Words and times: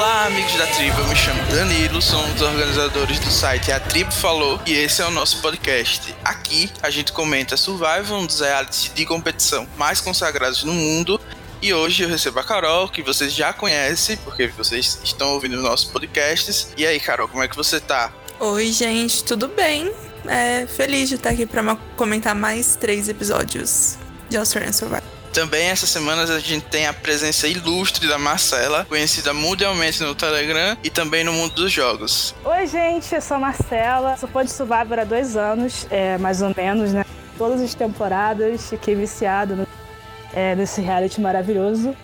Olá, 0.00 0.24
amigos 0.24 0.54
da 0.54 0.66
tribo. 0.68 0.98
Eu 0.98 1.08
me 1.08 1.14
chamo 1.14 1.42
Danilo, 1.50 2.00
sou 2.00 2.18
um 2.24 2.32
dos 2.32 2.40
organizadores 2.40 3.20
do 3.20 3.30
site 3.30 3.70
A 3.70 3.78
Tribo 3.78 4.10
Falou 4.10 4.58
e 4.66 4.72
esse 4.72 5.02
é 5.02 5.06
o 5.06 5.10
nosso 5.10 5.42
podcast. 5.42 6.16
Aqui 6.24 6.72
a 6.82 6.88
gente 6.88 7.12
comenta 7.12 7.54
Survival, 7.54 8.18
um 8.18 8.24
dos 8.24 8.40
realities 8.40 8.90
de 8.94 9.04
competição 9.04 9.68
mais 9.76 10.00
consagrados 10.00 10.64
no 10.64 10.72
mundo. 10.72 11.20
E 11.60 11.74
hoje 11.74 12.02
eu 12.02 12.08
recebo 12.08 12.40
a 12.40 12.42
Carol, 12.42 12.88
que 12.88 13.02
vocês 13.02 13.30
já 13.30 13.52
conhecem, 13.52 14.16
porque 14.24 14.46
vocês 14.46 14.98
estão 15.04 15.34
ouvindo 15.34 15.60
nossos 15.60 15.90
podcasts. 15.90 16.72
E 16.78 16.86
aí, 16.86 16.98
Carol, 16.98 17.28
como 17.28 17.42
é 17.42 17.48
que 17.48 17.54
você 17.54 17.78
tá? 17.78 18.10
Oi, 18.38 18.72
gente, 18.72 19.22
tudo 19.22 19.48
bem? 19.48 19.92
É, 20.26 20.66
feliz 20.66 21.10
de 21.10 21.16
estar 21.16 21.28
aqui 21.28 21.44
para 21.44 21.76
comentar 21.94 22.34
mais 22.34 22.74
três 22.74 23.06
episódios 23.06 23.98
de 24.30 24.38
Australian 24.38 24.72
Survival. 24.72 25.19
Também 25.32 25.68
essas 25.68 25.88
semanas 25.88 26.28
a 26.28 26.40
gente 26.40 26.64
tem 26.66 26.86
a 26.86 26.92
presença 26.92 27.46
ilustre 27.46 28.08
da 28.08 28.18
Marcela, 28.18 28.84
conhecida 28.88 29.32
mundialmente 29.32 30.02
no 30.02 30.14
Telegram 30.14 30.76
e 30.82 30.90
também 30.90 31.22
no 31.22 31.32
mundo 31.32 31.54
dos 31.54 31.70
jogos. 31.70 32.34
Oi, 32.44 32.66
gente, 32.66 33.14
eu 33.14 33.20
sou 33.20 33.36
a 33.36 33.40
Marcela, 33.40 34.16
sou 34.16 34.28
fã 34.28 34.44
de 34.44 34.50
Survivor 34.50 34.98
há 34.98 35.04
dois 35.04 35.36
anos, 35.36 35.86
é, 35.88 36.18
mais 36.18 36.42
ou 36.42 36.52
menos, 36.56 36.92
né? 36.92 37.04
Todas 37.38 37.60
as 37.60 37.74
temporadas, 37.74 38.68
fiquei 38.68 38.96
viciado 38.96 39.54
no, 39.54 39.66
é, 40.34 40.56
nesse 40.56 40.80
reality 40.80 41.20
maravilhoso. 41.20 41.96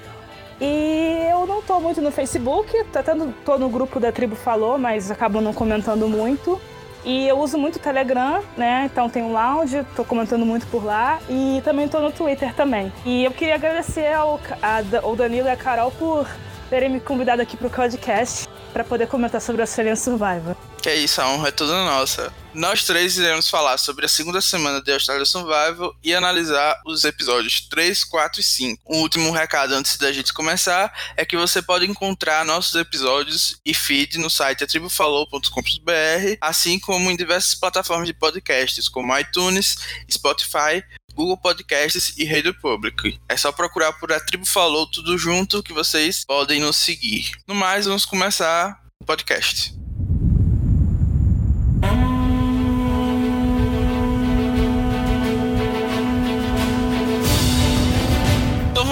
E 0.60 1.26
eu 1.30 1.46
não 1.46 1.60
tô 1.60 1.80
muito 1.80 2.00
no 2.00 2.12
Facebook, 2.12 2.72
tá 2.92 3.02
tô 3.44 3.58
no 3.58 3.68
grupo 3.68 3.98
da 3.98 4.12
Tribo 4.12 4.36
Falou, 4.36 4.78
mas 4.78 5.10
acabo 5.10 5.40
não 5.40 5.52
comentando 5.52 6.08
muito. 6.08 6.60
E 7.06 7.28
eu 7.28 7.38
uso 7.38 7.56
muito 7.56 7.76
o 7.76 7.78
Telegram, 7.78 8.42
né? 8.56 8.90
Então 8.92 9.08
tem 9.08 9.22
um 9.22 9.32
lounge, 9.32 9.86
tô 9.94 10.04
comentando 10.04 10.44
muito 10.44 10.66
por 10.66 10.84
lá. 10.84 11.20
E 11.30 11.62
também 11.64 11.86
tô 11.86 12.00
no 12.00 12.10
Twitter 12.10 12.52
também. 12.52 12.92
E 13.04 13.24
eu 13.24 13.30
queria 13.30 13.54
agradecer 13.54 14.12
ao, 14.12 14.40
a, 14.60 14.82
ao 15.00 15.14
Danilo 15.14 15.46
e 15.46 15.50
a 15.50 15.56
Carol 15.56 15.92
por 15.92 16.28
terem 16.68 16.90
me 16.90 17.00
convidado 17.00 17.42
aqui 17.42 17.56
pro 17.56 17.70
podcast 17.70 18.48
para 18.72 18.84
poder 18.84 19.06
comentar 19.06 19.40
sobre 19.40 19.62
a 19.62 19.64
Australian 19.64 19.96
Survivor. 19.96 20.56
Que 20.82 20.90
é 20.90 20.96
isso, 20.96 21.20
a 21.20 21.28
honra 21.28 21.48
é 21.48 21.50
toda 21.50 21.72
nossa. 21.84 22.32
Nós 22.54 22.84
três 22.84 23.18
iremos 23.18 23.50
falar 23.50 23.76
sobre 23.78 24.06
a 24.06 24.08
segunda 24.08 24.40
semana 24.40 24.80
de 24.80 24.92
Australia 24.92 25.24
Survival 25.24 25.94
e 26.02 26.14
analisar 26.14 26.80
os 26.86 27.04
episódios 27.04 27.62
3, 27.68 28.04
4 28.04 28.40
e 28.40 28.44
5. 28.44 28.82
Um 28.86 29.00
último 29.00 29.30
recado 29.32 29.74
antes 29.74 29.96
da 29.96 30.12
gente 30.12 30.32
começar 30.32 30.92
é 31.16 31.24
que 31.24 31.36
você 31.36 31.60
pode 31.60 31.86
encontrar 31.86 32.44
nossos 32.44 32.74
episódios 32.74 33.60
e 33.64 33.74
feed 33.74 34.18
no 34.18 34.30
site 34.30 34.62
atribufalou.com.br, 34.62 36.36
assim 36.40 36.78
como 36.78 37.10
em 37.10 37.16
diversas 37.16 37.54
plataformas 37.54 38.06
de 38.06 38.14
podcasts, 38.14 38.88
como 38.88 39.16
iTunes, 39.18 39.76
Spotify, 40.10 40.84
Google 41.16 41.38
Podcasts 41.38 42.14
e 42.18 42.24
Radio 42.26 42.54
Public. 42.54 43.18
É 43.28 43.36
só 43.36 43.50
procurar 43.50 43.94
por 43.94 44.12
A 44.12 44.20
Tribo 44.20 44.46
Falou 44.46 44.86
tudo 44.86 45.16
junto 45.16 45.62
que 45.62 45.72
vocês 45.72 46.24
podem 46.24 46.60
nos 46.60 46.76
seguir. 46.76 47.32
No 47.48 47.54
mais, 47.54 47.86
vamos 47.86 48.04
começar 48.04 48.80
o 49.00 49.04
podcast. 49.04 49.74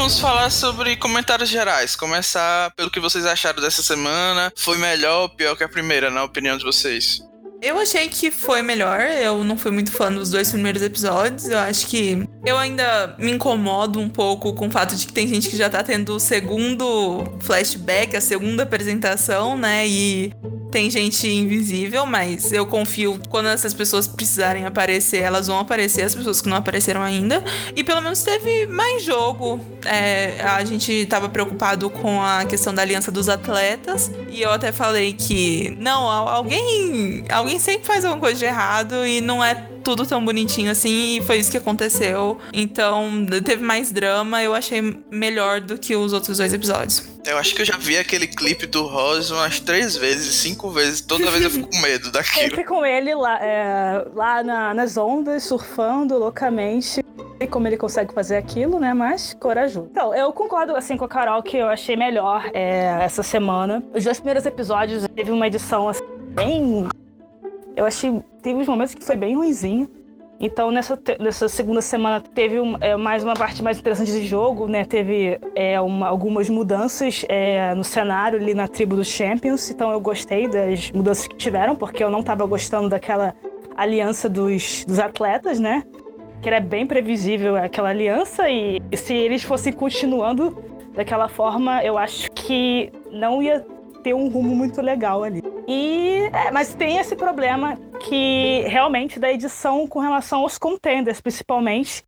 vamos 0.05 0.21
falar 0.21 0.51
sobre 0.51 0.97
comentários 0.97 1.49
gerais. 1.49 1.97
Começar 1.97 2.71
pelo 2.73 2.91
que 2.91 3.01
vocês 3.01 3.25
acharam 3.25 3.63
dessa 3.63 3.83
semana. 3.83 4.53
Foi 4.55 4.77
melhor 4.77 5.23
ou 5.23 5.29
pior 5.31 5.57
que 5.57 5.65
a 5.65 5.69
primeira, 5.69 6.11
na 6.11 6.23
opinião 6.23 6.59
de 6.59 6.65
vocês? 6.65 7.23
Eu 7.65 7.79
achei 7.79 8.11
que 8.11 8.31
foi 8.31 8.61
melhor. 8.61 9.01
Eu 9.01 9.43
não 9.43 9.57
fui 9.57 9.71
muito 9.71 9.91
fã 9.91 10.13
dos 10.13 10.31
dois 10.31 10.51
primeiros 10.51 10.83
episódios. 10.83 11.49
Eu 11.49 11.59
acho 11.59 11.87
que 11.87 12.29
eu 12.45 12.59
ainda 12.59 13.17
me 13.19 13.33
incomodo 13.33 13.99
um 13.99 14.09
pouco 14.09 14.53
com 14.53 14.69
o 14.69 14.71
fato 14.71 14.95
de 14.95 15.07
que 15.07 15.13
tem 15.15 15.27
gente 15.27 15.49
que 15.49 15.57
já 15.57 15.71
tá 15.71 15.83
tendo 15.83 16.15
o 16.15 16.21
segundo 16.21 17.25
flashback, 17.41 18.15
a 18.15 18.21
segunda 18.21 18.65
apresentação, 18.65 19.57
né? 19.57 19.89
E 19.89 20.31
tem 20.71 20.91
gente 20.91 21.27
invisível, 21.27 22.05
mas 22.05 22.53
eu 22.53 22.67
confio 22.67 23.19
quando 23.31 23.49
essas 23.49 23.73
pessoas 23.73 24.09
precisarem 24.09 24.67
aparecer, 24.67 25.23
elas 25.23 25.47
vão 25.47 25.61
aparecer, 25.61 26.03
as 26.03 26.15
pessoas 26.15 26.43
que 26.43 26.49
não 26.49 26.57
apareceram 26.57 27.01
ainda. 27.01 27.43
E 27.77 27.85
pelo 27.85 28.03
menos 28.03 28.25
teve 28.25 28.67
mais 28.67 29.03
jogo. 29.03 29.59
É, 29.87 30.43
a 30.43 30.65
gente 30.65 31.07
tava 31.07 31.29
preocupado 31.29 31.89
com 31.89 32.21
a 32.21 32.45
questão 32.45 32.75
da 32.75 32.83
aliança 32.83 33.11
dos 33.11 33.29
atletas. 33.29 34.11
E 34.35 34.43
eu 34.43 34.51
até 34.51 34.73
falei 34.73 35.13
que, 35.13 35.77
não, 35.79 36.11
alguém, 36.11 37.25
alguém 37.31 37.57
sempre 37.61 37.87
faz 37.87 38.05
alguma 38.05 38.21
coisa 38.21 38.37
de 38.37 38.45
errado 38.45 39.07
e 39.07 39.21
não 39.21 39.45
é 39.45 39.55
tudo 39.85 40.07
tão 40.07 40.25
bonitinho 40.25 40.71
assim, 40.71 41.19
e 41.19 41.23
foi 41.23 41.37
isso 41.37 41.51
que 41.51 41.59
aconteceu. 41.59 42.39
Então, 42.53 43.27
teve 43.45 43.63
mais 43.63 43.93
drama, 43.93 44.43
eu 44.43 44.55
achei 44.55 44.97
melhor 45.11 45.61
do 45.61 45.79
que 45.79 45.95
os 45.95 46.13
outros 46.13 46.39
dois 46.39 46.53
episódios. 46.53 47.07
Eu 47.27 47.39
acho 47.39 47.55
que 47.55 47.63
eu 47.63 47.67
já 47.67 47.77
vi 47.77 47.97
aquele 47.97 48.27
clipe 48.27 48.67
do 48.67 48.87
Rose 48.87 49.33
umas 49.33 49.61
três 49.61 49.97
vezes, 49.97 50.35
cinco 50.35 50.71
vezes. 50.71 51.01
Toda 51.01 51.31
vez 51.31 51.45
eu 51.45 51.51
fico 51.51 51.71
com 51.71 51.79
medo 51.79 52.11
daquilo. 52.11 52.41
Sempre 52.41 52.65
com 52.65 52.85
ele 52.85 53.15
lá, 53.15 53.39
é, 53.43 54.07
lá 54.15 54.43
na, 54.43 54.75
nas 54.75 54.97
ondas, 54.97 55.43
surfando 55.45 56.19
loucamente. 56.19 57.03
E 57.41 57.47
como 57.47 57.67
ele 57.67 57.77
consegue 57.77 58.13
fazer 58.13 58.37
aquilo, 58.37 58.79
né? 58.79 58.93
Mas 58.93 59.35
corajoso. 59.41 59.89
Então, 59.91 60.15
eu 60.15 60.33
concordo 60.33 60.77
assim 60.77 60.97
com 60.97 61.05
a 61.05 61.09
Carol 61.09 61.43
que 61.43 61.57
eu 61.57 61.69
achei 61.69 61.97
melhor 61.97 62.51
é, 62.53 62.99
essa 63.03 63.23
semana. 63.23 63.83
Os 63.95 64.05
dois 64.05 64.19
primeiros 64.19 64.45
episódios 64.45 65.07
teve 65.15 65.31
uma 65.31 65.47
edição 65.47 65.89
assim, 65.89 66.05
bem. 66.35 66.89
Eu 67.77 67.85
achei. 67.85 68.23
Teve 68.43 68.59
uns 68.59 68.69
momentos 68.69 68.95
que 68.95 69.05
foi 69.05 69.17
bem 69.17 69.35
ruimzinho. 69.35 69.89
Então, 70.41 70.71
nessa, 70.71 70.99
nessa 71.21 71.49
segunda 71.49 71.81
semana, 71.81 72.21
teve 72.21 72.61
um, 72.61 72.77
é, 72.81 72.97
mais 72.97 73.23
uma 73.23 73.35
parte 73.35 73.63
mais 73.63 73.79
interessante 73.79 74.11
de 74.11 74.27
jogo, 74.27 74.67
né? 74.67 74.85
Teve 74.85 75.39
é, 75.55 75.81
uma, 75.81 76.09
algumas 76.09 76.51
mudanças 76.51 77.25
é, 77.29 77.75
no 77.75 77.85
cenário 77.85 78.39
ali 78.39 78.53
na 78.53 78.67
tribo 78.67 78.97
dos 78.97 79.07
Champions. 79.07 79.71
Então, 79.71 79.93
eu 79.93 80.01
gostei 80.01 80.49
das 80.49 80.91
mudanças 80.91 81.27
que 81.27 81.37
tiveram, 81.37 81.77
porque 81.77 82.03
eu 82.03 82.11
não 82.11 82.21
estava 82.21 82.45
gostando 82.47 82.89
daquela 82.89 83.35
aliança 83.77 84.29
dos, 84.29 84.85
dos 84.85 84.99
atletas, 84.99 85.61
né? 85.61 85.85
Que 86.43 86.49
era 86.49 86.61
bem 86.61 86.87
previsível 86.87 87.57
aquela 87.57 87.91
aliança. 87.91 88.49
E, 88.49 88.83
e 88.91 88.97
se 88.97 89.15
eles 89.15 89.45
fossem 89.45 89.73
continuando 89.73 90.63
daquela 90.95 91.29
forma, 91.29 91.83
eu 91.83 91.97
acho 91.97 92.31
que 92.33 92.93
não 93.11 93.43
ia 93.43 93.65
ter 94.05 94.15
um 94.15 94.29
rumo 94.29 94.55
muito 94.55 94.83
legal 94.83 95.25
ali. 95.25 95.43
E, 95.67 96.29
é, 96.31 96.51
mas 96.53 96.75
tem 96.75 96.99
esse 96.99 97.17
problema 97.17 97.77
que 97.99 98.63
realmente 98.69 99.19
da 99.19 99.33
edição 99.33 99.89
com 99.89 99.99
relação 99.99 100.41
aos 100.41 100.59
contenders, 100.59 101.23
principalmente, 101.23 102.05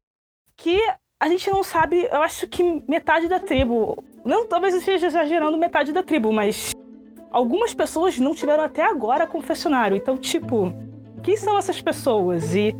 que 0.54 0.78
a 1.18 1.28
gente 1.28 1.50
não 1.50 1.64
sabe, 1.64 2.06
eu 2.12 2.20
acho 2.20 2.46
que 2.46 2.82
metade 2.86 3.26
da 3.26 3.40
tribo, 3.40 4.04
não 4.22 4.46
talvez 4.46 4.74
eu 4.74 4.80
esteja 4.80 5.06
exagerando 5.06 5.56
metade 5.56 5.90
da 5.90 6.02
tribo, 6.02 6.30
mas 6.30 6.74
algumas 7.30 7.72
pessoas 7.72 8.18
não 8.18 8.34
tiveram 8.34 8.62
até 8.62 8.82
agora 8.82 9.26
confessionário. 9.26 9.96
Então, 9.96 10.18
tipo, 10.18 10.74
quem 11.22 11.34
são 11.34 11.56
essas 11.56 11.80
pessoas? 11.80 12.54
E 12.54 12.76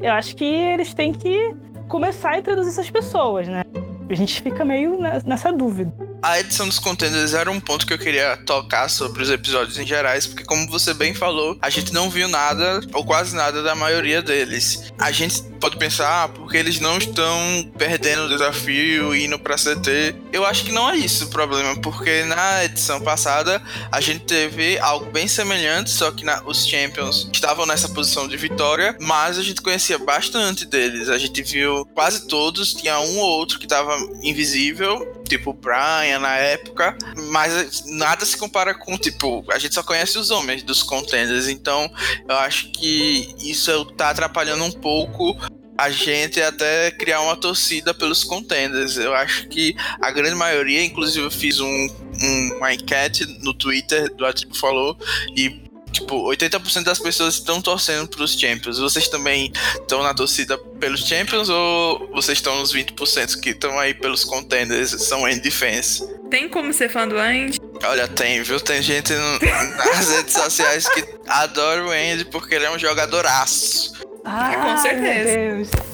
eu 0.00 0.12
acho 0.12 0.36
que 0.36 0.44
eles 0.44 0.94
têm 0.94 1.12
que 1.12 1.56
começar 1.88 2.30
a 2.30 2.38
introduzir 2.38 2.70
essas 2.70 2.88
pessoas, 2.88 3.48
né? 3.48 3.64
A 4.08 4.14
gente 4.14 4.40
fica 4.40 4.64
meio 4.64 4.96
nessa 5.24 5.52
dúvida 5.52 6.13
a 6.22 6.40
edição 6.40 6.66
dos 6.66 6.78
contenders 6.78 7.34
era 7.34 7.50
um 7.50 7.60
ponto 7.60 7.86
que 7.86 7.92
eu 7.92 7.98
queria 7.98 8.36
tocar 8.38 8.88
sobre 8.88 9.22
os 9.22 9.30
episódios 9.30 9.78
em 9.78 9.86
gerais, 9.86 10.26
porque 10.26 10.44
como 10.44 10.68
você 10.70 10.94
bem 10.94 11.14
falou, 11.14 11.56
a 11.60 11.70
gente 11.70 11.92
não 11.92 12.08
viu 12.10 12.28
nada, 12.28 12.80
ou 12.92 13.04
quase 13.04 13.34
nada, 13.34 13.62
da 13.62 13.74
maioria 13.74 14.22
deles. 14.22 14.92
A 14.98 15.12
gente 15.12 15.42
pode 15.60 15.76
pensar, 15.76 16.24
ah, 16.24 16.28
porque 16.28 16.56
eles 16.56 16.80
não 16.80 16.98
estão 16.98 17.70
perdendo 17.76 18.24
o 18.24 18.28
desafio 18.28 19.14
e 19.14 19.24
indo 19.24 19.38
pra 19.38 19.56
CT. 19.56 20.14
Eu 20.32 20.44
acho 20.44 20.64
que 20.64 20.72
não 20.72 20.90
é 20.90 20.96
isso 20.96 21.24
o 21.24 21.28
problema, 21.28 21.78
porque 21.80 22.24
na 22.24 22.64
edição 22.64 23.00
passada 23.00 23.62
a 23.90 24.00
gente 24.00 24.24
teve 24.24 24.78
algo 24.78 25.10
bem 25.10 25.28
semelhante, 25.28 25.90
só 25.90 26.10
que 26.10 26.24
na, 26.24 26.42
os 26.44 26.66
Champions 26.66 27.28
estavam 27.32 27.66
nessa 27.66 27.88
posição 27.88 28.28
de 28.28 28.36
vitória, 28.36 28.96
mas 29.00 29.38
a 29.38 29.42
gente 29.42 29.62
conhecia 29.62 29.98
bastante 29.98 30.64
deles. 30.66 31.08
A 31.08 31.18
gente 31.18 31.42
viu 31.42 31.86
quase 31.94 32.26
todos, 32.26 32.74
tinha 32.74 32.98
um 32.98 33.18
ou 33.18 33.30
outro 33.30 33.58
que 33.58 33.66
estava 33.66 33.96
invisível, 34.22 35.23
tipo 35.28 35.52
Brian 35.52 36.18
na 36.20 36.36
época, 36.36 36.96
mas 37.30 37.84
nada 37.86 38.24
se 38.24 38.36
compara 38.36 38.74
com, 38.74 38.96
tipo, 38.96 39.44
a 39.50 39.58
gente 39.58 39.74
só 39.74 39.82
conhece 39.82 40.18
os 40.18 40.30
homens 40.30 40.62
dos 40.62 40.82
contenders, 40.82 41.48
então 41.48 41.90
eu 42.28 42.36
acho 42.36 42.70
que 42.70 43.34
isso 43.38 43.84
tá 43.92 44.10
atrapalhando 44.10 44.64
um 44.64 44.72
pouco 44.72 45.36
a 45.76 45.90
gente 45.90 46.40
até 46.40 46.90
criar 46.92 47.20
uma 47.20 47.36
torcida 47.36 47.92
pelos 47.92 48.22
contenders. 48.22 48.96
Eu 48.96 49.12
acho 49.14 49.48
que 49.48 49.74
a 50.00 50.10
grande 50.10 50.36
maioria, 50.36 50.84
inclusive 50.84 51.26
eu 51.26 51.30
fiz 51.30 51.58
um, 51.58 51.66
um, 51.66 52.56
uma 52.56 52.72
enquete 52.72 53.26
no 53.42 53.52
Twitter 53.52 54.12
do 54.14 54.24
Atribo 54.24 54.56
Falou 54.56 54.96
e 55.36 55.63
tipo, 55.94 56.28
80% 56.28 56.82
das 56.84 56.98
pessoas 56.98 57.34
estão 57.34 57.62
torcendo 57.62 58.08
para 58.08 58.22
os 58.22 58.38
Champions. 58.38 58.78
Vocês 58.78 59.08
também 59.08 59.52
estão 59.74 60.02
na 60.02 60.12
torcida 60.12 60.58
pelos 60.78 61.06
Champions 61.06 61.48
ou 61.48 62.10
vocês 62.12 62.38
estão 62.38 62.58
nos 62.58 62.74
20% 62.74 63.40
que 63.40 63.50
estão 63.50 63.78
aí 63.78 63.94
pelos 63.94 64.24
contenders, 64.24 64.90
são 64.90 65.26
em 65.28 65.38
defense? 65.38 66.06
Tem 66.30 66.48
como 66.48 66.72
ser 66.72 66.90
fã 66.90 67.06
do 67.06 67.16
Andy? 67.16 67.60
Olha, 67.84 68.08
tem, 68.08 68.42
viu? 68.42 68.60
Tem 68.60 68.82
gente 68.82 69.12
no, 69.12 69.38
nas 69.76 70.10
redes 70.10 70.34
sociais 70.34 70.88
que 70.88 71.04
adora 71.26 71.84
o 71.84 71.90
Andy 71.90 72.24
porque 72.26 72.54
ele 72.54 72.64
é 72.64 72.70
um 72.70 72.78
jogadoraço. 72.78 73.94
Ah, 74.24 74.54
com 74.56 74.76
certeza. 74.78 75.93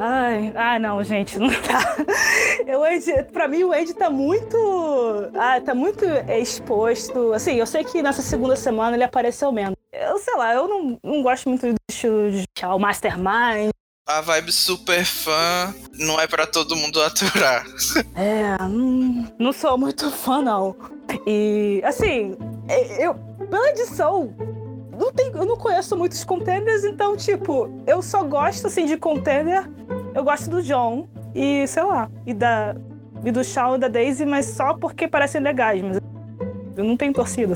Ai, 0.00 0.52
ah, 0.54 0.78
não, 0.78 1.02
gente, 1.02 1.38
não 1.38 1.48
tá. 1.62 1.96
Eu, 2.66 2.82
pra 3.32 3.48
mim 3.48 3.64
o 3.64 3.72
Andy 3.72 3.94
tá 3.94 4.10
muito. 4.10 4.56
Ah, 5.34 5.60
tá 5.60 5.74
muito 5.74 6.04
exposto. 6.28 7.32
Assim, 7.32 7.54
eu 7.54 7.66
sei 7.66 7.84
que 7.84 8.02
nessa 8.02 8.22
segunda 8.22 8.56
semana 8.56 8.96
ele 8.96 9.04
apareceu 9.04 9.50
menos. 9.50 9.76
Eu 9.92 10.18
sei 10.18 10.36
lá, 10.36 10.54
eu 10.54 10.68
não, 10.68 10.98
não 11.02 11.22
gosto 11.22 11.48
muito 11.48 11.66
do 11.66 11.76
estilo 11.90 12.30
de 12.30 12.44
o 12.64 12.78
Mastermind. 12.78 13.70
A 14.06 14.22
vibe 14.22 14.52
super 14.52 15.04
fã 15.04 15.74
não 15.98 16.18
é 16.18 16.26
para 16.26 16.46
todo 16.46 16.76
mundo 16.76 17.02
aturar. 17.02 17.66
É, 18.16 18.56
não, 18.62 19.32
não 19.38 19.52
sou 19.52 19.76
muito 19.76 20.10
fã, 20.10 20.40
não. 20.40 20.74
E, 21.26 21.82
assim, 21.84 22.36
eu, 22.98 23.14
pela 23.50 23.68
edição, 23.68 24.34
não 24.98 25.12
tem, 25.12 25.30
eu 25.32 25.46
não 25.46 25.56
conheço 25.56 25.96
muitos 25.96 26.24
contenders, 26.24 26.84
então, 26.84 27.16
tipo, 27.16 27.70
eu 27.86 28.02
só 28.02 28.24
gosto, 28.24 28.66
assim, 28.66 28.84
de 28.84 28.96
contender. 28.96 29.64
Eu 30.14 30.24
gosto 30.24 30.50
do 30.50 30.62
John 30.62 31.08
e, 31.34 31.66
sei 31.68 31.84
lá, 31.84 32.10
e, 32.26 32.34
da, 32.34 32.74
e 33.24 33.30
do 33.30 33.44
Shawn 33.44 33.76
e 33.76 33.78
da 33.78 33.88
Daisy, 33.88 34.26
mas 34.26 34.46
só 34.46 34.74
porque 34.74 35.06
parecem 35.06 35.40
legais, 35.40 35.80
mas 35.82 36.00
eu 36.76 36.84
não 36.84 36.96
tenho 36.96 37.12
torcida. 37.12 37.54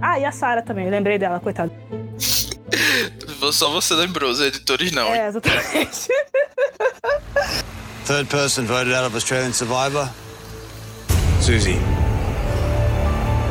Ah, 0.00 0.18
e 0.18 0.24
a 0.24 0.32
Sarah 0.32 0.62
também, 0.62 0.86
eu 0.86 0.90
lembrei 0.90 1.18
dela, 1.18 1.38
coitada. 1.38 1.70
Só 3.52 3.70
você 3.70 3.94
lembrou, 3.94 4.30
os 4.30 4.40
editores 4.40 4.92
não. 4.92 5.08
É, 5.08 5.26
exatamente. 5.26 6.08
Third 8.06 8.28
person 8.28 8.64
voted 8.66 8.92
out 8.92 9.06
of 9.06 9.14
Australian 9.14 9.52
Survivor. 9.52 10.10
Susie. 11.40 11.78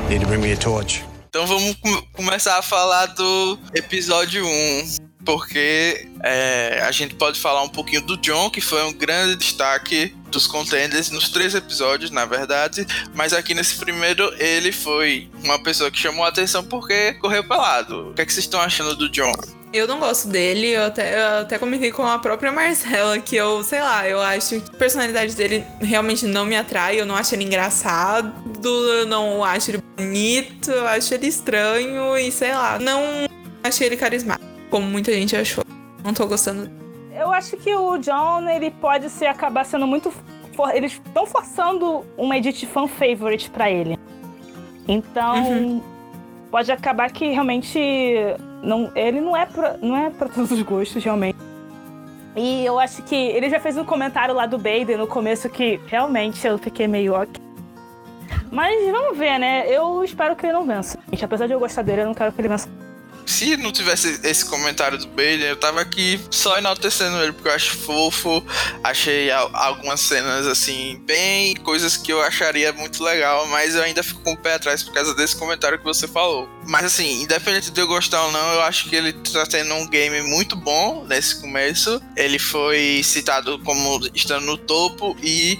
Need 0.09 0.21
to 0.21 0.27
bring 0.27 0.41
me 0.41 0.51
a 0.51 0.57
torch. 0.57 1.08
Então 1.29 1.45
vamos 1.45 1.75
com 1.75 2.01
começar 2.13 2.57
a 2.57 2.61
falar 2.63 3.05
do 3.05 3.59
episódio 3.75 4.43
1. 4.43 5.09
Porque 5.23 6.07
é, 6.23 6.81
a 6.81 6.91
gente 6.91 7.13
pode 7.13 7.39
falar 7.39 7.61
um 7.61 7.69
pouquinho 7.69 8.01
do 8.01 8.17
John, 8.17 8.49
que 8.49 8.59
foi 8.59 8.83
um 8.83 8.91
grande 8.91 9.35
destaque 9.35 10.15
dos 10.31 10.47
contenders 10.47 11.11
nos 11.11 11.29
três 11.29 11.53
episódios, 11.53 12.09
na 12.09 12.25
verdade. 12.25 12.87
Mas 13.13 13.31
aqui 13.31 13.53
nesse 13.53 13.75
primeiro, 13.75 14.33
ele 14.41 14.71
foi 14.71 15.29
uma 15.43 15.61
pessoa 15.61 15.91
que 15.91 15.99
chamou 15.99 16.25
a 16.25 16.29
atenção 16.29 16.63
porque 16.63 17.13
correu 17.13 17.43
pelado. 17.43 18.09
O 18.09 18.13
que, 18.15 18.23
é 18.23 18.25
que 18.25 18.33
vocês 18.33 18.45
estão 18.45 18.59
achando 18.59 18.95
do 18.95 19.07
John? 19.09 19.33
Eu 19.71 19.87
não 19.87 19.99
gosto 19.99 20.27
dele, 20.27 20.69
eu 20.69 20.85
até, 20.85 21.13
eu 21.13 21.41
até 21.41 21.59
comentei 21.59 21.91
com 21.91 22.03
a 22.03 22.17
própria 22.17 22.51
Marcela 22.51 23.19
que 23.19 23.35
eu, 23.35 23.63
sei 23.63 23.79
lá, 23.79 24.07
eu 24.07 24.19
acho 24.19 24.59
que 24.59 24.75
a 24.75 24.77
personalidade 24.77 25.35
dele 25.35 25.63
realmente 25.79 26.25
não 26.25 26.43
me 26.43 26.55
atrai, 26.55 26.99
eu 26.99 27.05
não 27.05 27.15
acho 27.15 27.35
ele 27.35 27.43
engraçado, 27.43 28.33
eu 28.63 29.05
não 29.05 29.43
acho 29.43 29.69
ele 29.69 29.83
bonito, 29.95 30.71
eu 30.71 30.87
acho 30.87 31.13
ele 31.13 31.27
estranho 31.27 32.17
e 32.17 32.31
sei 32.31 32.51
lá, 32.51 32.79
não 32.79 32.99
achei 33.63 33.85
ele 33.85 33.95
carismático, 33.95 34.49
como 34.71 34.87
muita 34.87 35.11
gente 35.11 35.35
achou. 35.35 35.63
Não 36.03 36.15
tô 36.15 36.25
gostando. 36.25 36.67
Eu 37.13 37.31
acho 37.31 37.55
que 37.57 37.75
o 37.75 37.97
John, 37.97 38.49
ele 38.49 38.71
pode 38.71 39.07
ser, 39.09 39.27
acabar 39.27 39.65
sendo 39.65 39.85
muito. 39.85 40.11
For, 40.55 40.73
eles 40.73 40.93
estão 40.93 41.27
forçando 41.27 42.03
uma 42.17 42.37
edit 42.37 42.65
fan 42.65 42.87
favorite 42.87 43.49
para 43.51 43.69
ele. 43.69 43.99
Então, 44.87 45.47
uhum. 45.47 45.83
pode 46.49 46.71
acabar 46.71 47.11
que 47.11 47.29
realmente 47.29 47.77
não, 48.61 48.91
ele 48.95 49.21
não 49.21 49.35
é 49.35 49.45
pra, 49.45 49.77
não 49.81 49.95
é 49.95 50.09
pra 50.09 50.29
todos 50.29 50.51
os 50.51 50.61
gostos, 50.61 51.03
realmente. 51.03 51.37
E 52.35 52.65
eu 52.65 52.79
acho 52.79 53.01
que 53.03 53.15
ele 53.15 53.49
já 53.49 53.59
fez 53.59 53.75
um 53.77 53.83
comentário 53.83 54.33
lá 54.33 54.45
do 54.45 54.57
Baden 54.57 54.97
no 54.97 55.07
começo 55.07 55.49
que 55.49 55.79
realmente 55.87 56.45
eu 56.45 56.57
fiquei 56.57 56.87
meio 56.87 57.13
ok. 57.13 57.41
Mas 58.51 58.91
vamos 58.91 59.17
ver, 59.17 59.39
né? 59.39 59.65
Eu 59.67 60.03
espero 60.03 60.35
que 60.35 60.45
ele 60.45 60.53
não 60.53 60.65
vença. 60.65 60.97
Gente, 61.11 61.25
apesar 61.25 61.47
de 61.47 61.53
eu 61.53 61.59
gostar 61.59 61.81
dele, 61.81 62.01
eu 62.01 62.05
não 62.05 62.13
quero 62.13 62.31
que 62.31 62.39
ele 62.41 62.47
vença 62.47 62.69
se 63.29 63.55
não 63.57 63.71
tivesse 63.71 64.19
esse 64.23 64.43
comentário 64.43 64.97
do 64.97 65.07
Bailey, 65.07 65.51
eu 65.51 65.55
tava 65.55 65.79
aqui 65.79 66.19
só 66.31 66.57
enaltecendo 66.57 67.21
ele, 67.21 67.31
porque 67.31 67.47
eu 67.47 67.53
acho 67.53 67.77
fofo. 67.77 68.43
Achei 68.83 69.29
algumas 69.31 70.01
cenas, 70.01 70.47
assim, 70.47 70.99
bem 71.05 71.55
coisas 71.57 71.95
que 71.95 72.11
eu 72.11 72.21
acharia 72.23 72.73
muito 72.73 73.03
legal, 73.03 73.45
mas 73.45 73.75
eu 73.75 73.83
ainda 73.83 74.01
fico 74.01 74.19
com 74.21 74.33
o 74.33 74.37
pé 74.37 74.55
atrás 74.55 74.81
por 74.81 74.93
causa 74.95 75.13
desse 75.13 75.35
comentário 75.35 75.77
que 75.77 75.85
você 75.85 76.07
falou. 76.07 76.49
Mas, 76.69 76.85
assim, 76.85 77.23
independente 77.23 77.71
de 77.71 77.81
eu 77.81 77.87
gostar 77.87 78.23
ou 78.25 78.31
não, 78.31 78.53
eu 78.53 78.61
acho 78.61 78.87
que 78.87 78.95
ele 78.95 79.11
tá 79.11 79.43
tendo 79.43 79.73
um 79.73 79.87
game 79.87 80.21
muito 80.21 80.55
bom 80.55 81.03
nesse 81.03 81.41
começo. 81.41 81.99
Ele 82.15 82.37
foi 82.37 83.01
citado 83.03 83.57
como 83.59 83.99
estando 84.13 84.45
no 84.45 84.55
topo 84.55 85.17
e 85.19 85.57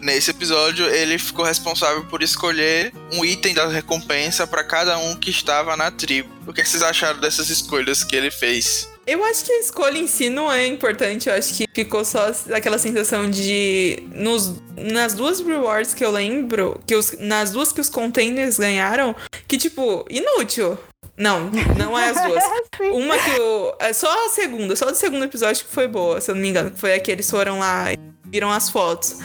nesse 0.00 0.30
episódio 0.30 0.86
ele 0.86 1.18
ficou 1.18 1.44
responsável 1.44 2.04
por 2.04 2.22
escolher 2.22 2.92
um 3.12 3.24
item 3.24 3.54
da 3.54 3.66
recompensa 3.66 4.46
para 4.46 4.62
cada 4.62 4.96
um 4.98 5.16
que 5.16 5.30
estava 5.30 5.76
na 5.76 5.90
tribo. 5.90 6.30
O 6.46 6.52
que 6.52 6.64
vocês 6.64 6.82
acharam 6.84 7.18
dessas 7.18 7.50
escolhas 7.50 8.04
que 8.04 8.14
ele 8.14 8.30
fez? 8.30 8.88
Eu 9.06 9.24
acho 9.24 9.44
que 9.44 9.52
a 9.52 9.58
escolha 9.58 9.98
em 9.98 10.06
si 10.06 10.30
não 10.30 10.50
é 10.50 10.66
importante. 10.66 11.28
Eu 11.28 11.34
acho 11.34 11.54
que 11.54 11.66
ficou 11.72 12.04
só 12.04 12.30
aquela 12.52 12.78
sensação 12.78 13.28
de. 13.28 14.02
Nos, 14.14 14.54
nas 14.76 15.14
duas 15.14 15.40
rewards 15.40 15.92
que 15.92 16.04
eu 16.04 16.10
lembro, 16.10 16.80
que 16.86 16.94
os, 16.94 17.18
nas 17.18 17.50
duas 17.50 17.72
que 17.72 17.80
os 17.80 17.88
containers 17.88 18.58
ganharam, 18.58 19.14
que 19.48 19.58
tipo, 19.58 20.04
inútil. 20.08 20.78
Não, 21.16 21.50
não 21.76 21.98
é 21.98 22.10
as 22.10 22.22
duas. 22.22 22.44
Uma 22.94 23.18
que 23.18 23.40
o. 23.40 23.74
É 23.80 23.92
só 23.92 24.26
a 24.26 24.28
segunda, 24.28 24.76
só 24.76 24.86
do 24.86 24.94
segundo 24.94 25.24
episódio 25.24 25.64
que 25.64 25.72
foi 25.72 25.88
boa, 25.88 26.20
se 26.20 26.30
eu 26.30 26.34
não 26.34 26.42
me 26.42 26.48
engano. 26.48 26.72
Foi 26.74 26.94
a 26.94 27.00
que 27.00 27.10
eles 27.10 27.28
foram 27.28 27.58
lá 27.58 27.92
e 27.92 27.98
viram 28.26 28.50
as 28.50 28.70
fotos. 28.70 29.18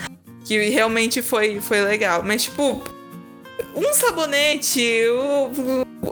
Que 0.44 0.68
realmente 0.70 1.22
foi, 1.22 1.60
foi 1.60 1.80
legal. 1.82 2.22
Mas, 2.24 2.44
tipo, 2.44 2.82
um 3.76 3.94
sabonete, 3.94 5.04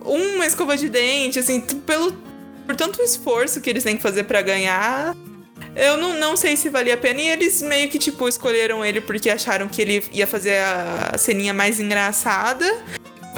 uma 0.04 0.46
escova 0.46 0.76
de 0.76 0.88
dente, 0.88 1.38
assim, 1.38 1.60
pelo, 1.60 2.12
por 2.66 2.76
tanto 2.76 3.02
esforço 3.02 3.60
que 3.60 3.70
eles 3.70 3.84
têm 3.84 3.96
que 3.96 4.02
fazer 4.02 4.24
para 4.24 4.42
ganhar. 4.42 5.14
Eu 5.74 5.96
não, 5.96 6.18
não 6.18 6.36
sei 6.36 6.56
se 6.56 6.68
valia 6.68 6.94
a 6.94 6.96
pena. 6.96 7.20
E 7.20 7.28
eles 7.28 7.62
meio 7.62 7.88
que, 7.88 7.98
tipo, 7.98 8.28
escolheram 8.28 8.84
ele 8.84 9.00
porque 9.00 9.30
acharam 9.30 9.68
que 9.68 9.80
ele 9.80 10.04
ia 10.12 10.26
fazer 10.26 10.58
a 10.58 11.16
ceninha 11.16 11.54
mais 11.54 11.78
engraçada. 11.78 12.66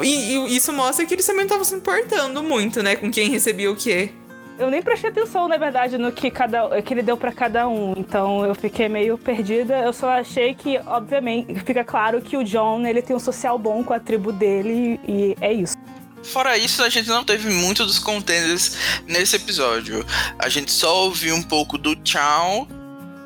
E, 0.01 0.35
e 0.35 0.55
isso 0.55 0.71
mostra 0.73 1.05
que 1.05 1.13
eles 1.13 1.25
também 1.25 1.43
estavam 1.43 1.63
se 1.63 1.75
importando 1.75 2.41
muito, 2.41 2.81
né? 2.81 2.95
Com 2.95 3.11
quem 3.11 3.29
recebia 3.29 3.69
o 3.69 3.75
quê. 3.75 4.09
Eu 4.57 4.69
nem 4.69 4.81
prestei 4.81 5.09
atenção, 5.09 5.47
na 5.47 5.55
verdade, 5.55 5.97
no 5.97 6.11
que, 6.11 6.29
cada, 6.29 6.81
que 6.81 6.93
ele 6.93 7.01
deu 7.01 7.15
para 7.15 7.31
cada 7.31 7.67
um. 7.67 7.93
Então 7.97 8.45
eu 8.45 8.53
fiquei 8.53 8.89
meio 8.89 9.17
perdida. 9.17 9.79
Eu 9.79 9.93
só 9.93 10.09
achei 10.09 10.53
que, 10.53 10.77
obviamente, 10.85 11.55
fica 11.61 11.83
claro 11.83 12.21
que 12.21 12.35
o 12.35 12.43
John 12.43 12.85
ele 12.85 13.01
tem 13.01 13.15
um 13.15 13.19
social 13.19 13.57
bom 13.57 13.83
com 13.83 13.93
a 13.93 13.99
tribo 13.99 14.33
dele 14.33 14.99
e 15.07 15.35
é 15.39 15.53
isso. 15.53 15.77
Fora 16.23 16.57
isso, 16.57 16.83
a 16.83 16.89
gente 16.89 17.07
não 17.09 17.23
teve 17.23 17.49
muito 17.49 17.85
dos 17.85 17.99
contenders 17.99 18.75
nesse 19.07 19.35
episódio. 19.35 20.05
A 20.37 20.49
gente 20.49 20.71
só 20.71 21.05
ouviu 21.05 21.35
um 21.35 21.41
pouco 21.41 21.77
do 21.77 21.95
Chow, 22.03 22.67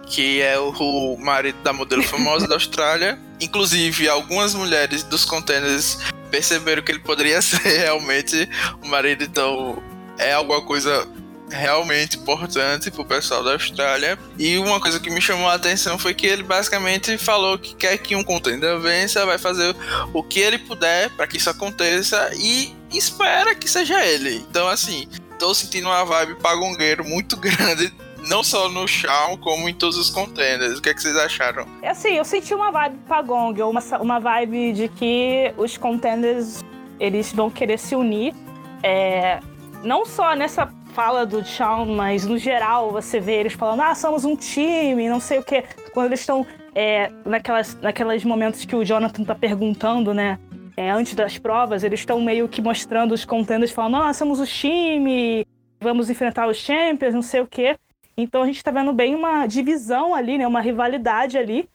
que 0.07 0.42
é 0.42 0.57
o, 0.60 1.18
marido 1.18 1.57
da 1.63 1.74
modelo 1.74 2.04
famosa 2.04 2.48
da 2.48 2.56
Austrália. 2.56 3.19
Inclusive, 3.42 4.07
algumas 4.07 4.54
mulheres 4.54 5.03
dos 5.03 5.25
contenders 5.25 5.98
perceberam 6.29 6.82
que 6.82 6.91
ele 6.91 7.00
poderia 7.00 7.41
ser 7.44 7.79
realmente 7.79 8.48
o 8.82 8.88
marido, 8.88 9.24
então 9.24 9.82
é 10.17 10.34
alguma 10.34 10.62
coisa 10.62 11.08
realmente 11.50 12.17
importante 12.17 12.89
pro 12.89 13.06
pessoal 13.06 13.44
da 13.44 13.53
Austrália. 13.53 14.17
E 14.38 14.58
uma 14.58 14.79
coisa 14.79 15.00
que 15.00 15.10
me 15.10 15.22
chamou 15.22 15.48
a 15.48 15.53
atenção 15.53 15.98
foi 15.98 16.13
que 16.13 16.25
ele 16.25 16.44
basicamente 16.44 17.17
falou 17.17 17.58
que 17.58 17.75
quer 17.75 17.98
que 17.98 18.15
um 18.15 18.24
contender 18.24 18.79
vença, 18.79 19.25
vai 19.25 19.38
fazer 19.38 19.75
o 20.13 20.24
que 20.24 20.39
ele 20.39 20.58
puder 20.58 21.10
para 21.12 21.27
que 21.27 21.38
isso 21.38 21.50
aconteça 21.50 22.32
e 22.36 22.74
espera 22.97 23.55
que 23.55 23.69
seja 23.69 24.05
ele. 24.05 24.38
Então, 24.50 24.67
assim, 24.67 25.07
tô 25.39 25.53
sentindo 25.53 25.88
uma 25.88 26.03
vibe 26.03 26.35
pagongueiro 26.35 27.03
muito 27.03 27.35
grande 27.38 27.93
não 28.27 28.43
só 28.43 28.69
no 28.69 28.88
Shawn, 28.88 29.38
como 29.38 29.67
em 29.67 29.73
todos 29.73 29.97
os 29.97 30.09
contenders. 30.09 30.79
O 30.79 30.81
que, 30.81 30.89
é 30.89 30.93
que 30.93 31.01
vocês 31.01 31.15
acharam? 31.15 31.67
É 31.81 31.89
assim, 31.89 32.13
eu 32.13 32.25
senti 32.25 32.53
uma 32.53 32.71
vibe 32.71 32.97
Pagong, 33.07 33.62
uma, 33.62 33.81
uma 34.00 34.19
vibe 34.19 34.73
de 34.73 34.88
que 34.88 35.53
os 35.57 35.77
contenders 35.77 36.63
eles 37.00 37.31
vão 37.33 37.50
querer 37.50 37.77
se 37.77 37.95
unir. 37.95 38.33
É, 38.81 39.39
não 39.83 40.05
só 40.05 40.35
nessa 40.35 40.71
fala 40.93 41.25
do 41.25 41.43
Shawn, 41.43 41.85
mas 41.95 42.25
no 42.25 42.38
geral 42.38 42.91
você 42.91 43.19
vê 43.19 43.33
eles 43.33 43.53
falando, 43.53 43.81
ah, 43.81 43.95
somos 43.95 44.23
um 44.23 44.35
time, 44.35 45.09
não 45.09 45.19
sei 45.19 45.39
o 45.39 45.43
quê. 45.43 45.65
Quando 45.93 46.07
eles 46.07 46.21
estão 46.21 46.45
é, 46.73 47.12
naquelas, 47.25 47.77
naqueles 47.81 48.23
momentos 48.23 48.63
que 48.63 48.75
o 48.75 48.85
Jonathan 48.85 49.23
tá 49.23 49.35
perguntando, 49.35 50.13
né? 50.13 50.39
É, 50.75 50.89
antes 50.89 51.13
das 51.13 51.38
provas, 51.38 51.84
eles 51.84 52.00
estão 52.00 52.22
meio 52.22 52.48
que 52.48 52.62
mostrando 52.62 53.13
os 53.13 53.25
contenders, 53.25 53.72
falando, 53.72 53.98
ah, 53.98 54.13
somos 54.13 54.39
o 54.39 54.46
time, 54.46 55.46
vamos 55.80 56.10
enfrentar 56.10 56.48
os 56.48 56.58
champions, 56.58 57.13
não 57.13 57.22
sei 57.22 57.42
o 57.42 57.48
quê. 57.48 57.77
Então 58.18 58.44
a 58.44 58.46
gente 58.46 58.63
tá 58.63 58.72
vendo 58.72 58.94
bem 58.94 59.15
uma 59.15 59.46
divisão 59.46 60.13
ali, 60.13 60.38
né? 60.38 60.48
Uma 60.48 60.62
rivalidade 60.62 61.38
ali. 61.38 61.70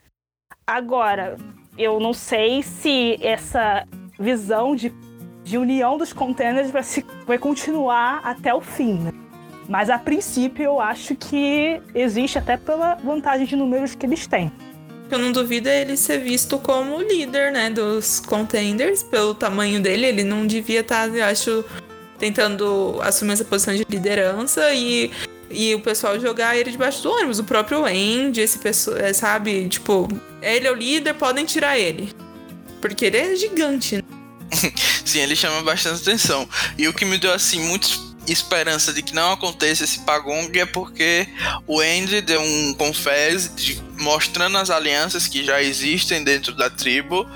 Agora, 0.66 1.36
eu 1.76 2.00
não 2.00 2.12
sei 2.12 2.62
se 2.62 3.18
essa 3.22 3.86
visão 4.18 4.74
de 4.74 4.92
de 5.48 5.56
união 5.56 5.96
dos 5.96 6.12
contêineres 6.12 6.70
vai, 6.70 6.82
se, 6.82 7.04
vai 7.26 7.38
continuar 7.38 8.20
até 8.22 8.52
o 8.54 8.60
fim. 8.60 8.94
Né? 8.98 9.12
Mas 9.66 9.88
a 9.88 9.98
princípio 9.98 10.62
eu 10.62 10.80
acho 10.80 11.16
que 11.16 11.80
existe 11.94 12.38
até 12.38 12.56
pela 12.56 12.96
vantagem 12.96 13.46
de 13.46 13.56
números 13.56 13.94
que 13.94 14.04
eles 14.04 14.26
têm. 14.26 14.52
Eu 15.10 15.18
não 15.18 15.32
duvido 15.32 15.68
ele 15.68 15.96
ser 15.96 16.18
visto 16.18 16.58
como 16.58 17.00
líder, 17.00 17.50
né, 17.50 17.70
dos 17.70 18.20
contenders, 18.20 19.02
pelo 19.02 19.34
tamanho 19.34 19.80
dele. 19.80 20.06
Ele 20.06 20.22
não 20.22 20.46
devia 20.46 20.80
estar, 20.80 21.08
eu 21.08 21.24
acho, 21.24 21.64
tentando 22.18 22.98
assumir 23.00 23.32
essa 23.32 23.44
posição 23.44 23.74
de 23.74 23.86
liderança 23.88 24.72
e, 24.74 25.10
e 25.50 25.74
o 25.74 25.80
pessoal 25.80 26.20
jogar 26.20 26.56
ele 26.56 26.70
debaixo 26.70 27.02
do 27.02 27.10
ônibus. 27.10 27.38
O 27.38 27.44
próprio 27.44 27.86
Andy, 27.86 28.40
esse 28.40 28.58
pessoal, 28.58 28.98
é, 28.98 29.12
sabe, 29.14 29.68
tipo, 29.68 30.08
Ele 30.42 30.66
é 30.66 30.70
o 30.70 30.74
líder, 30.74 31.14
podem 31.14 31.46
tirar 31.46 31.78
ele. 31.78 32.12
Porque 32.80 33.06
ele 33.06 33.16
é 33.16 33.34
gigante, 33.34 33.96
né? 33.96 34.02
Sim, 35.04 35.20
ele 35.20 35.34
chama 35.34 35.62
bastante 35.62 36.02
atenção. 36.02 36.48
E 36.76 36.86
o 36.86 36.92
que 36.92 37.04
me 37.04 37.18
deu, 37.18 37.32
assim, 37.32 37.60
muita 37.60 37.88
esperança 38.32 38.92
de 38.92 39.02
que 39.02 39.14
não 39.14 39.32
aconteça 39.32 39.84
esse 39.84 40.00
Pagong 40.00 40.58
é 40.58 40.66
porque 40.66 41.28
o 41.66 41.80
Andy 41.80 42.20
deu 42.20 42.40
um 42.40 42.74
confés 42.74 43.54
de, 43.54 43.80
mostrando 43.98 44.58
as 44.58 44.70
alianças 44.70 45.26
que 45.26 45.44
já 45.44 45.62
existem 45.62 46.22
dentro 46.22 46.54
da 46.54 46.68
tribo 46.68 47.26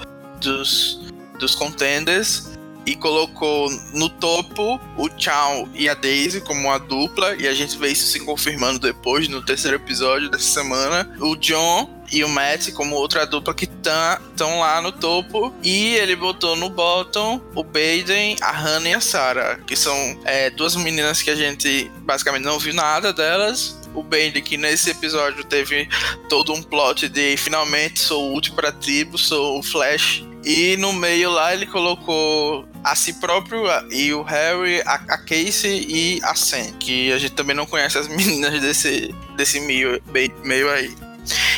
dos, 0.40 1.00
dos 1.38 1.54
contenders 1.54 2.52
e 2.84 2.96
colocou 2.96 3.70
no 3.94 4.08
topo 4.08 4.80
o 4.96 5.08
Chow 5.16 5.68
e 5.74 5.88
a 5.88 5.94
Daisy 5.94 6.40
como 6.40 6.60
uma 6.60 6.78
dupla, 6.78 7.36
e 7.36 7.46
a 7.46 7.54
gente 7.54 7.78
vê 7.78 7.90
isso 7.90 8.06
se 8.06 8.20
confirmando 8.20 8.80
depois, 8.80 9.28
no 9.28 9.40
terceiro 9.40 9.76
episódio 9.76 10.28
dessa 10.28 10.60
semana. 10.60 11.08
O 11.20 11.36
John 11.36 12.01
e 12.12 12.22
o 12.22 12.28
Matt 12.28 12.72
como 12.72 12.94
outra 12.94 13.26
dupla 13.26 13.54
que 13.54 13.64
estão 13.64 14.60
lá 14.60 14.80
no 14.82 14.92
topo. 14.92 15.52
E 15.62 15.94
ele 15.94 16.14
botou 16.14 16.54
no 16.56 16.68
bottom 16.68 17.40
o 17.54 17.64
Baden, 17.64 18.36
a 18.40 18.52
Hannah 18.52 18.90
e 18.90 18.94
a 18.94 19.00
Sarah, 19.00 19.58
que 19.66 19.74
são 19.74 19.94
é, 20.24 20.50
duas 20.50 20.76
meninas 20.76 21.22
que 21.22 21.30
a 21.30 21.36
gente 21.36 21.90
basicamente 22.02 22.44
não 22.44 22.58
viu 22.58 22.74
nada 22.74 23.12
delas 23.12 23.80
o 23.94 24.02
Bend 24.02 24.40
que 24.40 24.56
nesse 24.56 24.88
episódio 24.88 25.44
teve 25.44 25.86
todo 26.28 26.52
um 26.52 26.62
plot 26.62 27.10
de 27.10 27.36
finalmente 27.36 28.00
sou 28.00 28.34
útil 28.34 28.54
para 28.54 28.72
tribo, 28.72 29.18
sou 29.18 29.58
o 29.58 29.62
Flash 29.62 30.24
e 30.44 30.76
no 30.76 30.92
meio 30.92 31.30
lá 31.30 31.54
ele 31.54 31.66
colocou 31.66 32.66
a 32.82 32.96
si 32.96 33.12
próprio 33.14 33.62
e 33.90 34.12
o 34.12 34.22
Harry, 34.22 34.80
a, 34.84 34.94
a 34.94 35.18
Casey 35.18 35.86
e 35.88 36.20
a 36.24 36.34
Sam, 36.34 36.72
que 36.80 37.12
a 37.12 37.18
gente 37.18 37.32
também 37.32 37.54
não 37.54 37.66
conhece 37.66 37.98
as 37.98 38.08
meninas 38.16 38.60
desse, 38.60 39.14
desse 39.36 39.60
meio, 39.60 40.02
meio 40.44 40.70
aí. 40.70 40.92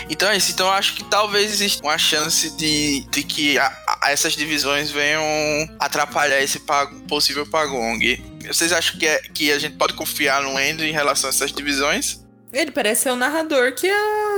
Então 0.09 0.29
é 0.29 0.37
isso. 0.37 0.53
Então 0.53 0.67
eu 0.67 0.73
acho 0.73 0.95
que 0.95 1.05
talvez 1.05 1.53
exista 1.53 1.83
uma 1.85 1.99
chance 1.99 2.51
de, 2.57 3.01
de 3.11 3.23
que 3.23 3.59
a, 3.59 3.73
a 4.03 4.11
essas 4.11 4.35
divisões 4.35 4.91
venham 4.91 5.23
atrapalhar 5.79 6.43
esse 6.43 6.61
pag, 6.61 6.95
possível 7.09 7.47
Pagong. 7.47 8.23
Vocês 8.47 8.73
acham 8.73 8.99
que, 8.99 9.07
é, 9.07 9.21
que 9.33 9.51
a 9.53 9.59
gente 9.59 9.77
pode 9.77 9.95
confiar 9.95 10.43
no 10.43 10.57
Andrew 10.57 10.87
em 10.87 10.93
relação 10.93 11.29
a 11.29 11.33
essas 11.33 11.53
divisões? 11.53 12.23
Ele 12.53 12.71
parece 12.71 13.03
ser 13.03 13.11
o 13.11 13.17
narrador 13.17 13.75
que, 13.75 13.89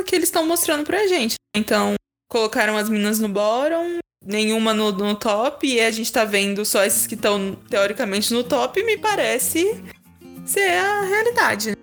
que 0.06 0.14
eles 0.14 0.28
estão 0.28 0.46
mostrando 0.46 0.84
pra 0.84 1.06
gente. 1.06 1.34
Então, 1.54 1.94
colocaram 2.28 2.76
as 2.76 2.88
meninas 2.88 3.18
no 3.18 3.28
bottom, 3.28 3.98
nenhuma 4.24 4.72
no, 4.72 4.90
no 4.92 5.14
top, 5.14 5.66
e 5.66 5.80
a 5.80 5.90
gente 5.90 6.10
tá 6.10 6.24
vendo 6.24 6.64
só 6.64 6.84
esses 6.84 7.06
que 7.06 7.14
estão 7.14 7.56
teoricamente 7.68 8.32
no 8.32 8.42
top, 8.42 8.82
me 8.82 8.96
parece 8.96 9.82
ser 10.46 10.78
a 10.78 11.02
realidade. 11.02 11.75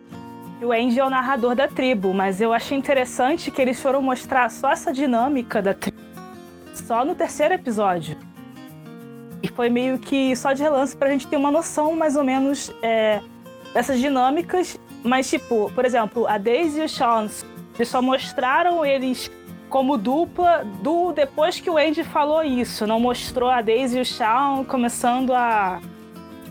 O 0.63 0.71
Andy 0.71 0.99
é 0.99 1.03
o 1.03 1.09
narrador 1.09 1.55
da 1.55 1.67
tribo, 1.67 2.13
mas 2.13 2.39
eu 2.39 2.53
achei 2.53 2.77
interessante 2.77 3.51
que 3.51 3.61
eles 3.61 3.81
foram 3.81 4.01
mostrar 4.01 4.49
só 4.49 4.71
essa 4.71 4.93
dinâmica 4.93 5.61
da 5.61 5.73
tribo 5.73 6.01
só 6.73 7.03
no 7.03 7.13
terceiro 7.15 7.53
episódio. 7.53 8.17
E 9.41 9.47
foi 9.47 9.69
meio 9.69 9.99
que 9.99 10.35
só 10.35 10.53
de 10.53 10.63
relance 10.63 10.95
pra 10.95 11.09
gente 11.09 11.27
ter 11.27 11.35
uma 11.35 11.51
noção 11.51 11.95
mais 11.95 12.15
ou 12.15 12.23
menos 12.23 12.73
é, 12.81 13.19
dessas 13.73 13.99
dinâmicas. 13.99 14.79
Mas, 15.03 15.29
tipo, 15.29 15.69
por 15.75 15.83
exemplo, 15.83 16.25
a 16.27 16.37
Daisy 16.37 16.79
e 16.79 16.85
o 16.85 16.89
Sean, 16.89 17.27
eles 17.75 17.89
só 17.89 18.01
mostraram 18.01 18.85
eles 18.85 19.29
como 19.69 19.97
dupla 19.97 20.63
do 20.81 21.11
depois 21.11 21.59
que 21.59 21.69
o 21.69 21.77
Andy 21.77 22.03
falou 22.03 22.41
isso. 22.41 22.87
Não 22.87 22.99
mostrou 22.99 23.49
a 23.49 23.61
Daisy 23.61 23.97
e 23.97 24.01
o 24.01 24.05
Shawn 24.05 24.63
começando 24.63 25.33
a, 25.33 25.81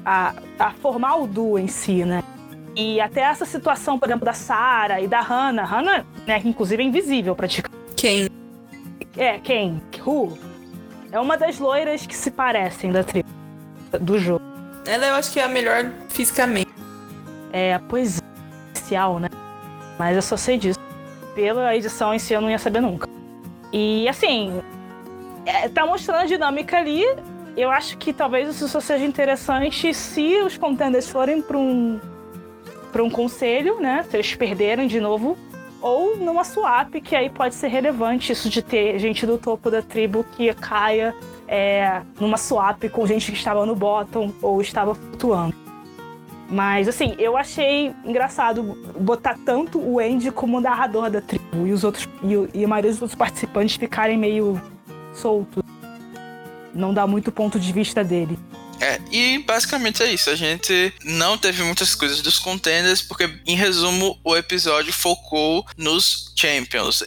a, 0.04 0.35
a 0.59 0.71
formar 0.73 1.16
o 1.16 1.26
duo 1.26 1.59
em 1.59 1.69
si, 1.69 2.04
né? 2.04 2.23
E 2.75 3.00
até 3.00 3.21
essa 3.21 3.45
situação, 3.45 3.99
por 3.99 4.09
exemplo, 4.09 4.25
da 4.25 4.33
Sarah 4.33 5.00
e 5.00 5.07
da 5.07 5.21
Hannah. 5.21 5.64
Hannah, 5.64 6.07
né, 6.26 6.41
que 6.41 6.49
inclusive 6.49 6.83
é 6.83 6.87
invisível 6.87 7.37
praticamente. 7.37 7.83
Quem? 7.97 8.29
É, 9.17 9.38
quem? 9.38 9.83
Who? 10.05 10.38
É 11.11 11.21
uma 11.21 11.37
das 11.37 11.59
loiras 11.59 12.07
que 12.07 12.17
se 12.17 12.31
parecem 12.31 12.91
da 12.91 13.05
tribo 13.05 13.29
do 14.00 14.19
jogo. 14.19 14.43
Ela 14.87 15.09
eu 15.09 15.14
acho 15.14 15.31
que 15.33 15.38
é 15.38 15.45
a 15.45 15.49
melhor 15.49 15.91
fisicamente. 16.09 16.71
É, 17.52 17.79
pois 17.88 18.19
é, 18.19 19.21
né? 19.21 19.29
Mas 19.99 20.17
eu 20.17 20.23
só 20.23 20.37
sei 20.37 20.59
disso 20.59 20.81
pela 21.35 21.75
edição 21.76 22.12
em 22.12 22.19
si 22.19 22.33
eu 22.35 22.41
não 22.41 22.50
ia 22.50 22.59
saber 22.59 22.81
nunca. 22.81 23.09
E 23.73 24.09
assim, 24.09 24.61
é, 25.47 25.69
tá 25.69 25.87
mostrando 25.87 26.23
a 26.23 26.26
dinâmica 26.26 26.79
ali. 26.79 27.05
Eu 27.57 27.71
acho 27.71 27.99
que 27.99 28.12
talvez 28.12 28.49
isso 28.49 28.67
só 28.69 28.81
seja 28.81 29.05
interessante 29.05 29.93
se 29.93 30.41
os 30.41 30.57
contenders 30.57 31.09
forem 31.09 31.43
para 31.43 31.59
um 31.59 32.00
para 32.93 33.03
um 33.03 33.11
conselho, 33.11 33.81
né? 33.81 34.05
Se 34.09 34.17
eles 34.17 34.35
perderem 34.35 34.87
de 34.87 35.01
novo 35.01 35.37
ou 35.81 36.17
numa 36.17 36.45
swap, 36.45 36.95
que 37.01 37.17
aí 37.17 37.29
pode 37.29 37.55
ser 37.57 37.69
relevante 37.69 38.33
isso 38.33 38.49
de 38.49 38.63
ter 38.63 38.99
gente 38.99 39.27
do 39.27 39.37
topo 39.37 39.71
da 39.71 39.83
tribo 39.83 40.25
que 40.37 40.53
caia 40.55 41.13
é, 41.49 42.03
numa 42.21 42.37
swap 42.37 42.89
com 42.91 43.05
gente 43.05 43.33
que 43.33 43.37
estava 43.37 43.67
no 43.67 43.75
bottom 43.75 44.33
ou 44.41 44.61
estava 44.61 44.95
flutuando. 44.95 45.55
Mas, 46.49 46.87
assim, 46.87 47.15
eu 47.19 47.37
achei 47.37 47.95
engraçado 48.05 48.63
botar 49.01 49.39
tanto 49.45 49.81
o 49.81 49.99
Andy 49.99 50.31
como 50.31 50.59
o 50.59 50.61
narrador 50.61 51.11
da 51.11 51.21
tribo 51.21 51.67
e 51.67 51.73
os 51.73 51.83
outros 51.83 52.07
e, 52.23 52.61
e 52.61 52.65
a 52.65 52.69
maioria 52.69 52.91
dos 52.91 53.01
outros 53.01 53.17
participantes 53.17 53.77
ficarem 53.77 54.19
meio 54.19 54.61
soltos. 55.15 55.63
Não 56.75 56.93
dá 56.93 57.07
muito 57.07 57.33
ponto 57.33 57.59
de 57.59 57.73
vista 57.73 58.05
dele. 58.05 58.39
É, 58.83 58.99
e 59.12 59.39
basicamente 59.39 60.03
é 60.03 60.12
isso. 60.12 60.29
A 60.29 60.35
gente 60.35 60.93
não 61.05 61.39
teve 61.39 61.62
muitas 61.62 61.95
coisas 61.95 62.21
dos 62.21 62.41
contenders, 62.41 63.01
porque, 63.01 63.33
em 63.47 63.55
resumo, 63.55 64.19
o 64.25 64.37
episódio 64.37 64.93
focou 64.93 65.65
nos 65.77 66.33
Champions. 66.37 67.05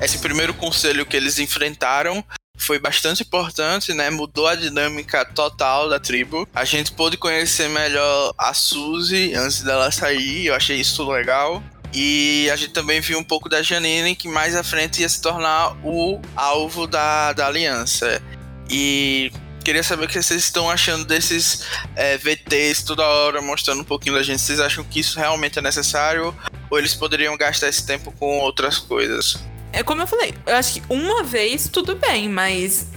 esse 0.00 0.18
primeiro 0.18 0.52
conselho 0.52 1.06
que 1.06 1.16
eles 1.16 1.38
enfrentaram 1.38 2.22
foi 2.56 2.78
bastante 2.78 3.22
importante, 3.22 3.92
né? 3.94 4.10
Mudou 4.10 4.46
a 4.46 4.54
dinâmica 4.54 5.24
total 5.24 5.88
da 5.88 5.98
tribo. 5.98 6.46
A 6.54 6.64
gente 6.64 6.92
pôde 6.92 7.16
conhecer 7.16 7.68
melhor 7.68 8.34
a 8.36 8.52
Suzy 8.52 9.34
antes 9.34 9.62
dela 9.62 9.90
sair, 9.90 10.46
eu 10.46 10.54
achei 10.54 10.78
isso 10.78 11.10
legal. 11.10 11.62
E 11.94 12.50
a 12.50 12.56
gente 12.56 12.72
também 12.72 13.00
viu 13.00 13.18
um 13.18 13.24
pouco 13.24 13.48
da 13.48 13.62
Janine, 13.62 14.16
que 14.16 14.26
mais 14.26 14.56
à 14.56 14.64
frente 14.64 15.02
ia 15.02 15.08
se 15.08 15.20
tornar 15.20 15.76
o 15.84 16.20
alvo 16.34 16.88
da, 16.88 17.32
da 17.32 17.46
aliança. 17.46 18.20
E 18.68 19.30
queria 19.64 19.82
saber 19.82 20.06
o 20.06 20.08
que 20.08 20.20
vocês 20.20 20.42
estão 20.42 20.68
achando 20.68 21.04
desses 21.04 21.64
é, 21.94 22.18
VTs 22.18 22.82
toda 22.82 23.06
hora 23.06 23.40
mostrando 23.40 23.82
um 23.82 23.84
pouquinho 23.84 24.16
da 24.16 24.22
gente. 24.24 24.40
Vocês 24.40 24.58
acham 24.58 24.82
que 24.82 24.98
isso 24.98 25.18
realmente 25.18 25.58
é 25.58 25.62
necessário? 25.62 26.36
Ou 26.68 26.78
eles 26.78 26.94
poderiam 26.94 27.36
gastar 27.36 27.68
esse 27.68 27.86
tempo 27.86 28.10
com 28.18 28.40
outras 28.40 28.78
coisas? 28.78 29.38
É 29.72 29.82
como 29.82 30.02
eu 30.02 30.06
falei, 30.06 30.34
eu 30.46 30.54
acho 30.56 30.74
que 30.74 30.82
uma 30.88 31.22
vez 31.22 31.68
tudo 31.68 31.96
bem, 31.96 32.28
mas 32.28 32.88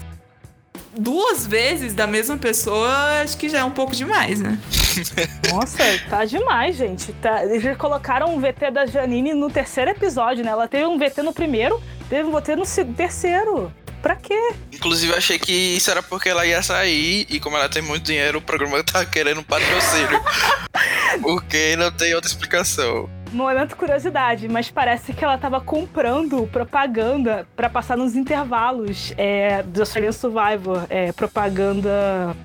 duas 0.98 1.46
vezes 1.46 1.94
da 1.94 2.08
mesma 2.08 2.38
pessoa, 2.38 3.22
acho 3.22 3.38
que 3.38 3.50
já 3.50 3.60
é 3.60 3.64
um 3.64 3.72
pouco 3.72 3.96
demais, 3.96 4.40
né? 4.40 4.58
Nossa, 5.52 5.84
tá 6.10 6.26
demais, 6.26 6.76
gente. 6.76 7.14
Tá, 7.14 7.44
eles 7.44 7.64
já 7.64 7.76
colocaram 7.76 8.36
um 8.36 8.40
VT 8.40 8.72
da 8.72 8.86
Janine 8.86 9.34
no 9.34 9.50
terceiro 9.50 9.92
episódio, 9.92 10.44
né? 10.44 10.52
Ela 10.52 10.68
teve 10.68 10.86
um 10.86 10.98
VT 10.98 11.22
no 11.22 11.34
primeiro, 11.34 11.82
teve 12.10 12.28
um 12.28 12.32
VT 12.32 12.56
no 12.56 12.94
terceiro. 12.94 13.72
Pra 14.02 14.16
quê? 14.16 14.54
Inclusive, 14.72 15.12
eu 15.12 15.18
achei 15.18 15.40
que 15.40 15.52
isso 15.52 15.90
era 15.90 16.04
porque 16.04 16.30
ela 16.30 16.46
ia 16.46 16.62
sair 16.62 17.26
e, 17.30 17.40
como 17.40 17.58
ela 17.58 17.68
tem 17.68 17.82
muito 17.82 18.06
dinheiro, 18.06 18.38
o 18.38 18.42
programa 18.42 18.82
tá 18.86 19.04
querendo 19.06 19.40
um 19.40 19.44
patrocínio. 19.44 20.22
porque 21.22 21.76
não 21.76 21.92
tem 21.92 22.14
outra 22.14 22.30
explicação. 22.30 23.10
Momento 23.32 23.76
curiosidade, 23.76 24.48
mas 24.48 24.70
parece 24.72 25.14
que 25.14 25.24
ela 25.24 25.38
tava 25.38 25.60
comprando 25.60 26.48
propaganda 26.52 27.48
para 27.56 27.70
passar 27.70 27.98
nos 27.98 28.16
intervalos 28.16 29.14
é, 29.18 29.64
do 29.64 29.82
Australian 29.82 30.12
Survivor, 30.12 30.86
é, 30.90 31.12
propaganda 31.12 32.36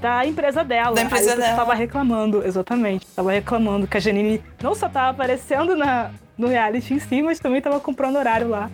da 0.00 0.26
empresa 0.26 0.62
dela. 0.62 0.94
Da 0.94 1.02
empresa 1.02 1.32
Aí 1.32 1.38
dela. 1.38 1.56
tava 1.56 1.74
reclamando, 1.74 2.44
exatamente. 2.46 3.06
Tava 3.06 3.32
reclamando 3.32 3.86
que 3.86 3.96
a 3.96 4.00
Janine 4.00 4.42
não 4.62 4.74
só 4.74 4.88
tava 4.88 5.10
aparecendo 5.10 5.74
na, 5.74 6.10
no 6.36 6.48
reality 6.48 6.94
em 6.94 6.98
si, 6.98 7.22
mas 7.22 7.38
também 7.38 7.60
tava 7.62 7.80
comprando 7.80 8.16
horário 8.16 8.48
lá. 8.48 8.70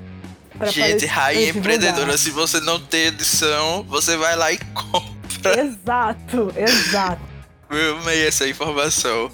Gente, 0.67 1.07
rainha 1.07 1.51
empreendedora, 1.51 2.19
se 2.19 2.31
você 2.31 2.61
não 2.61 2.79
tem 2.79 3.07
edição, 3.07 3.83
você 3.85 4.17
vai 4.17 4.37
lá 4.37 4.53
e 4.53 4.59
compra. 4.59 5.61
Exato, 5.61 6.53
exato. 6.57 7.23
Eu 7.71 7.99
amei 7.99 8.27
essa 8.27 8.47
informação. 8.49 9.31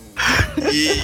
E, 0.70 1.02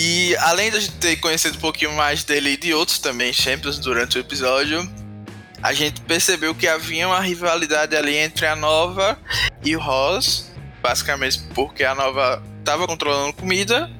e 0.00 0.36
além 0.36 0.70
de 0.70 0.76
a 0.76 0.80
gente 0.80 0.94
ter 0.94 1.16
conhecido 1.16 1.56
um 1.56 1.60
pouquinho 1.60 1.92
mais 1.92 2.22
dele 2.22 2.50
e 2.50 2.56
de 2.56 2.72
outros 2.72 3.00
também 3.00 3.32
Champions 3.32 3.80
durante 3.80 4.16
o 4.16 4.20
episódio, 4.20 4.88
a 5.60 5.72
gente 5.72 6.00
percebeu 6.02 6.54
que 6.54 6.68
havia 6.68 7.08
uma 7.08 7.18
rivalidade 7.18 7.96
ali 7.96 8.14
entre 8.14 8.46
a 8.46 8.54
Nova 8.54 9.18
e 9.64 9.74
o 9.74 9.80
Ross, 9.80 10.52
basicamente 10.80 11.40
porque 11.52 11.82
a 11.82 11.96
Nova 11.96 12.40
estava 12.60 12.86
controlando 12.86 13.32
comida. 13.32 13.90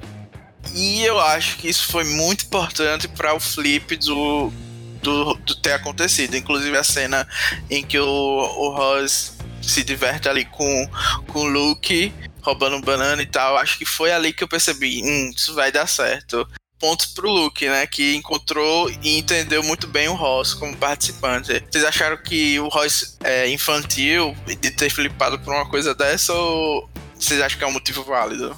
E 0.73 1.03
eu 1.03 1.19
acho 1.19 1.57
que 1.57 1.67
isso 1.67 1.85
foi 1.87 2.05
muito 2.05 2.45
importante 2.45 3.05
para 3.09 3.35
o 3.35 3.39
flip 3.39 3.97
do, 3.97 4.53
do, 5.03 5.33
do, 5.33 5.55
ter 5.55 5.73
acontecido. 5.73 6.37
Inclusive 6.37 6.77
a 6.77 6.83
cena 6.83 7.27
em 7.69 7.83
que 7.83 7.99
o, 7.99 8.05
o 8.07 8.69
Ross 8.73 9.37
se 9.61 9.83
diverte 9.83 10.29
ali 10.29 10.45
com, 10.45 10.89
com 11.27 11.39
o 11.39 11.47
Luke, 11.47 12.13
roubando 12.41 12.81
banana 12.81 13.21
e 13.21 13.25
tal. 13.25 13.57
Acho 13.57 13.77
que 13.77 13.85
foi 13.85 14.11
ali 14.11 14.33
que 14.33 14.43
eu 14.43 14.47
percebi, 14.47 15.01
hum, 15.03 15.31
isso 15.35 15.53
vai 15.53 15.71
dar 15.71 15.87
certo. 15.87 16.47
Pontos 16.79 17.07
pro 17.07 17.29
Luke, 17.29 17.67
né? 17.67 17.85
Que 17.85 18.15
encontrou 18.15 18.89
e 19.03 19.17
entendeu 19.17 19.61
muito 19.61 19.85
bem 19.85 20.07
o 20.07 20.13
Ross 20.13 20.53
como 20.53 20.75
participante. 20.77 21.63
Vocês 21.69 21.83
acharam 21.83 22.17
que 22.17 22.59
o 22.59 22.69
Ross 22.69 23.17
é 23.21 23.49
infantil 23.49 24.35
de 24.47 24.71
ter 24.71 24.89
flipado 24.89 25.37
por 25.39 25.53
uma 25.53 25.65
coisa 25.65 25.93
dessa 25.93 26.33
ou 26.33 26.89
vocês 27.15 27.41
acham 27.41 27.57
que 27.57 27.63
é 27.65 27.67
um 27.67 27.73
motivo 27.73 28.03
válido? 28.03 28.55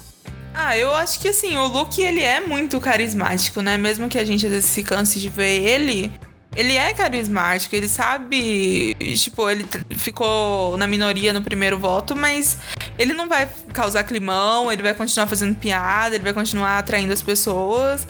Ah, 0.54 0.76
eu 0.76 0.94
acho 0.94 1.18
que 1.18 1.28
assim, 1.28 1.56
o 1.56 1.66
Luke 1.66 2.00
ele 2.00 2.22
é 2.22 2.40
muito 2.40 2.78
carismático, 2.78 3.60
né? 3.62 3.76
Mesmo 3.76 4.08
que 4.08 4.18
a 4.18 4.24
gente 4.24 4.46
às 4.46 4.52
vezes 4.52 4.70
se 4.70 4.82
canse 4.82 5.18
de 5.18 5.28
ver 5.28 5.62
ele, 5.62 6.12
ele 6.54 6.76
é 6.76 6.92
carismático, 6.92 7.74
ele 7.74 7.88
sabe. 7.88 8.94
Tipo, 9.16 9.48
ele 9.48 9.66
ficou 9.90 10.76
na 10.76 10.86
minoria 10.86 11.32
no 11.32 11.42
primeiro 11.42 11.78
voto, 11.78 12.14
mas 12.14 12.58
ele 12.98 13.12
não 13.12 13.28
vai 13.28 13.48
causar 13.72 14.04
climão, 14.04 14.70
ele 14.70 14.82
vai 14.82 14.94
continuar 14.94 15.26
fazendo 15.26 15.54
piada, 15.56 16.14
ele 16.14 16.24
vai 16.24 16.32
continuar 16.32 16.78
atraindo 16.78 17.12
as 17.12 17.22
pessoas. 17.22 18.06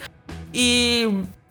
E 0.52 1.06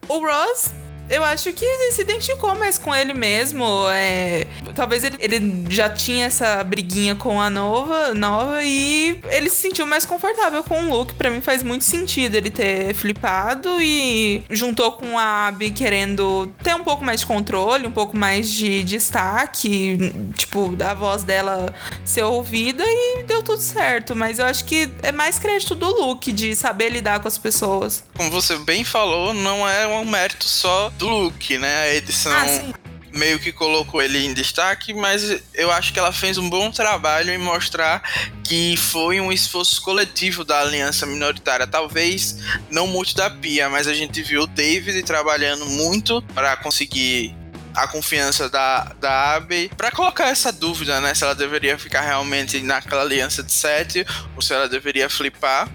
o 0.08 0.20
Ross 0.20 0.72
eu 1.12 1.26
acho 1.26 1.52
que 1.52 1.66
ele 1.66 1.92
se 1.92 2.02
identificou 2.02 2.56
mais 2.56 2.78
com 2.78 2.96
ele 2.96 3.14
mesmo. 3.14 3.66
É, 3.90 4.48
talvez 4.74 5.04
ele, 5.04 5.18
ele 5.20 5.66
já 5.70 5.90
tinha 5.90 6.26
essa 6.26 6.64
briguinha 6.64 7.16
com 7.16 7.42
a 7.42 7.50
nova, 7.50 8.14
nova 8.14 8.64
e 8.64 9.20
ele 9.30 9.50
se 9.50 9.58
sentiu 9.58 9.86
mais 9.86 10.06
confortável 10.06 10.64
com 10.64 10.86
o 10.86 10.90
look. 10.90 11.14
Para 11.16 11.30
mim 11.30 11.42
faz 11.42 11.64
muito 11.64 11.84
sentido 11.84 12.36
ele 12.36 12.50
ter 12.50 12.94
flipado 12.96 13.82
e 13.82 14.42
juntou 14.50 14.94
com 14.94 15.20
a 15.20 15.48
Abby 15.48 15.72
querendo 15.72 16.50
ter 16.64 16.74
um 16.76 16.84
pouco 16.84 17.04
mais 17.04 17.20
de 17.20 17.26
controle, 17.26 17.86
um 17.86 17.92
pouco 17.92 18.16
mais 18.16 18.50
de 18.50 18.82
destaque, 18.84 19.98
tipo, 20.36 20.76
da 20.78 20.94
voz 20.94 21.24
dela 21.24 21.74
ser 22.06 22.24
ouvida 22.24 22.84
e 22.88 23.24
deu 23.24 23.44
tudo 23.44 23.62
certo. 23.62 24.16
Mas 24.16 24.40
eu 24.40 24.46
acho 24.46 24.64
que 24.64 24.90
é 25.04 25.12
mais 25.12 25.38
crédito 25.38 25.76
do 25.76 25.88
look 25.88 26.32
de 26.32 26.56
saber 26.56 26.90
lidar 26.90 27.20
com 27.20 27.28
as 27.28 27.38
pessoas. 27.38 28.04
Como 28.16 28.32
você 28.32 28.58
bem 28.60 28.86
falou, 28.86 29.34
não 29.34 29.68
é 29.68 29.86
um 29.88 30.06
mérito 30.06 30.46
só 30.46 30.90
do 31.02 31.10
Luke, 31.10 31.58
né? 31.58 31.84
A 31.84 31.96
edição 31.96 32.32
ah, 32.32 32.80
meio 33.12 33.40
que 33.40 33.52
colocou 33.52 34.02
ele 34.02 34.24
em 34.24 34.34
destaque, 34.34 34.94
mas 34.94 35.42
eu 35.56 35.72
acho 35.72 35.92
que 35.92 35.98
ela 35.98 36.12
fez 36.14 36.38
um 36.38 36.48
bom 36.48 36.70
trabalho 36.70 37.32
em 37.32 37.40
mostrar 37.40 38.04
que 38.44 38.78
foi 38.78 39.20
um 39.20 39.32
esforço 39.32 39.82
coletivo 39.82 40.46
da 40.46 40.62
aliança 40.62 41.08
minoritária. 41.08 41.66
Talvez 41.66 42.38
não 42.70 42.86
muito 42.86 43.16
da 43.16 43.32
Pia, 43.32 43.68
mas 43.68 43.88
a 43.88 43.94
gente 43.96 44.22
viu 44.22 44.44
o 44.44 44.48
David 44.48 45.02
trabalhando 45.02 45.66
muito 45.66 46.22
para 46.36 46.56
conseguir 46.56 47.36
a 47.74 47.88
confiança 47.88 48.50
da, 48.50 48.84
da 49.00 49.36
Abby 49.36 49.72
para 49.76 49.90
colocar 49.92 50.28
essa 50.28 50.52
dúvida, 50.52 51.02
né? 51.02 51.16
Se 51.16 51.24
ela 51.24 51.34
deveria 51.34 51.80
ficar 51.80 52.02
realmente 52.02 52.60
naquela 52.62 53.02
aliança 53.02 53.42
de 53.42 53.52
sete 53.52 54.06
ou 54.36 54.42
se 54.42 54.54
ela 54.54 54.70
deveria 54.70 55.10
flipar. 55.10 55.68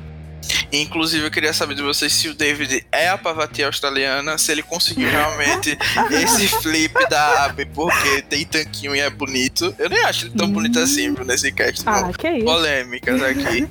Inclusive, 0.72 1.24
eu 1.24 1.30
queria 1.30 1.52
saber 1.52 1.74
de 1.74 1.82
vocês 1.82 2.12
se 2.12 2.28
o 2.28 2.34
David 2.34 2.86
é 2.92 3.08
a 3.08 3.18
pavatia 3.18 3.66
australiana, 3.66 4.36
se 4.38 4.52
ele 4.52 4.62
conseguiu 4.62 5.08
realmente 5.08 5.76
esse 6.10 6.48
flip 6.48 6.94
da 7.08 7.44
Abby, 7.44 7.66
porque 7.66 8.22
tem 8.22 8.44
tanquinho 8.44 8.94
e 8.94 9.00
é 9.00 9.08
bonito. 9.10 9.74
Eu 9.78 9.88
nem 9.88 10.02
acho 10.04 10.26
ele 10.26 10.34
tão 10.34 10.50
bonito 10.50 10.78
assim, 10.78 11.14
nesse 11.24 11.52
cast. 11.52 11.82
Ah, 11.86 12.10
que 12.16 12.28
isso. 12.28 12.44
Polêmicas 12.44 13.22
aqui. 13.22 13.68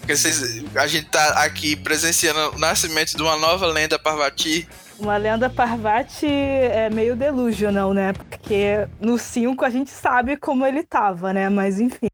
Porque 0.00 0.16
vocês, 0.16 0.64
a 0.74 0.86
gente 0.86 1.06
tá 1.10 1.44
aqui 1.44 1.76
presenciando 1.76 2.56
o 2.56 2.58
nascimento 2.58 3.14
de 3.14 3.22
uma 3.22 3.36
nova 3.36 3.66
lenda 3.66 3.98
Parvati. 3.98 4.66
Uma 4.98 5.16
lenda 5.16 5.50
Parvati 5.50 6.26
é 6.26 6.88
meio 6.90 7.14
delusional, 7.14 7.92
né? 7.92 8.12
Porque 8.12 8.88
no 9.00 9.18
5 9.18 9.64
a 9.64 9.70
gente 9.70 9.90
sabe 9.90 10.36
como 10.36 10.66
ele 10.66 10.82
tava, 10.82 11.32
né? 11.32 11.48
Mas 11.48 11.78
enfim. 11.78 12.08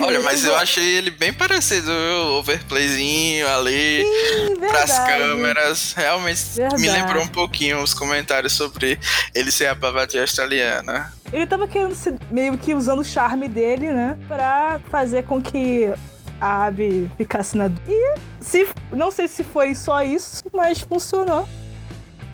Olha, 0.00 0.20
mas 0.20 0.44
eu 0.44 0.54
achei 0.56 0.96
ele 0.96 1.10
bem 1.10 1.32
parecido, 1.32 1.90
o 1.90 2.38
overplayzinho 2.38 3.48
ali, 3.48 4.02
Sim, 4.02 4.56
pras 4.56 4.98
câmeras. 4.98 5.92
Realmente 5.96 6.40
verdade. 6.54 6.82
me 6.82 6.88
lembrou 6.88 7.22
um 7.22 7.28
pouquinho 7.28 7.82
os 7.82 7.94
comentários 7.94 8.52
sobre 8.52 8.98
ele 9.34 9.50
ser 9.50 9.66
a 9.66 9.76
pavatia 9.76 10.20
australiana. 10.20 11.12
Ele 11.32 11.46
tava 11.46 11.68
querendo 11.68 11.94
ser, 11.94 12.14
meio 12.30 12.56
que 12.56 12.74
usando 12.74 13.00
o 13.00 13.04
charme 13.04 13.48
dele, 13.48 13.92
né? 13.92 14.18
Pra 14.26 14.80
fazer 14.90 15.24
com 15.24 15.42
que 15.42 15.92
a 16.40 16.66
Abby 16.66 17.10
ficasse 17.16 17.56
na. 17.56 17.70
E 17.86 18.14
se, 18.40 18.68
não 18.92 19.10
sei 19.10 19.28
se 19.28 19.44
foi 19.44 19.74
só 19.74 20.02
isso, 20.02 20.44
mas 20.52 20.80
funcionou 20.80 21.48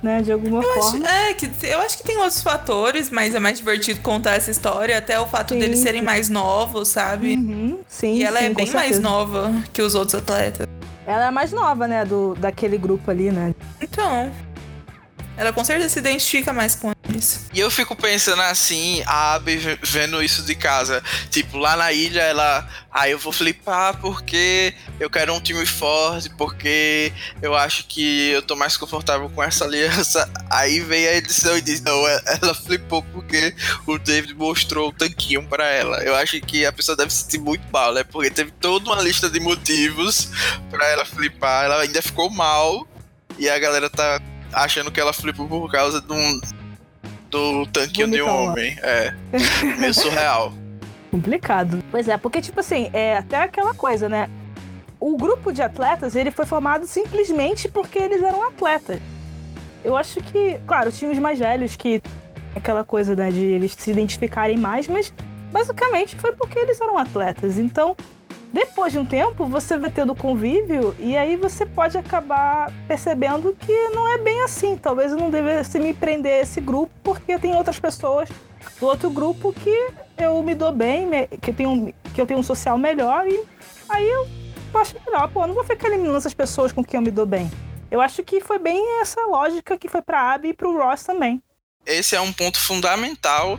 né? 0.05 0.23
De 0.23 0.31
alguma 0.31 0.63
eu 0.63 0.75
forma. 0.75 1.07
Acho, 1.07 1.15
é, 1.15 1.35
que 1.35 1.51
eu 1.67 1.81
acho 1.81 1.97
que 1.97 2.05
tem 2.05 2.19
outros 2.19 2.43
fatores, 2.43 3.11
mas 3.11 3.35
é 3.35 3.41
mais 3.41 3.59
divertido 3.59 4.01
contar 4.01 4.35
essa 4.35 4.51
história. 4.51 4.99
Até 4.99 5.19
o 5.19 5.27
fato 5.27 5.55
sim, 5.55 5.59
deles 5.59 5.81
serem 5.81 6.03
mais 6.03 6.29
novos, 6.29 6.89
sabe? 6.89 7.35
Uhum, 7.35 7.79
sim. 7.89 8.19
E 8.19 8.23
ela 8.23 8.39
sim, 8.39 8.47
é 8.47 8.51
bem 8.51 8.71
mais 8.71 9.01
nova 9.01 9.53
que 9.73 9.83
os 9.83 9.95
outros 9.95 10.15
atletas. 10.15 10.69
Ela 11.07 11.27
é 11.27 11.31
mais 11.31 11.53
nova, 11.53 11.89
né? 11.89 12.05
Do, 12.05 12.35
daquele 12.35 12.79
grupo 12.79 13.11
ali, 13.11 13.31
né? 13.31 13.55
Então. 13.81 14.31
Ela 15.37 15.53
com 15.53 15.65
certeza 15.65 15.89
se 15.89 15.99
identifica 15.99 16.53
mais 16.53 16.75
com 16.75 16.93
eles. 17.09 17.47
E 17.53 17.59
eu 17.59 17.71
fico 17.71 17.97
pensando 17.97 18.43
assim, 18.43 19.03
a 19.07 19.35
Abby 19.35 19.59
vendo 19.83 20.23
isso 20.23 20.43
de 20.43 20.55
casa. 20.55 21.03
Tipo, 21.31 21.59
lá 21.59 21.77
na 21.77 21.93
ilha 21.93 22.21
ela. 22.21 22.69
Ah, 22.91 23.09
eu 23.09 23.19
vou 23.19 23.33
flipar 23.33 24.01
porque 24.01 24.73
eu 25.01 25.11
quero 25.11 25.35
um 25.35 25.41
time 25.41 25.67
forte, 25.67 26.31
porque 26.31 27.13
eu 27.43 27.53
acho 27.53 27.89
que 27.89 28.31
eu 28.31 28.43
tô 28.43 28.55
mais 28.55 28.77
confortável 28.77 29.29
com 29.29 29.43
essa 29.43 29.65
aliança. 29.65 30.31
Aí 30.49 30.79
vem 30.79 31.07
a 31.09 31.17
edição 31.17 31.59
e 31.59 31.61
diz: 31.61 31.81
não, 31.81 32.07
ela 32.41 32.55
flipou 32.55 33.03
porque 33.03 33.55
o 33.87 33.99
David 33.99 34.35
mostrou 34.35 34.91
o 34.91 34.93
tanquinho 34.93 35.45
para 35.49 35.67
ela. 35.67 35.99
Eu 36.05 36.15
acho 36.15 36.41
que 36.41 36.65
a 36.65 36.73
pessoa 36.73 36.97
deve 36.97 37.13
se 37.13 37.25
sentir 37.25 37.39
muito 37.39 37.67
mal, 37.73 37.93
né? 37.93 38.05
Porque 38.05 38.31
teve 38.31 38.53
toda 38.53 38.91
uma 38.91 39.03
lista 39.03 39.29
de 39.29 39.41
motivos 39.41 40.29
para 40.71 40.87
ela 40.87 41.05
flipar. 41.05 41.65
Ela 41.65 41.81
ainda 41.83 42.01
ficou 42.01 42.31
mal. 42.31 42.87
E 43.37 43.49
a 43.51 43.59
galera 43.59 43.91
tá 43.91 44.21
achando 44.55 44.91
que 44.91 45.01
ela 45.01 45.13
flipou 45.13 45.47
por 45.49 45.71
causa 45.71 46.01
de 46.01 46.13
um, 46.13 46.41
do 47.31 47.67
tanquinho 47.67 48.11
de 48.11 48.23
um 48.23 48.29
homem. 48.29 48.77
É. 48.83 49.15
Meio 49.79 49.95
surreal. 49.95 50.53
Complicado. 51.11 51.83
Pois 51.91 52.09
é, 52.09 52.17
porque, 52.17 52.41
tipo 52.41 52.61
assim, 52.61 52.91
é 52.93 53.19
até 53.19 53.43
aquela 53.43 53.75
coisa, 53.75 54.09
né? 54.09 54.29
O 54.99 55.17
grupo 55.17 55.53
de 55.53 55.63
atletas, 55.63 56.17
ele 56.17 56.31
foi 56.31 56.47
formado 56.47 56.87
simplesmente 56.87 57.69
porque 57.69 57.99
eles 57.99 58.23
eram 58.23 58.43
atletas. 58.43 59.01
Eu 59.85 59.97
acho 59.97 60.21
que, 60.23 60.59
claro, 60.67 60.91
tinha 60.91 61.11
os 61.11 61.19
mais 61.19 61.39
velhos 61.39 61.77
que 61.77 62.01
aquela 62.57 62.85
coisa, 62.85 63.15
né, 63.15 63.31
de 63.31 63.45
eles 63.45 63.75
se 63.77 63.91
identificarem 63.91 64.57
mais, 64.57 64.89
mas 64.89 65.13
basicamente 65.53 66.17
foi 66.17 66.33
porque 66.33 66.59
eles 66.59 66.81
eram 66.81 66.97
atletas. 66.97 67.59
Então, 67.59 67.97
depois 68.55 68.93
de 68.93 69.01
um 69.01 69.05
tempo, 69.05 69.47
você 69.47 69.77
vai 69.77 69.91
tendo 69.91 70.15
convívio 70.15 70.95
e 71.01 71.17
aí 71.17 71.35
você 71.35 71.67
pode 71.67 71.99
acabar 71.99 72.73
percebendo 72.87 73.53
que 73.59 73.89
não 73.89 74.09
é 74.15 74.19
bem 74.19 74.45
assim. 74.45 74.77
Talvez 74.77 75.11
eu 75.11 75.19
não 75.19 75.29
devesse 75.29 75.77
me 75.81 75.93
prender 75.93 76.35
a 76.35 76.43
esse 76.43 76.61
grupo 76.61 76.93
porque 77.03 77.37
tem 77.37 77.57
outras 77.57 77.81
pessoas 77.81 78.29
do 78.79 78.87
outro 78.87 79.11
grupo 79.11 79.53
que 79.53 79.89
eu 80.17 80.41
me 80.41 80.55
dou 80.55 80.71
bem, 80.71 81.09
que 81.43 81.51
eu 81.51 81.55
tenho, 81.55 81.95
que 82.15 82.21
eu 82.21 82.27
tenho 82.27 82.39
um 82.39 82.45
social 82.45 82.79
melhor 82.79 83.27
e 83.27 83.43
aí 83.89 84.09
eu 84.09 84.29
acho 84.75 84.95
melhor. 85.05 85.29
Pô, 85.33 85.43
eu 85.43 85.49
não 85.49 85.55
vou 85.57 85.65
ficar 85.65 85.89
eliminando 85.89 86.19
essas 86.19 86.33
pessoas 86.33 86.71
com 86.71 86.85
quem 86.85 86.99
eu 86.99 87.03
me 87.03 87.11
dou 87.11 87.27
bem. 87.27 87.51
Eu 87.91 88.01
acho 88.01 88.23
que 88.23 88.41
foi 88.41 88.61
bem 88.61 89.01
essa 89.01 89.21
lógica 89.27 89.77
que 89.77 89.89
foi 89.89 90.01
pra 90.01 90.33
Abby 90.33 90.51
e 90.51 90.55
pro 90.55 90.79
Ross 90.79 91.03
também. 91.03 91.43
Esse 91.85 92.15
é 92.15 92.21
um 92.21 92.33
ponto 92.33 92.61
fundamental 92.61 93.59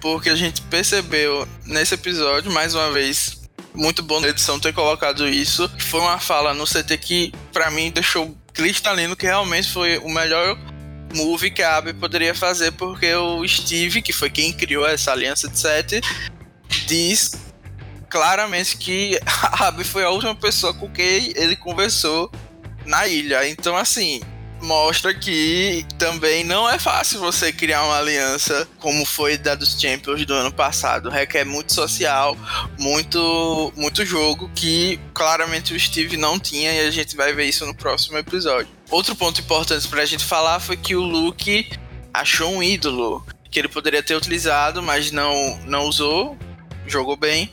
porque 0.00 0.30
a 0.30 0.36
gente 0.36 0.62
percebeu 0.62 1.44
nesse 1.66 1.94
episódio, 1.94 2.52
mais 2.52 2.72
uma 2.76 2.92
vez, 2.92 3.37
muito 3.78 4.02
bom 4.02 4.20
na 4.20 4.28
edição 4.28 4.58
ter 4.58 4.74
colocado 4.74 5.26
isso. 5.28 5.70
Foi 5.78 6.00
uma 6.00 6.18
fala 6.18 6.52
no 6.52 6.64
CT 6.64 6.98
que, 6.98 7.32
para 7.52 7.70
mim, 7.70 7.92
deixou 7.92 8.36
cristalino 8.52 9.14
que 9.14 9.24
realmente 9.24 9.70
foi 9.70 9.98
o 9.98 10.08
melhor 10.08 10.58
move 11.14 11.50
que 11.50 11.62
a 11.62 11.76
Abby 11.76 11.94
poderia 11.94 12.34
fazer, 12.34 12.72
porque 12.72 13.14
o 13.14 13.46
Steve, 13.46 14.02
que 14.02 14.12
foi 14.12 14.28
quem 14.28 14.52
criou 14.52 14.86
essa 14.86 15.12
aliança 15.12 15.48
de 15.48 15.58
sete, 15.58 16.00
diz 16.86 17.38
claramente 18.10 18.76
que 18.76 19.18
a 19.24 19.68
Abby 19.68 19.84
foi 19.84 20.02
a 20.02 20.10
última 20.10 20.34
pessoa 20.34 20.74
com 20.74 20.90
quem 20.90 21.32
ele 21.36 21.54
conversou 21.54 22.30
na 22.84 23.06
ilha. 23.06 23.48
Então, 23.48 23.76
assim, 23.76 24.20
mostra 24.60 25.14
que 25.14 25.86
também 25.98 26.44
não 26.44 26.68
é 26.68 26.78
fácil 26.78 27.20
você 27.20 27.52
criar 27.52 27.84
uma 27.84 27.98
aliança 27.98 28.68
como 28.78 29.04
foi 29.04 29.36
da 29.36 29.54
dos 29.54 29.80
Champions 29.80 30.24
do 30.26 30.34
ano 30.34 30.52
passado. 30.52 31.10
Requer 31.10 31.44
muito 31.44 31.72
social, 31.72 32.36
muito, 32.78 33.72
muito 33.76 34.04
jogo 34.04 34.50
que 34.54 34.98
claramente 35.14 35.72
o 35.74 35.80
Steve 35.80 36.16
não 36.16 36.38
tinha 36.38 36.72
e 36.72 36.86
a 36.86 36.90
gente 36.90 37.16
vai 37.16 37.32
ver 37.32 37.44
isso 37.44 37.66
no 37.66 37.74
próximo 37.74 38.18
episódio. 38.18 38.68
Outro 38.90 39.14
ponto 39.14 39.40
importante 39.40 39.86
pra 39.88 40.04
gente 40.04 40.24
falar 40.24 40.60
foi 40.60 40.76
que 40.76 40.96
o 40.96 41.02
Luke 41.02 41.70
achou 42.12 42.50
um 42.50 42.62
ídolo 42.62 43.24
que 43.50 43.58
ele 43.58 43.68
poderia 43.68 44.02
ter 44.02 44.14
utilizado, 44.14 44.82
mas 44.82 45.10
não, 45.10 45.58
não 45.64 45.84
usou, 45.86 46.36
jogou 46.86 47.16
bem. 47.16 47.52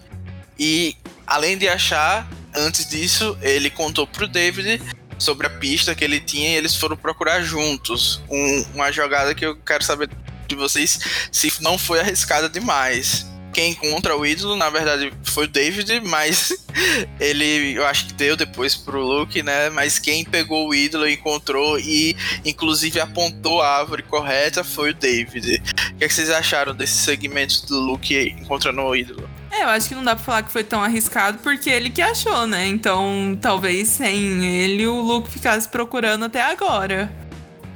E 0.58 0.96
além 1.26 1.58
de 1.58 1.68
achar, 1.68 2.28
antes 2.54 2.88
disso, 2.88 3.38
ele 3.41 3.70
contou 3.70 4.06
pro 4.08 4.28
David 4.28 4.82
sobre 5.17 5.47
a 5.47 5.49
pista 5.49 5.95
que 5.95 6.04
ele 6.04 6.19
tinha 6.19 6.49
e 6.51 6.56
eles 6.56 6.75
foram 6.75 6.97
procurar 6.97 7.41
juntos. 7.41 8.21
Um, 8.30 8.65
uma 8.73 8.91
jogada 8.91 9.34
que 9.34 9.45
eu 9.45 9.56
quero 9.56 9.84
saber 9.84 10.10
de 10.47 10.56
vocês 10.56 10.99
se 11.32 11.51
não 11.62 11.78
foi 11.78 11.99
arriscada 11.99 12.49
demais. 12.49 13.25
quem 13.54 13.71
encontra 13.71 14.17
o 14.17 14.25
ídolo, 14.25 14.58
na 14.58 14.69
verdade, 14.69 15.13
foi 15.23 15.45
o 15.45 15.47
David, 15.47 16.01
mas 16.01 16.51
ele, 17.21 17.73
eu 17.78 17.86
acho 17.86 18.08
que 18.08 18.13
deu 18.13 18.36
depois 18.36 18.75
pro 18.75 19.01
Luke, 19.01 19.41
né? 19.41 19.69
Mas 19.69 19.97
quem 19.97 20.25
pegou 20.25 20.67
o 20.67 20.75
ídolo, 20.75 21.08
encontrou 21.08 21.80
e, 21.80 22.17
inclusive, 22.43 22.99
apontou 22.99 23.62
a 23.62 23.80
árvore 23.80 24.04
correta 24.04 24.62
foi 24.62 24.91
o 24.91 24.93
David. 24.93 25.62
O 25.93 25.97
que, 25.97 26.04
é 26.04 26.08
que 26.08 26.13
vocês 26.13 26.30
acharam 26.30 26.75
desse 26.75 26.97
segmento 26.97 27.65
do 27.65 27.80
Luke 27.80 28.13
encontrando 28.41 28.82
o 28.82 28.93
ídolo? 28.93 29.30
É, 29.56 29.63
eu 29.63 29.70
acho 29.70 29.88
que 29.88 29.96
não 29.96 30.04
dá 30.04 30.15
pra 30.15 30.24
falar 30.24 30.44
que 30.44 30.52
foi 30.52 30.63
tão 30.63 30.84
arriscado 30.84 31.38
porque 31.38 31.70
ele 31.70 31.89
que 31.89 32.02
achou, 32.02 32.46
né? 32.46 32.68
Então, 32.68 33.38
talvez 33.41 33.88
sem 33.88 34.46
ele 34.46 34.86
o 34.86 35.00
Luke 35.00 35.30
ficasse 35.30 35.68
procurando 35.70 36.26
até 36.26 36.41
agora. 36.41 37.12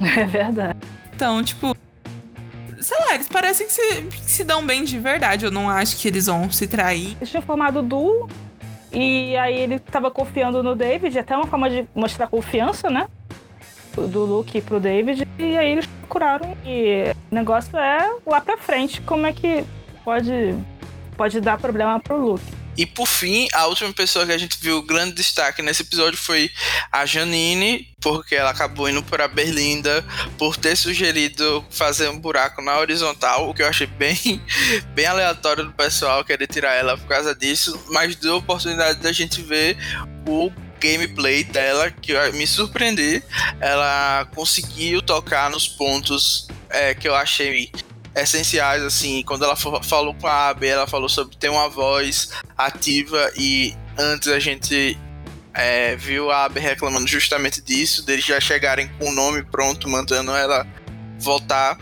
É 0.00 0.24
verdade. 0.24 0.78
Então, 1.14 1.42
tipo, 1.44 1.76
sei 2.80 2.98
lá, 3.00 3.14
eles 3.14 3.28
parecem 3.28 3.66
que 3.66 3.72
se, 3.72 4.02
que 4.02 4.30
se 4.30 4.44
dão 4.44 4.64
bem 4.64 4.82
de 4.82 4.98
verdade. 4.98 5.44
Eu 5.44 5.50
não 5.50 5.68
acho 5.68 5.98
que 5.98 6.08
eles 6.08 6.24
vão 6.24 6.50
se 6.50 6.66
trair. 6.66 7.16
Eles 7.18 7.28
tinham 7.28 7.42
formado 7.42 7.82
duo 7.82 8.26
e 8.92 9.36
aí 9.36 9.58
ele 9.58 9.78
tava 9.78 10.10
confiando 10.10 10.62
no 10.62 10.74
David, 10.74 11.18
até 11.18 11.36
uma 11.36 11.46
forma 11.46 11.68
de 11.68 11.86
mostrar 11.94 12.26
confiança, 12.26 12.88
né? 12.88 13.06
Do 13.94 14.24
Luke 14.24 14.60
pro 14.62 14.80
David. 14.80 15.28
E 15.38 15.56
aí 15.56 15.72
eles 15.72 15.86
procuraram. 15.86 16.56
E 16.64 17.14
o 17.30 17.34
negócio 17.34 17.76
é 17.78 18.10
lá 18.26 18.40
pra 18.40 18.56
frente, 18.56 19.00
como 19.02 19.26
é 19.26 19.32
que 19.32 19.64
pode, 20.04 20.56
pode 21.20 21.38
dar 21.38 21.58
problema 21.58 22.00
pro 22.00 22.16
Luke. 22.16 22.42
E 22.78 22.86
por 22.86 23.06
fim, 23.06 23.46
a 23.52 23.66
última 23.66 23.92
pessoa 23.92 24.24
que 24.24 24.32
a 24.32 24.38
gente 24.38 24.56
viu 24.58 24.80
grande 24.80 25.12
destaque 25.12 25.60
nesse 25.60 25.82
episódio 25.82 26.18
foi 26.18 26.50
a 26.90 27.04
Janine, 27.04 27.86
porque 28.00 28.34
ela 28.34 28.48
acabou 28.48 28.88
indo 28.88 29.02
para 29.02 29.28
Berlinda 29.28 30.02
por 30.38 30.56
ter 30.56 30.74
sugerido 30.74 31.62
fazer 31.68 32.08
um 32.08 32.18
buraco 32.18 32.62
na 32.62 32.78
horizontal, 32.78 33.50
o 33.50 33.52
que 33.52 33.60
eu 33.62 33.66
achei 33.66 33.86
bem, 33.86 34.16
bem 34.96 35.04
aleatório 35.04 35.66
do 35.66 35.72
pessoal 35.72 36.24
querer 36.24 36.46
tirar 36.46 36.72
ela 36.72 36.96
por 36.96 37.06
causa 37.06 37.34
disso, 37.34 37.78
mas 37.90 38.16
deu 38.16 38.32
a 38.32 38.38
oportunidade 38.38 39.00
da 39.00 39.12
gente 39.12 39.42
ver 39.42 39.76
o 40.26 40.50
gameplay 40.80 41.44
dela, 41.44 41.90
que 41.90 42.14
me 42.32 42.46
surpreendi. 42.46 43.22
Ela 43.60 44.26
conseguiu 44.34 45.02
tocar 45.02 45.50
nos 45.50 45.68
pontos 45.68 46.48
é, 46.70 46.94
que 46.94 47.06
eu 47.06 47.14
achei 47.14 47.70
essenciais, 48.14 48.82
assim, 48.82 49.22
quando 49.22 49.44
ela 49.44 49.56
falou 49.56 50.14
com 50.14 50.26
a 50.26 50.48
Abby, 50.48 50.66
ela 50.66 50.86
falou 50.86 51.08
sobre 51.08 51.36
ter 51.36 51.48
uma 51.48 51.68
voz 51.68 52.30
ativa 52.56 53.30
e 53.36 53.74
antes 53.96 54.28
a 54.28 54.38
gente 54.38 54.98
é, 55.54 55.96
viu 55.96 56.30
a 56.30 56.44
Abby 56.44 56.60
reclamando 56.60 57.06
justamente 57.06 57.60
disso, 57.60 58.04
deles 58.04 58.24
já 58.24 58.40
chegarem 58.40 58.88
com 58.98 59.08
o 59.08 59.12
nome 59.12 59.42
pronto, 59.42 59.88
mandando 59.88 60.32
ela 60.32 60.66
voltar. 61.18 61.78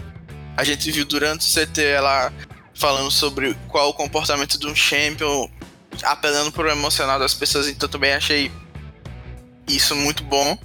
A 0.57 0.65
gente 0.65 0.91
viu 0.91 1.05
durante 1.05 1.47
o 1.47 1.67
CT 1.67 1.83
ela 1.83 2.33
falando 2.75 3.11
sobre 3.11 3.55
qual 3.69 3.91
o 3.91 3.95
comportamento 3.95 4.59
de 4.59 4.67
um 4.67 4.75
champion, 4.75 5.49
apelando 6.03 6.53
pro 6.53 6.71
emocional 6.71 7.19
das 7.19 7.35
pessoas, 7.35 7.69
então 7.69 7.89
também 7.89 8.13
achei 8.13 8.51
isso 9.67 9.95
muito 9.97 10.23
bom. 10.25 10.59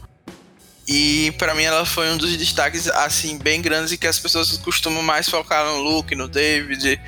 E 0.87 1.31
para 1.37 1.55
mim 1.55 1.63
ela 1.63 1.85
foi 1.85 2.11
um 2.11 2.17
dos 2.17 2.35
destaques 2.35 2.89
assim 2.89 3.37
bem 3.37 3.61
grandes 3.61 3.93
e 3.93 3.97
que 3.97 4.05
as 4.05 4.19
pessoas 4.19 4.57
costumam 4.57 5.01
mais 5.01 5.29
focar 5.29 5.65
no 5.65 5.79
Luke, 5.79 6.13
no 6.15 6.27
David. 6.27 6.99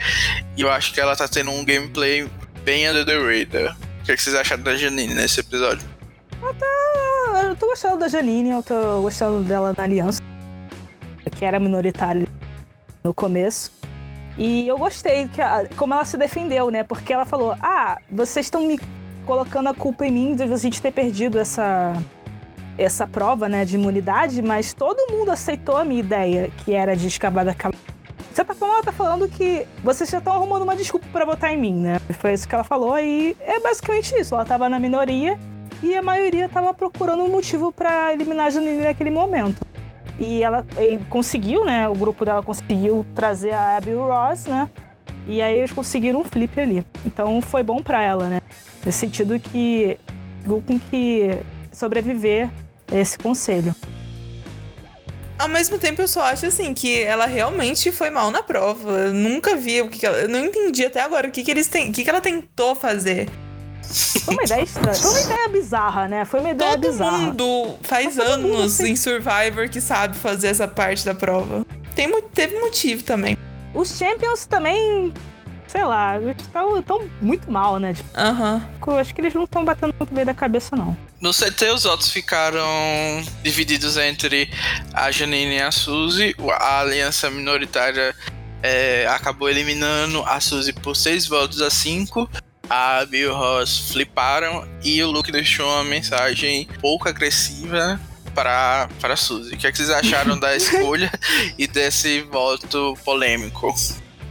E 0.56 0.62
eu 0.62 0.72
acho 0.72 0.94
que 0.94 1.02
ela 1.02 1.16
tá 1.16 1.28
tendo 1.28 1.52
um 1.52 1.64
gameplay 1.66 2.30
bem 2.64 2.90
under 2.90 3.06
the 3.06 3.18
radar. 3.18 3.78
O 4.02 4.06
que, 4.06 4.12
é 4.12 4.16
que 4.16 4.22
vocês 4.22 4.36
acharam 4.36 4.64
da 4.64 4.76
Janine 4.76 5.14
nesse 5.14 5.42
episódio? 5.42 5.88
Eu 6.42 6.54
tô, 6.54 7.38
eu 7.38 7.56
tô 7.56 7.68
gostando 7.68 7.98
da 7.98 8.08
Janine, 8.08 8.52
eu 8.52 8.64
tô 8.64 9.02
gostando 9.02 9.44
dela 9.44 9.74
na 9.76 9.84
aliança, 9.84 10.22
que 11.38 11.44
era 11.44 11.60
minoritária 11.60 12.28
no 13.04 13.14
começo. 13.14 13.72
E 14.38 14.68
eu 14.68 14.78
gostei 14.78 15.28
que 15.28 15.42
a, 15.42 15.68
como 15.76 15.94
ela 15.94 16.06
se 16.06 16.18
defendeu, 16.18 16.70
né? 16.70 16.84
Porque 16.84 17.12
ela 17.12 17.26
falou: 17.26 17.56
Ah, 17.62 17.98
vocês 18.10 18.46
estão 18.46 18.66
me 18.66 18.80
colocando 19.26 19.70
a 19.70 19.74
culpa 19.74 20.06
em 20.06 20.12
mim 20.12 20.36
de 20.36 20.44
a 20.44 20.58
gente 20.58 20.82
ter 20.82 20.92
perdido 20.92 21.40
essa 21.40 21.94
essa 22.78 23.08
prova 23.08 23.48
né, 23.48 23.66
de 23.66 23.76
imunidade, 23.76 24.42
mas 24.42 24.74
todo 24.74 25.12
mundo 25.12 25.32
aceitou 25.32 25.78
a 25.78 25.86
minha 25.86 26.00
ideia, 26.00 26.52
que 26.64 26.74
era 26.74 26.96
de 26.96 27.08
escavar 27.08 27.46
da 27.46 27.54
cabeça. 27.54 27.84
Você 28.34 28.44
tá 28.44 28.54
falando, 28.54 28.74
ela 28.74 28.84
tá 28.84 28.92
falando 28.92 29.30
que 29.30 29.66
vocês 29.82 30.10
já 30.10 30.18
estão 30.18 30.34
arrumando 30.34 30.64
uma 30.64 30.76
desculpa 30.76 31.08
para 31.12 31.24
votar 31.24 31.54
em 31.54 31.58
mim, 31.58 31.74
né? 31.74 32.02
Foi 32.20 32.34
isso 32.34 32.46
que 32.46 32.54
ela 32.54 32.66
falou 32.66 33.00
e 33.00 33.36
é 33.40 33.62
basicamente 33.62 34.14
isso. 34.20 34.36
Ela 34.36 34.44
tava 34.44 34.68
na 34.68 34.78
minoria 34.78 35.40
e 35.82 35.96
a 35.96 36.02
maioria 36.02 36.50
tava 36.50 36.74
procurando 36.74 37.24
um 37.24 37.30
motivo 37.30 37.72
para 37.72 38.12
eliminar 38.12 38.48
a 38.48 38.50
Janine 38.50 38.84
naquele 38.84 39.10
momento. 39.10 39.66
E 40.20 40.44
ela 40.44 40.66
e 40.78 40.98
conseguiu, 41.10 41.64
né? 41.64 41.88
O 41.88 41.94
grupo 41.94 42.26
dela 42.26 42.44
conseguiu 42.44 43.06
trazer 43.16 43.52
a 43.52 43.78
Abby 43.78 43.94
Ross, 43.94 44.48
né? 44.48 44.70
E 45.26 45.42
aí 45.42 45.58
eles 45.58 45.72
conseguiram 45.72 46.20
um 46.20 46.24
flip 46.26 46.60
ali. 46.60 46.86
Então 47.06 47.42
foi 47.42 47.64
bom 47.64 47.82
para 47.82 48.04
ela, 48.04 48.28
né? 48.28 48.42
Nesse 48.86 49.00
sentido 49.00 49.40
que 49.40 49.98
com 50.46 50.78
que 50.78 51.40
sobreviver 51.72 52.50
esse 52.92 53.18
conselho. 53.18 53.76
Ao 55.38 55.50
mesmo 55.50 55.78
tempo, 55.78 56.02
eu 56.02 56.08
só 56.08 56.22
acho 56.22 56.46
assim 56.46 56.74
que 56.74 57.02
ela 57.04 57.26
realmente 57.26 57.92
foi 57.92 58.10
mal 58.10 58.32
na 58.32 58.42
prova. 58.42 58.90
Eu 58.92 59.14
nunca 59.14 59.56
vi 59.56 59.82
o 59.82 59.90
que, 59.90 60.00
que 60.00 60.06
ela. 60.06 60.18
Eu 60.18 60.30
não 60.30 60.40
entendi 60.46 60.86
até 60.86 61.02
agora 61.02 61.28
o 61.28 61.32
que, 61.32 61.44
que 61.44 61.52
eles 61.52 61.68
têm. 61.68 61.90
O 61.90 61.94
que, 61.94 62.04
que 62.06 62.10
ela 62.10 62.22
tentou 62.22 62.74
fazer. 62.74 63.28
Foi 64.24 64.34
uma 64.34 64.44
ideia 64.44 64.64
estranha. 64.64 64.96
Foi 64.96 65.12
uma 65.12 65.22
ideia 65.22 65.48
bizarra, 65.50 66.08
né? 66.08 66.26
Foi 66.26 66.40
uma 66.40 66.52
ideia 66.52 66.72
todo 66.72 66.90
bizarra. 66.90 67.18
mundo 67.18 67.78
faz 67.82 68.16
todo 68.16 68.42
mundo 68.42 68.58
anos 68.60 68.78
tem- 68.78 68.94
em 68.94 68.96
Survivor 68.96 69.70
que 69.70 69.82
sabe 69.82 70.16
fazer 70.18 70.48
essa 70.48 70.68
parte 70.68 71.06
da 71.06 71.14
prova. 71.14 71.66
Tem, 71.94 72.10
teve 72.34 72.58
motivo 72.60 73.04
também. 73.04 73.38
Os 73.74 73.98
Champions 73.98 74.46
também, 74.46 75.14
sei 75.76 75.84
lá, 75.84 76.18
estão 76.22 76.82
tão 76.82 77.10
muito 77.22 77.52
mal, 77.52 77.78
né? 77.80 77.94
Tipo, 77.94 78.10
Aham. 78.18 78.66
eu 78.88 78.98
acho 78.98 79.14
que 79.14 79.20
eles 79.20 79.34
não 79.34 79.44
estão 79.44 79.66
batendo 79.66 79.94
muito 80.00 80.14
bem 80.14 80.24
da 80.24 80.34
cabeça, 80.34 80.74
não. 80.74 80.96
No 81.20 81.32
CT, 81.34 81.72
os 81.74 81.84
votos 81.84 82.10
ficaram 82.10 82.66
divididos 83.44 83.98
entre 83.98 84.50
a 84.94 85.12
Janine 85.12 85.56
e 85.56 85.62
a 85.62 85.72
Suzy. 85.72 86.34
A 86.60 86.80
aliança 86.80 87.30
minoritária 87.30 88.16
é, 88.64 89.06
acabou 89.08 89.50
eliminando 89.50 90.24
a 90.24 90.40
Suzy 90.40 90.72
por 90.72 90.96
6 90.96 91.28
votos 91.28 91.62
a 91.62 91.70
5. 91.70 92.30
A 92.70 93.00
Abby 93.00 93.18
e 93.18 93.28
o 93.28 93.36
Ross 93.36 93.92
fliparam 93.92 94.66
e 94.82 95.04
o 95.04 95.12
Luke 95.12 95.32
deixou 95.32 95.68
uma 95.68 95.84
mensagem 95.84 96.70
pouco 96.80 97.10
agressiva 97.10 98.00
para, 98.34 98.88
para 99.02 99.16
a 99.16 99.18
Suzy. 99.18 99.56
O 99.56 99.58
que, 99.58 99.68
é 99.68 99.72
que 99.72 99.78
vocês 99.78 99.90
acharam 99.90 100.40
da 100.40 100.56
escolha 100.58 101.12
e 101.58 101.68
desse 101.68 102.22
voto 102.22 102.98
polêmico? 103.04 103.76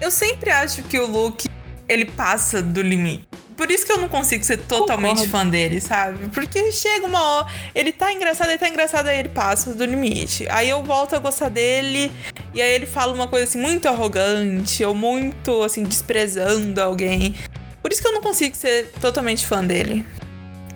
Eu 0.05 0.11
sempre 0.11 0.51
acho 0.51 0.83
que 0.83 0.99
o 0.99 1.07
Luke, 1.07 1.49
ele 1.89 2.05
passa 2.05 2.61
do 2.61 2.83
limite. 2.83 3.27
Por 3.57 3.71
isso 3.71 3.87
que 3.87 3.93
eu 3.93 3.97
não 3.97 4.07
consigo 4.07 4.45
ser 4.45 4.59
totalmente 4.59 5.23
Concordo. 5.23 5.31
fã 5.31 5.47
dele, 5.47 5.81
sabe? 5.81 6.29
Porque 6.29 6.71
chega 6.73 7.07
uma 7.07 7.23
hora, 7.23 7.47
ele 7.75 7.91
tá 7.91 8.13
engraçado, 8.13 8.51
ele 8.51 8.59
tá 8.59 8.69
engraçado, 8.69 9.07
aí 9.07 9.19
ele 9.19 9.31
passa 9.31 9.73
do 9.73 9.83
limite. 9.83 10.47
Aí 10.51 10.69
eu 10.69 10.83
volto 10.83 11.17
a 11.17 11.19
gostar 11.19 11.49
dele, 11.49 12.13
e 12.53 12.61
aí 12.61 12.75
ele 12.75 12.85
fala 12.85 13.15
uma 13.15 13.27
coisa 13.27 13.45
assim, 13.45 13.59
muito 13.59 13.89
arrogante, 13.89 14.85
ou 14.85 14.95
muito, 14.95 15.63
assim, 15.63 15.85
desprezando 15.85 16.83
alguém. 16.83 17.35
Por 17.81 17.91
isso 17.91 18.03
que 18.03 18.09
eu 18.09 18.13
não 18.13 18.21
consigo 18.21 18.55
ser 18.55 18.91
totalmente 19.01 19.47
fã 19.47 19.65
dele. 19.65 20.07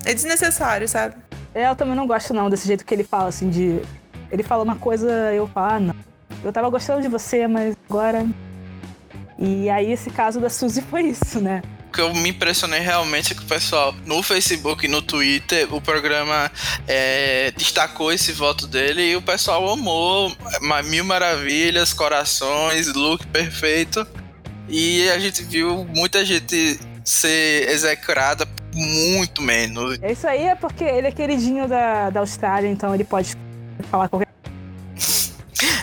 É 0.07 0.15
desnecessário, 0.15 0.89
sabe? 0.89 1.17
É, 1.55 1.69
eu 1.69 1.77
também 1.77 1.95
não 1.95 2.07
gosto, 2.07 2.33
não, 2.33 2.49
desse 2.49 2.67
jeito 2.67 2.83
que 2.83 2.95
ele 2.95 3.05
fala, 3.05 3.29
assim, 3.29 3.51
de. 3.51 3.83
Ele 4.33 4.43
fala 4.43 4.65
uma 4.65 4.77
coisa, 4.77 5.35
eu 5.35 5.47
falo, 5.49 5.75
ah, 5.75 5.81
não. 5.81 5.95
Eu 6.43 6.51
tava 6.51 6.71
gostando 6.71 7.03
de 7.03 7.09
você, 7.09 7.47
mas 7.47 7.77
agora. 7.91 8.27
E 9.39 9.71
aí, 9.71 9.93
esse 9.93 10.11
caso 10.11 10.41
da 10.41 10.51
Suzy 10.51 10.83
foi 10.83 11.03
isso, 11.03 11.41
né? 11.41 11.63
O 11.89 11.93
que 11.93 12.01
eu 12.01 12.13
me 12.13 12.31
impressionei 12.31 12.81
realmente 12.81 13.33
é 13.33 13.37
que 13.37 13.43
o 13.43 13.47
pessoal 13.47 13.95
no 14.05 14.23
Facebook 14.23 14.85
e 14.85 14.89
no 14.89 15.01
Twitter, 15.01 15.73
o 15.73 15.81
programa 15.81 16.51
é, 16.87 17.51
destacou 17.57 18.13
esse 18.13 18.33
voto 18.33 18.67
dele 18.67 19.11
e 19.11 19.17
o 19.17 19.23
pessoal 19.23 19.67
amou. 19.71 20.31
Mil 20.85 21.05
maravilhas, 21.05 21.93
corações, 21.95 22.93
look 22.93 23.27
perfeito. 23.29 24.07
E 24.69 25.09
a 25.09 25.19
gente 25.19 25.43
viu 25.43 25.87
muita 25.95 26.25
gente 26.25 26.79
ser 27.03 27.71
execrada 27.71 28.47
muito 28.75 29.41
menos. 29.41 29.99
É 30.03 30.13
isso 30.13 30.27
aí, 30.27 30.43
é 30.43 30.55
porque 30.55 30.85
ele 30.85 31.07
é 31.07 31.11
queridinho 31.11 31.67
da, 31.67 32.11
da 32.11 32.21
Austrália, 32.21 32.69
então 32.69 32.95
ele 32.95 33.05
pode 33.05 33.35
falar 33.91 34.09
qualquer 34.09 34.28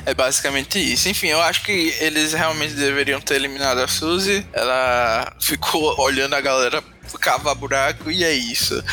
É 0.06 0.14
basicamente 0.14 0.80
isso. 0.80 1.10
Enfim, 1.10 1.28
eu 1.28 1.42
acho 1.42 1.64
que 1.64 1.94
eles 2.00 2.34
realmente 2.34 2.74
deveriam 2.74 3.20
ter 3.20 3.36
eliminado 3.36 3.80
a 3.80 3.88
Suzy. 3.88 4.46
Ela 4.54 5.34
ficou 5.42 6.00
olhando 6.00 6.34
a 6.34 6.42
galera 6.42 6.84
cavar 7.20 7.56
buraco 7.56 8.10
e 8.12 8.24
é 8.24 8.34
isso. 8.34 8.84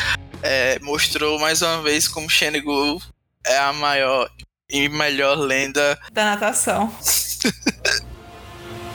É, 0.41 0.77
mostrou 0.79 1.39
mais 1.39 1.61
uma 1.61 1.81
vez 1.81 2.07
como 2.07 2.29
Shanigu 2.29 3.01
é 3.45 3.57
a 3.57 3.73
maior 3.73 4.29
e 4.69 4.89
melhor 4.89 5.35
lenda. 5.37 5.97
Da 6.11 6.25
natação. 6.25 6.93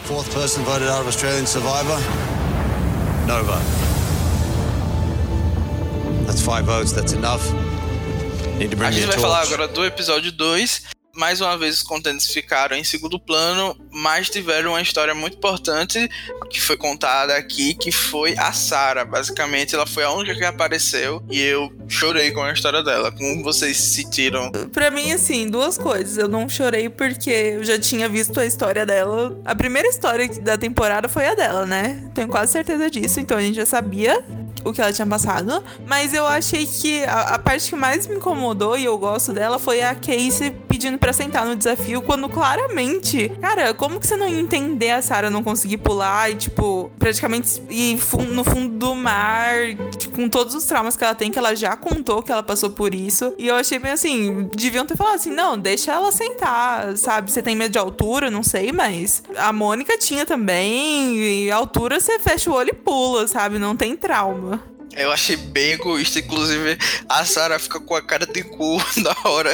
Fourth 0.05 0.31
person 0.33 0.65
voted 0.65 0.89
out 0.89 1.01
of 1.01 1.07
Australian 1.07 1.47
Survivor. 1.47 1.99
No 3.27 3.45
vote. 3.45 3.63
That's 6.27 6.41
five 6.41 6.65
votes. 6.65 6.93
That's 6.93 7.13
enough. 7.13 7.43
Need 8.59 8.71
to 8.71 8.77
A 8.77 8.79
bring 8.79 8.93
gente 8.93 9.07
vai 9.07 9.19
falar 9.19 9.43
agora 9.43 9.69
do 9.69 9.85
episódio 9.85 10.33
2. 10.33 10.83
Mais 11.19 11.41
uma 11.41 11.59
vez 11.59 11.75
os 11.77 11.83
contentes 11.83 12.33
ficaram 12.33 12.77
em 12.77 12.85
segundo 12.85 13.19
plano, 13.19 13.77
mas 13.91 14.31
tiveram 14.31 14.71
uma 14.71 14.81
história 14.81 15.15
muito 15.15 15.37
importante 15.37 16.09
que 16.49 16.61
foi 16.61 16.77
contada 16.77 17.37
aqui, 17.37 17.75
que 17.75 17.91
foi 17.91 18.35
a 18.39 18.53
Sarah. 18.53 19.05
Basicamente, 19.05 19.75
ela 19.75 19.87
foi 19.87 20.05
a 20.05 20.11
única 20.13 20.37
que 20.37 20.45
apareceu 20.45 21.21
e 21.29 21.41
eu 21.41 21.73
chorei 21.89 22.31
com 22.31 22.41
a 22.43 22.53
história 22.53 22.83
dela. 22.83 23.11
Como 23.11 23.43
vocês 23.43 23.77
sentiram? 23.77 24.53
Pra 24.73 24.91
mim, 24.91 25.11
assim, 25.11 25.51
duas 25.51 25.77
coisas. 25.77 26.17
Eu 26.17 26.29
não 26.29 26.49
chorei 26.49 26.89
porque 26.89 27.31
eu 27.31 27.65
já 27.65 27.79
tinha 27.79 28.09
visto 28.09 28.39
a 28.39 28.47
história 28.47 28.87
dela. 28.87 29.37
A 29.45 29.55
primeira 29.55 29.89
história 29.89 30.29
da 30.41 30.57
temporada 30.57 31.09
foi 31.09 31.27
a 31.27 31.35
dela, 31.35 31.67
né? 31.67 32.09
Tenho 32.15 32.29
quase 32.29 32.53
certeza 32.53 32.89
disso. 32.89 33.19
Então 33.19 33.37
a 33.37 33.43
gente 33.43 33.57
já 33.57 33.67
sabia 33.67 34.25
o 34.65 34.73
que 34.73 34.81
ela 34.81 34.93
tinha 34.93 35.07
passado. 35.07 35.63
Mas 35.87 36.13
eu 36.13 36.27
achei 36.27 36.67
que 36.67 37.05
a, 37.05 37.35
a, 37.35 37.39
parte 37.39 37.71
que 37.71 37.77
mais 37.77 38.07
me 38.07 38.17
incomodou 38.17 38.77
e 38.77 38.85
eu 38.85 38.97
gosto 38.99 39.33
dela 39.33 39.59
foi 39.59 39.83
a 39.83 39.95
Casey 39.95 40.51
pedindo 40.69 40.99
para 40.99 41.13
sentar 41.13 41.45
no 41.45 41.57
desafio, 41.57 42.03
quando 42.03 42.29
claramente, 42.29 43.31
cara, 43.41 43.75
como 43.75 43.99
que 43.99 44.07
você 44.07 44.17
não 44.17 44.29
ia 44.29 44.39
entender 44.39 44.91
a 44.91 45.03
Sarah 45.03 45.31
não 45.31 45.43
conseguir 45.43 45.79
pular 45.79 46.31
e, 46.31 46.37
tipo, 46.37 46.91
praticamente 46.99 47.63
ir 47.69 47.99
no 48.31 48.45
fundo 48.45 48.77
do 48.77 48.95
mar, 48.95 49.55
tipo, 49.97 50.17
com 50.17 50.29
todos 50.29 50.55
os 50.55 50.65
traumas 50.65 50.97
que 50.97 51.05
ela 51.05 51.15
tem, 51.15 51.31
que 51.31 51.39
ela 51.39 51.55
já 51.55 51.77
contou 51.77 52.23
que 52.23 52.33
ela 52.33 52.43
passou 52.43 52.71
por 52.71 52.95
isso. 52.95 53.35
E 53.39 53.49
eu 53.49 53.57
achei 53.57 53.79
bem 53.79 53.93
assim, 53.93 54.49
deviam 54.55 54.87
ter 54.87 54.97
falado 54.97 55.17
assim: 55.17 55.31
não, 55.31 55.59
deixa 55.59 55.93
ela 55.93 56.13
sentar, 56.13 56.97
sabe? 56.97 57.31
Você 57.31 57.43
tem 57.43 57.57
medo 57.57 57.73
de 57.73 57.79
altura, 57.79 58.31
não 58.31 58.43
sei, 58.43 58.73
mas 58.73 59.23
a 59.37 59.53
Mônica 59.53 59.97
tinha 59.99 60.25
também. 60.25 61.17
E 61.19 61.51
altura 61.51 62.01
você 62.01 62.19
fecha 62.19 62.51
o 62.51 62.55
olho 62.55 62.71
e 62.71 62.75
pula, 62.75 63.27
sabe? 63.27 63.59
Não 63.59 63.77
tem 63.77 63.97
trauma. 63.97 64.58
Eu 64.99 65.13
achei 65.13 65.37
bem 65.37 65.73
egoísta, 65.73 66.19
inclusive 66.19 66.77
a 67.09 67.25
Sarah 67.25 67.59
fica 67.59 67.79
com 67.79 67.95
a 67.95 68.03
cara 68.03 68.27
de 68.27 68.43
cu 68.43 68.79
na 69.01 69.31
hora. 69.31 69.51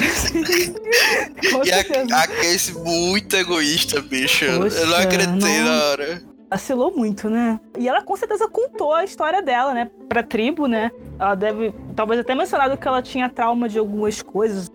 e 1.64 1.70
a, 1.70 2.22
a 2.22 2.26
Casey 2.26 2.74
muito 2.74 3.37
egoísta, 3.37 4.00
bicho. 4.00 4.46
Poxa, 4.59 4.78
eu 4.78 4.87
não 4.87 4.96
acreditei 4.96 5.59
não... 5.59 5.64
na 5.64 5.85
hora. 5.85 6.22
Vacilou 6.50 6.96
muito, 6.96 7.28
né? 7.28 7.61
E 7.78 7.88
ela 7.88 8.02
com 8.02 8.16
certeza 8.16 8.48
contou 8.48 8.94
a 8.94 9.04
história 9.04 9.42
dela, 9.42 9.74
né? 9.74 9.90
Pra 10.09 10.22
tribo, 10.22 10.66
né? 10.66 10.90
Ela 11.18 11.35
deve, 11.35 11.74
talvez 11.94 12.20
até 12.20 12.35
mencionado 12.35 12.76
que 12.76 12.88
ela 12.88 13.02
tinha 13.02 13.28
trauma 13.28 13.68
de 13.68 13.78
algumas 13.78 14.22
coisas. 14.22 14.70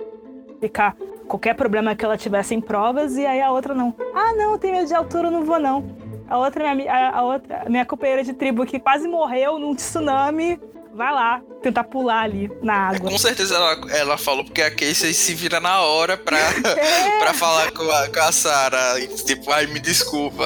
Ficar 0.60 0.95
qualquer 1.27 1.55
problema 1.55 1.95
que 1.95 2.03
ela 2.03 2.17
tivesse 2.17 2.53
em 2.53 2.60
provas, 2.60 3.15
e 3.15 3.25
aí 3.25 3.41
a 3.41 3.51
outra 3.51 3.73
não. 3.73 3.95
Ah, 4.13 4.34
não, 4.36 4.58
tenho 4.58 4.75
medo 4.75 4.88
de 4.88 4.93
altura, 4.93 5.32
não 5.32 5.45
vou 5.45 5.60
não. 5.60 6.09
A 6.29 6.37
outra, 6.37 6.75
minha, 6.75 6.91
a, 6.91 7.17
a 7.17 7.21
outra, 7.23 7.65
minha 7.67 7.85
companheira 7.85 8.23
de 8.23 8.33
tribo 8.33 8.65
que 8.65 8.79
quase 8.79 9.07
morreu 9.07 9.57
num 9.57 9.73
tsunami, 9.73 10.59
vai 10.93 11.13
lá 11.13 11.41
tentar 11.61 11.83
pular 11.85 12.23
ali 12.23 12.49
na 12.61 12.89
água. 12.89 13.09
Com 13.09 13.17
certeza 13.17 13.55
ela, 13.55 13.91
ela 13.91 14.17
falou 14.17 14.43
porque 14.43 14.61
a 14.61 14.69
Casey 14.69 15.13
se 15.13 15.33
vira 15.33 15.59
na 15.59 15.81
hora 15.81 16.17
pra, 16.17 16.37
é. 16.77 17.19
pra 17.19 17.33
falar 17.33 17.71
com 17.71 17.89
a, 17.89 18.09
com 18.09 18.19
a 18.19 18.31
Sarah. 18.31 18.95
Tipo, 19.25 19.51
ai, 19.51 19.67
me 19.67 19.79
desculpa. 19.79 20.45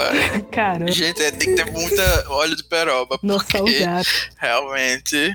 Cara. 0.52 0.90
Gente, 0.92 1.22
é, 1.22 1.32
tem 1.32 1.56
que 1.56 1.64
ter 1.64 1.72
muita 1.72 2.26
óleo 2.30 2.56
de 2.56 2.64
peroba. 2.64 3.18
Porque 3.20 3.58
realmente 4.38 5.34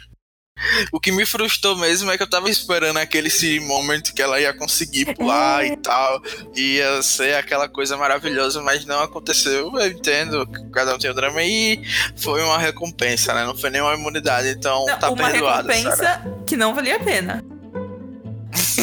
o 0.93 1.01
que 1.01 1.13
me 1.13 1.25
frustrou 1.25 1.77
mesmo 1.77 2.11
é 2.11 2.17
que 2.17 2.23
eu 2.23 2.31
tava 2.31 2.51
esperando 2.51 2.99
aquele 2.99 3.29
moment 3.61 4.03
que 4.03 4.23
ela 4.23 4.41
ia 4.41 4.53
conseguir 4.53 5.15
pular 5.15 5.65
é. 5.65 5.69
e 5.69 5.77
tal. 5.77 6.23
Ia 6.55 7.03
ser 7.03 7.37
aquela 7.37 7.69
coisa 7.69 7.97
maravilhosa, 7.97 8.61
mas 8.63 8.85
não 8.85 9.03
aconteceu. 9.03 9.73
Eu 9.79 9.87
entendo 9.87 10.47
que 10.47 10.71
cada 10.71 10.95
um 10.95 10.99
tem 10.99 11.11
o 11.11 11.15
drama 11.15 11.43
e 11.43 11.83
foi 12.17 12.43
uma 12.43 12.59
recompensa, 12.59 13.35
né? 13.35 13.45
Não 13.45 13.57
foi 13.57 13.71
nenhuma 13.71 13.95
imunidade, 13.95 14.49
então 14.49 14.87
não, 14.87 14.99
tá 14.99 15.11
uma 15.11 15.31
perdoado. 15.31 15.69
Uma 15.69 15.75
recompensa 15.75 16.23
que 16.47 16.57
não 16.57 16.75
valia 16.75 16.97
a 16.97 17.01
pena. 17.01 17.45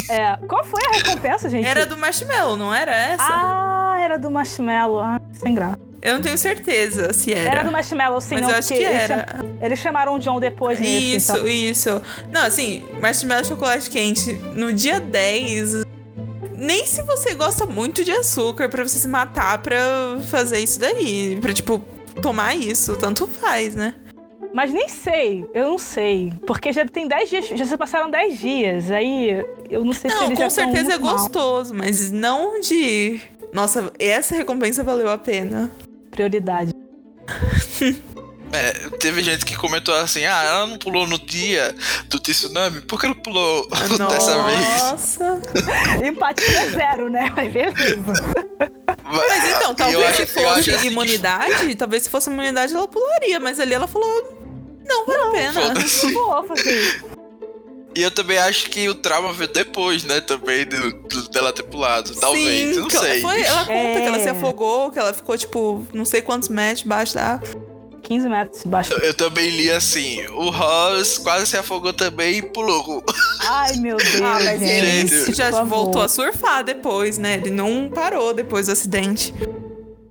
É, 0.10 0.38
qual 0.48 0.64
foi 0.64 0.82
a 0.86 0.98
recompensa, 0.98 1.50
gente? 1.50 1.66
Era 1.66 1.86
do 1.86 1.98
marshmallow, 1.98 2.58
não 2.58 2.74
era 2.74 2.96
essa? 2.96 3.24
Ah, 3.28 3.98
era 4.00 4.18
do 4.18 4.30
marshmallow. 4.30 5.00
Ah, 5.00 5.20
sem 5.34 5.56
graça. 5.56 5.85
Eu 6.06 6.13
não 6.13 6.22
tenho 6.22 6.38
certeza 6.38 7.12
se 7.13 7.34
era. 7.34 7.50
Era 7.50 7.63
do 7.63 7.72
Marshmallow, 7.72 8.22
sim. 8.22 8.36
Mas 8.36 8.44
não, 8.44 8.52
eu 8.52 8.56
acho 8.58 8.68
que 8.76 8.84
era. 8.84 9.44
Eles 9.60 9.80
chamaram 9.80 10.13
o 10.13 10.20
John 10.20 10.39
depois 10.39 10.80
nisso, 10.80 11.15
Isso, 11.15 11.32
então. 11.32 11.48
isso. 11.48 12.02
Não, 12.32 12.46
assim, 12.46 12.84
Marshmallow 13.02 13.44
chocolate 13.44 13.89
quente, 13.89 14.34
no 14.54 14.72
dia 14.72 15.00
10... 15.00 15.84
Nem 16.58 16.86
se 16.86 17.02
você 17.02 17.34
gosta 17.34 17.65
muito 17.65 18.04
de 18.04 18.12
açúcar 18.12 18.70
para 18.70 18.88
você 18.88 19.00
se 19.00 19.08
matar 19.08 19.58
pra 19.58 19.78
fazer 20.30 20.60
isso 20.60 20.80
daí. 20.80 21.38
Pra, 21.41 21.52
tipo, 21.52 21.84
tomar 22.22 22.56
isso. 22.56 22.96
Tanto 22.96 23.28
faz, 23.28 23.76
né? 23.76 23.96
Mas 24.54 24.72
nem 24.72 24.88
sei, 24.88 25.46
eu 25.54 25.70
não 25.70 25.78
sei. 25.78 26.32
Porque 26.48 26.72
já 26.72 26.86
tem 26.86 27.08
10 27.08 27.30
dias, 27.30 27.48
já 27.48 27.65
se 27.65 27.76
passaram 27.76 28.10
10 28.10 28.39
dias. 28.39 28.91
Aí 28.91 29.44
eu 29.70 29.84
não 29.84 29.91
sei 29.91 30.10
não, 30.12 30.18
se 30.18 30.24
eles 30.26 30.38
já 30.38 30.44
com 30.46 30.50
certeza 30.50 30.94
é 30.94 30.98
gostoso, 30.98 31.74
mal. 31.74 31.84
mas 31.84 32.10
não 32.12 32.62
de. 32.62 33.20
Nossa, 33.52 33.91
essa 34.00 34.34
recompensa 34.36 34.82
valeu 34.82 35.10
a 35.10 35.18
pena 35.18 35.72
prioridade. 36.15 36.73
É, 38.54 38.71
teve 38.99 39.21
gente 39.21 39.43
que 39.43 39.54
comentou 39.58 39.93
assim: 39.95 40.23
ah, 40.23 40.43
ela 40.43 40.67
não 40.67 40.78
pulou 40.78 41.06
no 41.06 41.19
dia 41.19 41.75
do 42.08 42.17
tsunami, 42.19 42.80
por 42.82 43.01
que 43.01 43.08
não 43.08 43.15
pulou 43.15 43.67
Nossa. 43.99 44.06
dessa 44.08 44.43
vez? 44.43 44.67
Nossa! 44.80 45.41
Empatia 46.06 46.69
zero, 46.69 47.10
né? 47.10 47.34
Mas 47.36 47.51
beleza. 47.51 48.13
Mas 49.04 49.49
então, 49.49 49.75
talvez 49.75 50.15
se 50.15 50.25
fosse 50.28 50.71
assim 50.71 50.88
imunidade, 50.88 51.75
talvez 51.75 52.04
se 52.04 52.10
fosse 52.10 52.30
imunidade 52.30 52.73
ela 52.73 52.88
pularia, 52.88 53.41
mas 53.41 53.60
ali 53.60 53.73
ela 53.73 53.88
falou: 53.88 54.39
não, 54.88 55.06
vale 55.06 55.21
a 55.21 55.32
pena. 55.32 55.73
Não 55.73 56.13
vou 56.13 56.47
fazer 56.47 56.80
isso. 56.80 57.14
E 57.96 58.02
eu 58.02 58.12
também 58.12 58.38
acho 58.38 58.70
que 58.70 58.90
o 58.90 58.96
trauma 58.96 59.32
veio 59.32 59.52
depois, 59.52 60.04
né? 60.04 60.20
Também 60.20 60.66
do, 60.66 60.92
do, 60.92 61.30
dela 61.30 61.54
ter 61.54 61.64
pulado. 61.64 62.14
Talvez, 62.16 62.76
Sim, 62.76 62.82
não 62.82 62.90
sei. 62.90 63.22
Foi, 63.22 63.42
ela 63.42 63.66
conta 63.66 63.74
é... 63.74 64.02
que 64.02 64.08
ela 64.08 64.20
se 64.20 64.28
é. 64.28 64.32
afogou, 64.32 64.92
que 64.92 65.00
ela 65.00 65.14
ficou, 65.14 65.38
tipo, 65.38 65.88
não 65.94 66.04
sei 66.04 66.22
quantos 66.22 66.50
metros 66.50 66.82
debaixo 66.82 67.16
da 67.16 67.40
15 68.04 68.30
metros 68.30 68.64
debaixo. 68.64 68.94
Eu, 68.94 69.00
eu, 69.00 69.14
também 69.14 69.50
li 69.50 69.72
assim: 69.72 70.26
o 70.28 70.50
Ross 70.50 71.18
quase 71.18 71.48
se 71.48 71.58
afogou 71.58 71.94
também 71.94 72.40
e 72.40 72.42
pulou. 72.42 73.04
Ai, 73.42 73.78
meu 73.78 73.96
Deus. 73.96 74.22
Ah, 74.22 74.40
mas 74.44 74.62
ele 74.62 75.34
já 75.34 75.64
voltou 75.64 76.02
a 76.02 76.10
surfar 76.10 76.64
depois, 76.64 77.18
né? 77.18 77.36
Ele 77.36 77.50
não 77.50 77.90
parou 77.90 78.34
depois 78.34 78.68
do 78.68 78.74
acidente. 78.74 79.34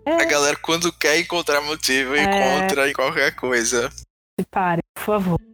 É. 0.07 0.23
A 0.23 0.25
galera, 0.25 0.57
quando 0.57 0.93
quer 0.93 1.19
encontrar 1.19 1.61
motivo, 1.61 2.15
é. 2.15 2.23
encontra 2.23 2.91
em 2.91 2.93
qualquer 2.93 3.35
coisa. 3.35 3.91
Se 4.39 4.47
pare, 4.51 4.83
por 4.95 5.05
favor. 5.05 5.54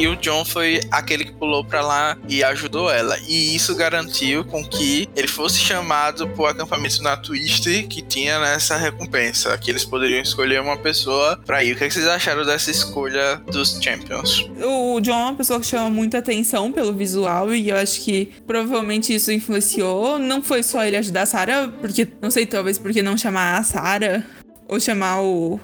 E 0.00 0.08
o 0.08 0.16
John 0.16 0.46
foi 0.46 0.80
aquele 0.90 1.26
que 1.26 1.32
pulou 1.32 1.62
para 1.62 1.82
lá 1.82 2.16
e 2.26 2.42
ajudou 2.42 2.90
ela. 2.90 3.18
E 3.28 3.54
isso 3.54 3.76
garantiu 3.76 4.42
com 4.46 4.66
que 4.66 5.06
ele 5.14 5.28
fosse 5.28 5.58
chamado 5.58 6.26
pro 6.28 6.46
acampamento 6.46 7.02
na 7.02 7.18
Twister 7.18 7.86
que 7.86 8.00
tinha 8.00 8.40
nessa 8.40 8.78
recompensa. 8.78 9.58
Que 9.58 9.70
eles 9.70 9.84
poderiam 9.84 10.22
escolher 10.22 10.58
uma 10.62 10.78
pessoa 10.78 11.38
para 11.44 11.62
ir. 11.62 11.74
O 11.74 11.76
que, 11.76 11.84
é 11.84 11.88
que 11.88 11.92
vocês 11.92 12.06
acharam 12.06 12.46
dessa 12.46 12.70
escolha 12.70 13.42
dos 13.52 13.78
Champions? 13.78 14.48
O 14.64 14.98
John 15.02 15.20
é 15.20 15.24
uma 15.24 15.34
pessoa 15.34 15.60
que 15.60 15.66
chama 15.66 15.90
muita 15.90 16.16
atenção 16.16 16.72
pelo 16.72 16.94
visual 16.94 17.54
e 17.54 17.68
eu 17.68 17.76
acho 17.76 18.00
que 18.00 18.32
provavelmente 18.46 19.14
isso 19.14 19.30
influenciou. 19.30 20.18
Não 20.18 20.42
foi 20.42 20.62
só 20.62 20.82
ele 20.82 20.96
ajudar 20.96 21.24
a 21.24 21.26
Sarah, 21.26 21.68
porque 21.78 22.08
não 22.22 22.30
sei, 22.30 22.46
talvez 22.46 22.78
porque 22.78 23.02
não 23.02 23.18
chamar 23.18 23.58
a 23.58 23.62
Sarah 23.62 24.24
ou 24.66 24.80
chamar 24.80 25.20
o 25.20 25.60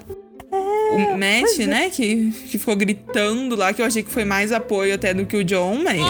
o 0.95 1.19
Matt, 1.19 1.59
é. 1.61 1.67
né? 1.67 1.91
Que, 1.91 2.31
que 2.49 2.59
ficou 2.59 2.77
gritando 2.77 3.57
lá, 3.57 3.73
que 3.73 3.83
eu 3.83 3.87
achei 3.87 4.03
que 4.03 4.11
foi 4.11 4.25
mais 4.25 4.53
apoio 4.53 4.95
até 4.95 5.13
do 5.13 5.27
que 5.27 5.37
o 5.37 5.45
John, 5.45 5.83
mas. 5.83 6.01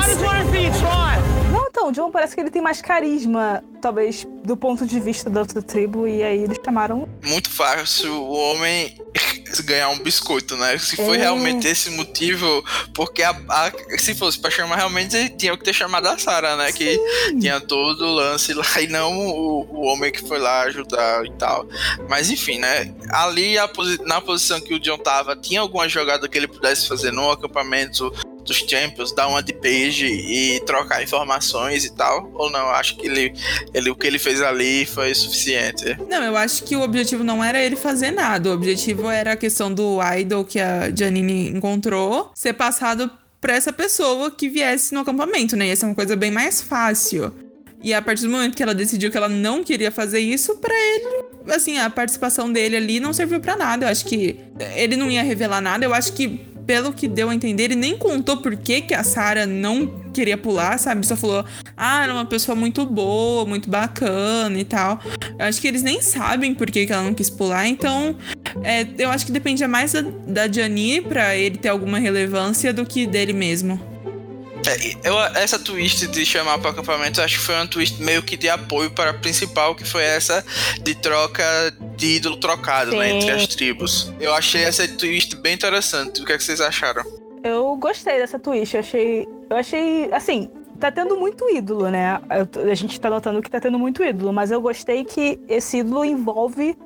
Não, 1.86 1.90
o 1.90 1.92
John 1.92 2.10
parece 2.10 2.34
que 2.34 2.40
ele 2.40 2.50
tem 2.50 2.60
mais 2.60 2.82
carisma, 2.82 3.62
talvez, 3.80 4.26
do 4.44 4.56
ponto 4.56 4.84
de 4.84 4.98
vista 4.98 5.30
da 5.30 5.40
outra 5.40 5.62
tribo, 5.62 6.06
e 6.08 6.22
aí 6.22 6.42
eles 6.42 6.58
chamaram. 6.64 7.08
Muito 7.22 7.48
fácil 7.48 8.12
o 8.12 8.32
homem 8.32 8.92
ganhar 9.64 9.90
um 9.90 9.98
biscoito, 9.98 10.56
né? 10.56 10.76
Se 10.78 10.96
foi 10.96 11.16
é. 11.16 11.20
realmente 11.20 11.68
esse 11.68 11.90
motivo, 11.90 12.64
porque 12.92 13.22
a, 13.22 13.30
a, 13.30 13.72
se 13.98 14.16
fosse 14.16 14.38
pra 14.38 14.50
chamar, 14.50 14.76
realmente 14.76 15.28
tinha 15.30 15.56
que 15.56 15.62
ter 15.62 15.72
chamado 15.72 16.08
a 16.08 16.18
Sarah, 16.18 16.56
né? 16.56 16.72
Sim. 16.72 16.78
Que 16.78 17.00
tinha 17.40 17.60
todo 17.60 18.04
o 18.04 18.14
lance 18.14 18.52
lá 18.52 18.66
e 18.82 18.88
não 18.88 19.16
o, 19.16 19.68
o 19.70 19.86
homem 19.86 20.10
que 20.10 20.26
foi 20.26 20.40
lá 20.40 20.62
ajudar 20.62 21.24
e 21.24 21.32
tal. 21.34 21.68
Mas 22.08 22.30
enfim, 22.30 22.58
né? 22.58 22.92
Ali, 23.10 23.56
a, 23.58 23.70
na 24.04 24.20
posição 24.20 24.60
que 24.60 24.74
o 24.74 24.80
John 24.80 24.98
tava, 24.98 25.36
tinha 25.36 25.60
alguma 25.60 25.88
jogada 25.88 26.28
que 26.28 26.36
ele 26.36 26.48
pudesse 26.48 26.88
fazer 26.88 27.12
no 27.12 27.30
acampamento 27.30 28.12
dos 28.46 28.58
Champions, 28.58 29.12
dar 29.12 29.28
uma 29.28 29.42
de 29.42 29.52
page 29.52 30.06
e 30.06 30.60
trocar 30.64 31.02
informações 31.02 31.84
e 31.84 31.94
tal? 31.94 32.30
Ou 32.34 32.50
não? 32.50 32.68
Acho 32.70 32.96
que 32.96 33.06
ele, 33.06 33.34
ele, 33.74 33.90
o 33.90 33.96
que 33.96 34.06
ele 34.06 34.18
fez 34.18 34.40
ali 34.40 34.86
foi 34.86 35.14
suficiente. 35.14 35.96
Não, 36.08 36.22
eu 36.22 36.36
acho 36.36 36.64
que 36.64 36.76
o 36.76 36.82
objetivo 36.82 37.22
não 37.24 37.42
era 37.42 37.62
ele 37.62 37.76
fazer 37.76 38.10
nada. 38.10 38.50
O 38.50 38.52
objetivo 38.52 39.10
era 39.10 39.32
a 39.32 39.36
questão 39.36 39.72
do 39.72 39.98
idol 40.18 40.44
que 40.44 40.58
a 40.58 40.94
Janine 40.94 41.48
encontrou 41.48 42.30
ser 42.34 42.52
passado 42.52 43.10
para 43.40 43.54
essa 43.54 43.72
pessoa 43.72 44.30
que 44.30 44.48
viesse 44.48 44.94
no 44.94 45.00
acampamento, 45.00 45.56
né? 45.56 45.68
Ia 45.68 45.76
ser 45.76 45.86
uma 45.86 45.94
coisa 45.94 46.16
bem 46.16 46.30
mais 46.30 46.60
fácil. 46.62 47.32
E 47.82 47.92
a 47.94 48.02
partir 48.02 48.22
do 48.22 48.30
momento 48.30 48.56
que 48.56 48.62
ela 48.62 48.74
decidiu 48.74 49.10
que 49.10 49.16
ela 49.16 49.28
não 49.28 49.62
queria 49.62 49.92
fazer 49.92 50.18
isso, 50.18 50.56
para 50.56 50.74
ele, 50.74 51.24
assim, 51.48 51.78
a 51.78 51.88
participação 51.88 52.50
dele 52.50 52.76
ali 52.76 52.98
não 52.98 53.12
serviu 53.12 53.38
para 53.38 53.56
nada. 53.56 53.86
Eu 53.86 53.90
acho 53.90 54.04
que 54.06 54.40
ele 54.74 54.96
não 54.96 55.10
ia 55.10 55.22
revelar 55.22 55.60
nada. 55.60 55.84
Eu 55.84 55.94
acho 55.94 56.12
que 56.12 56.40
pelo 56.66 56.92
que 56.92 57.06
deu 57.06 57.30
a 57.30 57.34
entender, 57.34 57.64
ele 57.64 57.76
nem 57.76 57.96
contou 57.96 58.38
por 58.38 58.56
que, 58.56 58.80
que 58.80 58.94
a 58.94 59.04
Sarah 59.04 59.46
não 59.46 59.86
queria 60.12 60.36
pular, 60.36 60.78
sabe? 60.78 61.06
Só 61.06 61.16
falou, 61.16 61.44
ah, 61.76 62.02
era 62.02 62.12
uma 62.12 62.24
pessoa 62.24 62.56
muito 62.56 62.84
boa, 62.84 63.46
muito 63.46 63.70
bacana 63.70 64.58
e 64.58 64.64
tal. 64.64 65.00
Eu 65.38 65.46
acho 65.46 65.60
que 65.60 65.68
eles 65.68 65.82
nem 65.82 66.02
sabem 66.02 66.54
por 66.54 66.70
que, 66.70 66.86
que 66.86 66.92
ela 66.92 67.02
não 67.02 67.14
quis 67.14 67.30
pular, 67.30 67.66
então 67.66 68.16
é, 68.62 68.86
eu 68.98 69.10
acho 69.10 69.26
que 69.26 69.32
dependia 69.32 69.68
mais 69.68 69.92
da, 69.92 70.02
da 70.26 70.48
Gianni 70.48 71.00
pra 71.00 71.36
ele 71.36 71.56
ter 71.56 71.68
alguma 71.68 71.98
relevância 71.98 72.72
do 72.72 72.84
que 72.84 73.06
dele 73.06 73.32
mesmo. 73.32 73.95
É, 74.66 75.08
eu, 75.08 75.18
essa 75.36 75.58
twist 75.58 76.06
de 76.08 76.26
chamar 76.26 76.58
para 76.58 76.70
acampamento, 76.70 77.20
acho 77.20 77.38
que 77.38 77.44
foi 77.44 77.54
uma 77.54 77.66
twist 77.66 78.02
meio 78.02 78.22
que 78.22 78.36
de 78.36 78.48
apoio 78.48 78.90
para 78.90 79.10
a 79.10 79.14
principal, 79.14 79.74
que 79.74 79.84
foi 79.84 80.02
essa 80.02 80.44
de 80.82 80.94
troca 80.94 81.44
de 81.96 82.16
ídolo 82.16 82.36
trocado, 82.36 82.90
né, 82.96 83.12
entre 83.12 83.30
as 83.30 83.46
tribos. 83.46 84.12
Eu 84.20 84.34
achei 84.34 84.64
essa 84.64 84.86
twist 84.88 85.36
bem 85.36 85.54
interessante. 85.54 86.20
O 86.20 86.24
que, 86.24 86.32
é 86.32 86.36
que 86.36 86.42
vocês 86.42 86.60
acharam? 86.60 87.04
Eu 87.44 87.76
gostei 87.76 88.18
dessa 88.18 88.38
twist. 88.38 88.74
Eu 88.74 88.80
achei. 88.80 89.28
Eu 89.48 89.56
achei. 89.56 90.12
Assim, 90.12 90.50
tá 90.80 90.90
tendo 90.90 91.16
muito 91.16 91.48
ídolo, 91.48 91.88
né? 91.88 92.20
a 92.28 92.74
gente 92.74 93.00
tá 93.00 93.08
notando 93.08 93.40
que 93.40 93.50
tá 93.50 93.60
tendo 93.60 93.78
muito 93.78 94.02
ídolo, 94.02 94.32
mas 94.32 94.50
eu 94.50 94.60
gostei 94.60 95.04
que 95.04 95.38
esse 95.48 95.78
ídolo 95.78 96.04
envolve 96.04 96.76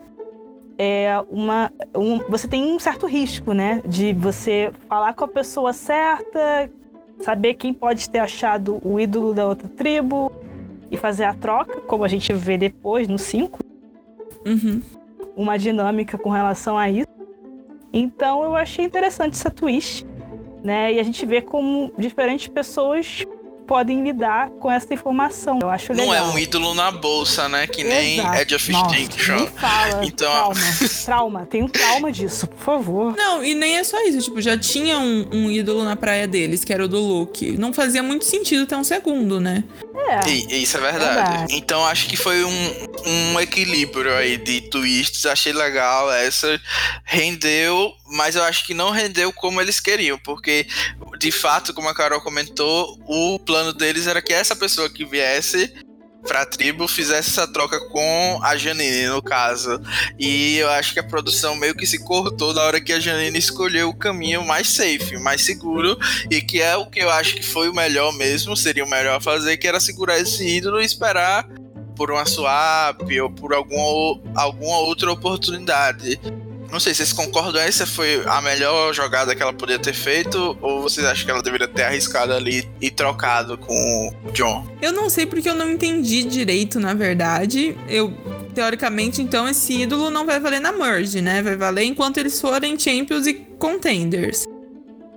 é, 0.78 1.22
uma. 1.30 1.72
Um, 1.94 2.18
você 2.28 2.48
tem 2.48 2.64
um 2.64 2.78
certo 2.78 3.06
risco, 3.06 3.52
né? 3.52 3.82
De 3.86 4.12
você 4.12 4.72
falar 4.88 5.12
com 5.14 5.24
a 5.24 5.28
pessoa 5.28 5.72
certa, 5.72 6.70
saber 7.20 7.54
quem 7.54 7.72
pode 7.72 8.08
ter 8.08 8.18
achado 8.18 8.80
o 8.82 8.98
ídolo 8.98 9.34
da 9.34 9.46
outra 9.46 9.68
tribo 9.68 10.32
e 10.90 10.96
fazer 10.96 11.24
a 11.24 11.34
troca, 11.34 11.80
como 11.82 12.04
a 12.04 12.08
gente 12.08 12.32
vê 12.32 12.58
depois 12.58 13.06
no 13.06 13.18
5. 13.18 13.58
Uhum. 14.46 14.82
Uma 15.36 15.58
dinâmica 15.58 16.18
com 16.18 16.30
relação 16.30 16.76
a 16.76 16.90
isso. 16.90 17.08
Então 17.92 18.44
eu 18.44 18.56
achei 18.56 18.84
interessante 18.84 19.34
essa 19.34 19.50
twist, 19.50 20.06
né? 20.62 20.92
E 20.92 21.00
a 21.00 21.02
gente 21.02 21.24
vê 21.26 21.40
como 21.40 21.92
diferentes 21.96 22.48
pessoas 22.48 23.24
podem 23.70 24.02
lidar 24.02 24.50
com 24.58 24.68
essa 24.68 24.92
informação. 24.92 25.60
Eu 25.62 25.70
acho 25.70 25.92
legal. 25.92 26.06
Não 26.06 26.12
é 26.12 26.20
um 26.22 26.36
ídolo 26.36 26.74
na 26.74 26.90
bolsa, 26.90 27.48
né? 27.48 27.68
Que 27.68 27.84
nem 27.84 28.18
Exato. 28.18 28.36
Edge 28.40 28.54
of 28.56 28.72
Extinction. 28.72 29.46
Fala, 29.46 30.00
então... 30.04 30.28
Trauma, 30.28 30.60
trauma. 31.04 31.46
Tem 31.46 31.62
um 31.62 31.68
trauma 31.68 32.10
disso, 32.10 32.48
por 32.48 32.58
favor. 32.58 33.14
Não, 33.16 33.44
e 33.44 33.54
nem 33.54 33.78
é 33.78 33.84
só 33.84 33.96
isso. 34.08 34.22
Tipo, 34.22 34.40
já 34.40 34.58
tinha 34.58 34.98
um, 34.98 35.24
um 35.30 35.50
ídolo 35.52 35.84
na 35.84 35.94
praia 35.94 36.26
deles, 36.26 36.64
que 36.64 36.72
era 36.72 36.84
o 36.84 36.88
do 36.88 36.98
Luke. 36.98 37.56
Não 37.58 37.72
fazia 37.72 38.02
muito 38.02 38.24
sentido 38.24 38.66
ter 38.66 38.74
um 38.74 38.82
segundo, 38.82 39.38
né? 39.38 39.62
É. 39.94 40.28
E, 40.28 40.62
isso 40.62 40.76
é 40.76 40.80
verdade. 40.80 41.14
verdade. 41.14 41.56
Então 41.56 41.84
acho 41.84 42.08
que 42.08 42.16
foi 42.16 42.44
um, 42.44 42.86
um 43.06 43.40
equilíbrio 43.40 44.14
aí 44.14 44.36
de 44.36 44.62
twists. 44.62 45.26
Achei 45.26 45.52
legal 45.52 46.12
essa. 46.12 46.60
Rendeu, 47.04 47.92
mas 48.06 48.36
eu 48.36 48.42
acho 48.44 48.66
que 48.66 48.74
não 48.74 48.90
rendeu 48.90 49.32
como 49.32 49.60
eles 49.60 49.80
queriam, 49.80 50.18
porque 50.18 50.66
de 51.18 51.30
fato, 51.30 51.74
como 51.74 51.88
a 51.88 51.94
Carol 51.94 52.20
comentou, 52.20 52.98
o 53.06 53.38
plano 53.38 53.72
deles 53.72 54.06
era 54.06 54.22
que 54.22 54.32
essa 54.32 54.56
pessoa 54.56 54.88
que 54.88 55.04
viesse 55.04 55.72
pra 56.26 56.46
tribo 56.46 56.86
fizesse 56.86 57.30
essa 57.30 57.46
troca 57.46 57.78
com 57.88 58.40
a 58.42 58.56
Janine, 58.56 59.06
no 59.06 59.22
caso. 59.22 59.80
E 60.18 60.58
eu 60.58 60.68
acho 60.70 60.92
que 60.92 61.00
a 61.00 61.04
produção 61.04 61.54
meio 61.54 61.74
que 61.74 61.86
se 61.86 61.98
cortou 62.04 62.54
na 62.54 62.62
hora 62.62 62.80
que 62.80 62.92
a 62.92 63.00
Janine 63.00 63.38
escolheu 63.38 63.88
o 63.88 63.94
caminho 63.94 64.44
mais 64.44 64.68
safe, 64.68 65.18
mais 65.18 65.44
seguro, 65.44 65.98
e 66.30 66.40
que 66.40 66.60
é 66.60 66.76
o 66.76 66.86
que 66.86 67.00
eu 67.00 67.10
acho 67.10 67.34
que 67.34 67.42
foi 67.42 67.68
o 67.68 67.74
melhor 67.74 68.12
mesmo, 68.12 68.56
seria 68.56 68.84
o 68.84 68.90
melhor 68.90 69.20
fazer, 69.20 69.56
que 69.56 69.66
era 69.66 69.80
segurar 69.80 70.18
esse 70.18 70.46
ídolo 70.46 70.80
e 70.80 70.84
esperar 70.84 71.48
por 71.96 72.10
uma 72.10 72.24
swap 72.24 73.02
ou 73.22 73.30
por 73.30 73.52
alguma, 73.52 74.20
alguma 74.34 74.78
outra 74.78 75.12
oportunidade. 75.12 76.18
Não 76.70 76.78
sei, 76.78 76.94
vocês 76.94 77.12
concordam? 77.12 77.60
Essa 77.60 77.86
foi 77.86 78.22
a 78.26 78.40
melhor 78.40 78.94
jogada 78.94 79.34
que 79.34 79.42
ela 79.42 79.52
poderia 79.52 79.82
ter 79.82 79.92
feito? 79.92 80.56
Ou 80.60 80.82
vocês 80.82 81.04
acham 81.04 81.24
que 81.24 81.30
ela 81.30 81.42
deveria 81.42 81.66
ter 81.66 81.82
arriscado 81.82 82.32
ali 82.32 82.68
e 82.80 82.90
trocado 82.90 83.58
com 83.58 83.74
o 84.24 84.32
John? 84.32 84.66
Eu 84.80 84.92
não 84.92 85.10
sei 85.10 85.26
porque 85.26 85.48
eu 85.48 85.54
não 85.54 85.70
entendi 85.70 86.22
direito, 86.22 86.78
na 86.78 86.94
verdade. 86.94 87.76
Eu 87.88 88.12
teoricamente, 88.54 89.22
então, 89.22 89.48
esse 89.48 89.82
ídolo 89.82 90.10
não 90.10 90.26
vai 90.26 90.38
valer 90.38 90.60
na 90.60 90.72
merge, 90.72 91.20
né? 91.20 91.42
Vai 91.42 91.56
valer 91.56 91.84
enquanto 91.84 92.18
eles 92.18 92.40
forem 92.40 92.78
champions 92.78 93.26
e 93.26 93.34
contenders. 93.34 94.44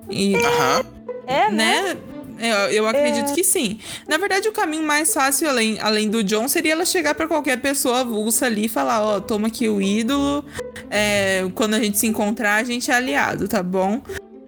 E, 0.10 0.36
Aham. 0.36 0.86
É, 1.28 1.50
né? 1.50 1.94
né? 1.94 1.98
Eu, 2.40 2.72
eu 2.72 2.88
acredito 2.88 3.32
é... 3.32 3.34
que 3.34 3.44
sim. 3.44 3.80
Na 4.08 4.18
verdade, 4.18 4.48
o 4.48 4.52
caminho 4.52 4.84
mais 4.84 5.14
fácil, 5.14 5.50
além, 5.50 5.80
além 5.80 6.10
do 6.10 6.24
John, 6.24 6.48
seria 6.48 6.74
ela 6.74 6.86
chegar 6.86 7.16
para 7.16 7.28
qualquer 7.28 7.62
pessoa 7.62 8.02
avulsa 8.02 8.46
ali 8.46 8.66
e 8.66 8.70
falar: 8.70 9.02
Ó, 9.02 9.18
oh, 9.18 9.22
toma 9.22 9.48
aqui 9.48 9.70
o 9.70 9.82
ídolo. 9.82 10.44
É, 10.90 11.46
quando 11.56 11.76
a 11.76 11.80
gente 11.80 11.98
se 11.98 12.08
encontrar, 12.08 12.56
a 12.56 12.64
gente 12.64 12.92
é 12.92 12.94
aliado, 12.94 13.48
tá 13.48 13.64
bom? 13.64 14.02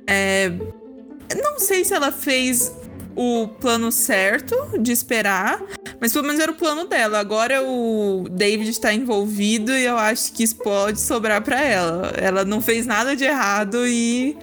É, 0.08 0.52
não 1.42 1.60
sei 1.60 1.84
se 1.84 1.94
ela 1.94 2.12
fez 2.12 2.72
o 3.16 3.48
plano 3.48 3.92
certo 3.92 4.56
de 4.78 4.92
esperar, 4.92 5.62
mas 6.02 6.12
pelo 6.12 6.26
menos 6.26 6.42
era 6.42 6.52
o 6.52 6.56
plano 6.56 6.86
dela. 6.86 7.20
Agora 7.20 7.64
o 7.64 8.28
David 8.30 8.70
está 8.70 8.94
envolvido 8.94 9.72
e 9.72 9.86
eu 9.86 9.98
acho 9.98 10.34
que 10.34 10.44
isso 10.44 10.58
pode 10.58 11.00
sobrar 11.00 11.42
para 11.42 11.62
ela. 11.62 12.12
Ela 12.18 12.44
não 12.44 12.62
fez 12.62 12.86
nada 12.86 13.16
de 13.16 13.24
errado 13.24 13.88
e 13.88 14.38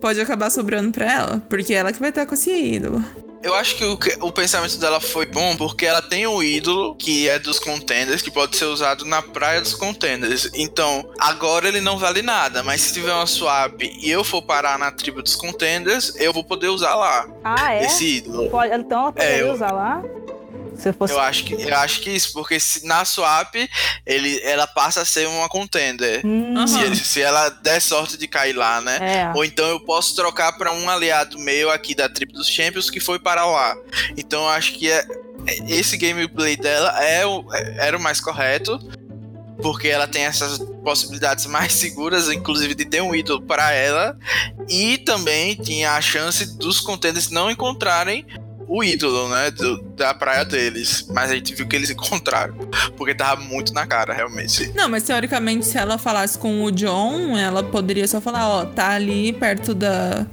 pode 0.00 0.20
acabar 0.20 0.50
sobrando 0.50 0.92
pra 0.92 1.10
ela, 1.10 1.42
porque 1.48 1.74
ela 1.74 1.92
que 1.92 2.00
vai 2.00 2.10
estar 2.10 2.26
com 2.26 2.34
esse 2.34 2.50
ídolo. 2.50 3.04
Eu 3.42 3.54
acho 3.54 3.76
que 3.76 3.84
o, 3.84 3.98
o, 4.26 4.32
pensamento 4.32 4.78
dela 4.78 4.98
foi 4.98 5.24
bom 5.24 5.56
porque 5.56 5.86
ela 5.86 6.02
tem 6.02 6.26
um 6.26 6.42
ídolo 6.42 6.96
que 6.96 7.28
é 7.28 7.38
dos 7.38 7.58
contenders, 7.58 8.20
que 8.20 8.30
pode 8.30 8.56
ser 8.56 8.64
usado 8.64 9.04
na 9.04 9.22
praia 9.22 9.60
dos 9.60 9.74
contenders. 9.74 10.50
Então, 10.54 11.08
agora 11.18 11.68
ele 11.68 11.80
não 11.80 11.98
vale 11.98 12.20
nada, 12.20 12.64
mas 12.64 12.80
se 12.80 12.94
tiver 12.94 13.12
uma 13.12 13.26
swap 13.26 13.80
e 13.80 14.10
eu 14.10 14.24
for 14.24 14.42
parar 14.42 14.76
na 14.76 14.90
tribo 14.90 15.22
dos 15.22 15.36
contenders, 15.36 16.14
eu 16.16 16.32
vou 16.32 16.42
poder 16.42 16.68
usar 16.68 16.96
lá. 16.96 17.28
Ah, 17.44 17.74
é? 17.74 17.84
Esse 17.84 18.16
ídolo. 18.16 18.50
Pode, 18.50 18.74
então 18.74 19.02
ela 19.02 19.12
poderia 19.12 19.36
é, 19.36 19.42
eu... 19.42 19.52
usar 19.52 19.70
lá? 19.70 20.02
Se 20.78 20.92
fosse... 20.92 21.12
eu, 21.12 21.20
acho 21.20 21.44
que, 21.44 21.54
eu 21.54 21.76
acho 21.76 22.00
que 22.00 22.10
isso, 22.10 22.32
porque 22.32 22.58
se, 22.60 22.86
na 22.86 23.04
swap 23.04 23.54
ele, 24.06 24.40
ela 24.44 24.66
passa 24.66 25.02
a 25.02 25.04
ser 25.04 25.26
uma 25.26 25.48
contender. 25.48 26.24
Uhum. 26.24 26.66
Se, 26.66 26.96
se, 26.96 27.20
ela 27.20 27.48
der 27.48 27.80
sorte 27.80 28.16
de 28.16 28.28
cair 28.28 28.52
lá, 28.52 28.80
né? 28.80 28.98
É. 29.00 29.32
Ou 29.34 29.44
então 29.44 29.66
eu 29.68 29.80
posso 29.80 30.14
trocar 30.14 30.52
para 30.52 30.72
um 30.72 30.88
aliado 30.88 31.36
meu 31.38 31.70
aqui 31.70 31.94
da 31.96 32.08
tribo 32.08 32.32
dos 32.32 32.48
Champions 32.48 32.88
que 32.88 33.00
foi 33.00 33.18
para 33.18 33.44
lá. 33.44 33.76
Então 34.16 34.42
eu 34.42 34.48
acho 34.48 34.74
que 34.74 34.88
é, 34.88 35.04
é 35.46 35.70
esse 35.72 35.96
gameplay 35.96 36.56
dela 36.56 36.90
é 37.02 37.26
o, 37.26 37.44
é, 37.52 37.88
era 37.88 37.96
o 37.96 38.00
mais 38.00 38.20
correto. 38.20 38.78
Porque 39.60 39.88
ela 39.88 40.06
tem 40.06 40.22
essas 40.22 40.60
possibilidades 40.84 41.44
mais 41.46 41.72
seguras, 41.72 42.30
inclusive 42.30 42.76
de 42.76 42.84
ter 42.84 43.02
um 43.02 43.12
ídolo 43.12 43.42
para 43.42 43.72
ela. 43.72 44.16
E 44.68 44.98
também 44.98 45.56
tinha 45.56 45.94
a 45.94 46.00
chance 46.00 46.56
dos 46.56 46.80
contenders 46.80 47.28
não 47.28 47.50
encontrarem 47.50 48.24
o 48.68 48.84
ídolo, 48.84 49.28
né, 49.30 49.50
do, 49.50 49.82
da 49.96 50.12
praia 50.12 50.44
deles. 50.44 51.06
Mas 51.08 51.30
a 51.30 51.34
gente 51.34 51.54
viu 51.54 51.66
que 51.66 51.74
eles 51.74 51.90
encontraram, 51.90 52.54
porque 52.96 53.14
tava 53.14 53.40
muito 53.40 53.72
na 53.72 53.86
cara, 53.86 54.12
realmente. 54.12 54.70
Não, 54.74 54.88
mas 54.88 55.02
teoricamente, 55.02 55.66
se 55.66 55.78
ela 55.78 55.96
falasse 55.96 56.38
com 56.38 56.62
o 56.62 56.70
John, 56.70 57.36
ela 57.36 57.62
poderia 57.62 58.06
só 58.06 58.20
falar, 58.20 58.48
ó, 58.48 58.64
tá 58.66 58.90
ali 58.90 59.32
perto 59.32 59.74
da 59.74 60.26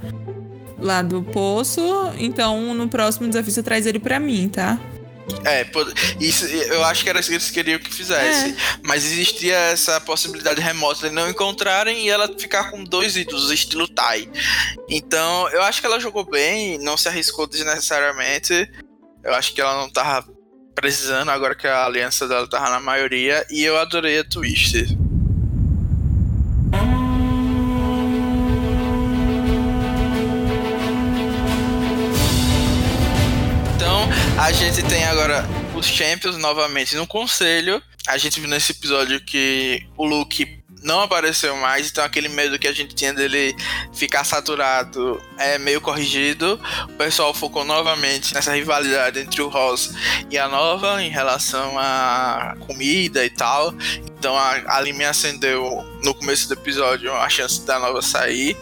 lá 0.78 1.00
do 1.00 1.22
poço, 1.22 1.80
então 2.18 2.74
no 2.74 2.86
próximo 2.86 3.26
desafio 3.26 3.50
você 3.50 3.62
traz 3.62 3.86
ele 3.86 3.98
para 3.98 4.20
mim, 4.20 4.46
tá? 4.46 4.78
É, 5.44 5.66
isso 6.20 6.44
eu 6.46 6.84
acho 6.84 7.02
que 7.02 7.10
era 7.10 7.20
isso 7.20 7.28
que 7.28 7.34
eles 7.34 7.50
queriam 7.50 7.78
que 7.78 7.92
fizesse. 7.92 8.50
É. 8.50 8.56
Mas 8.82 9.04
existia 9.04 9.56
essa 9.56 10.00
possibilidade 10.00 10.60
remota 10.60 11.08
de 11.08 11.14
não 11.14 11.28
encontrarem 11.28 12.04
e 12.04 12.10
ela 12.10 12.28
ficar 12.38 12.70
com 12.70 12.84
dois 12.84 13.16
ídolos, 13.16 13.50
estilo 13.50 13.88
Tai. 13.88 14.28
Então, 14.88 15.48
eu 15.50 15.62
acho 15.62 15.80
que 15.80 15.86
ela 15.86 16.00
jogou 16.00 16.24
bem, 16.24 16.78
não 16.78 16.96
se 16.96 17.08
arriscou 17.08 17.46
desnecessariamente. 17.46 18.70
Eu 19.22 19.34
acho 19.34 19.52
que 19.52 19.60
ela 19.60 19.76
não 19.80 19.90
tava 19.90 20.28
precisando 20.74 21.30
agora 21.30 21.54
que 21.54 21.66
a 21.66 21.84
aliança 21.86 22.28
dela 22.28 22.48
tava 22.48 22.70
na 22.70 22.80
maioria. 22.80 23.44
E 23.50 23.62
eu 23.62 23.76
adorei 23.76 24.18
a 24.18 24.24
twist. 24.24 24.96
A 34.38 34.52
gente 34.52 34.82
tem 34.82 35.02
agora 35.04 35.44
os 35.74 35.86
Champions 35.86 36.36
novamente 36.36 36.94
no 36.94 37.06
conselho. 37.06 37.82
A 38.06 38.18
gente 38.18 38.38
viu 38.38 38.48
nesse 38.48 38.72
episódio 38.72 39.18
que 39.20 39.82
o 39.96 40.04
Luke 40.04 40.55
não 40.86 41.00
apareceu 41.00 41.56
mais, 41.56 41.90
então 41.90 42.04
aquele 42.04 42.28
medo 42.28 42.58
que 42.60 42.68
a 42.68 42.72
gente 42.72 42.94
tinha 42.94 43.12
dele 43.12 43.56
ficar 43.92 44.22
saturado 44.22 45.20
é 45.36 45.58
meio 45.58 45.80
corrigido. 45.80 46.60
O 46.84 46.92
pessoal 46.92 47.34
focou 47.34 47.64
novamente 47.64 48.32
nessa 48.32 48.54
rivalidade 48.54 49.18
entre 49.18 49.42
o 49.42 49.48
Ross 49.48 49.92
e 50.30 50.38
a 50.38 50.48
Nova 50.48 51.02
em 51.02 51.10
relação 51.10 51.76
a 51.76 52.54
comida 52.60 53.24
e 53.24 53.30
tal. 53.30 53.74
Então 54.16 54.36
a, 54.36 54.76
ali 54.76 54.92
me 54.92 55.04
acendeu 55.04 55.84
no 56.04 56.14
começo 56.14 56.46
do 56.46 56.54
episódio 56.54 57.12
a 57.12 57.28
chance 57.28 57.66
da 57.66 57.80
Nova 57.80 58.00
sair, 58.00 58.56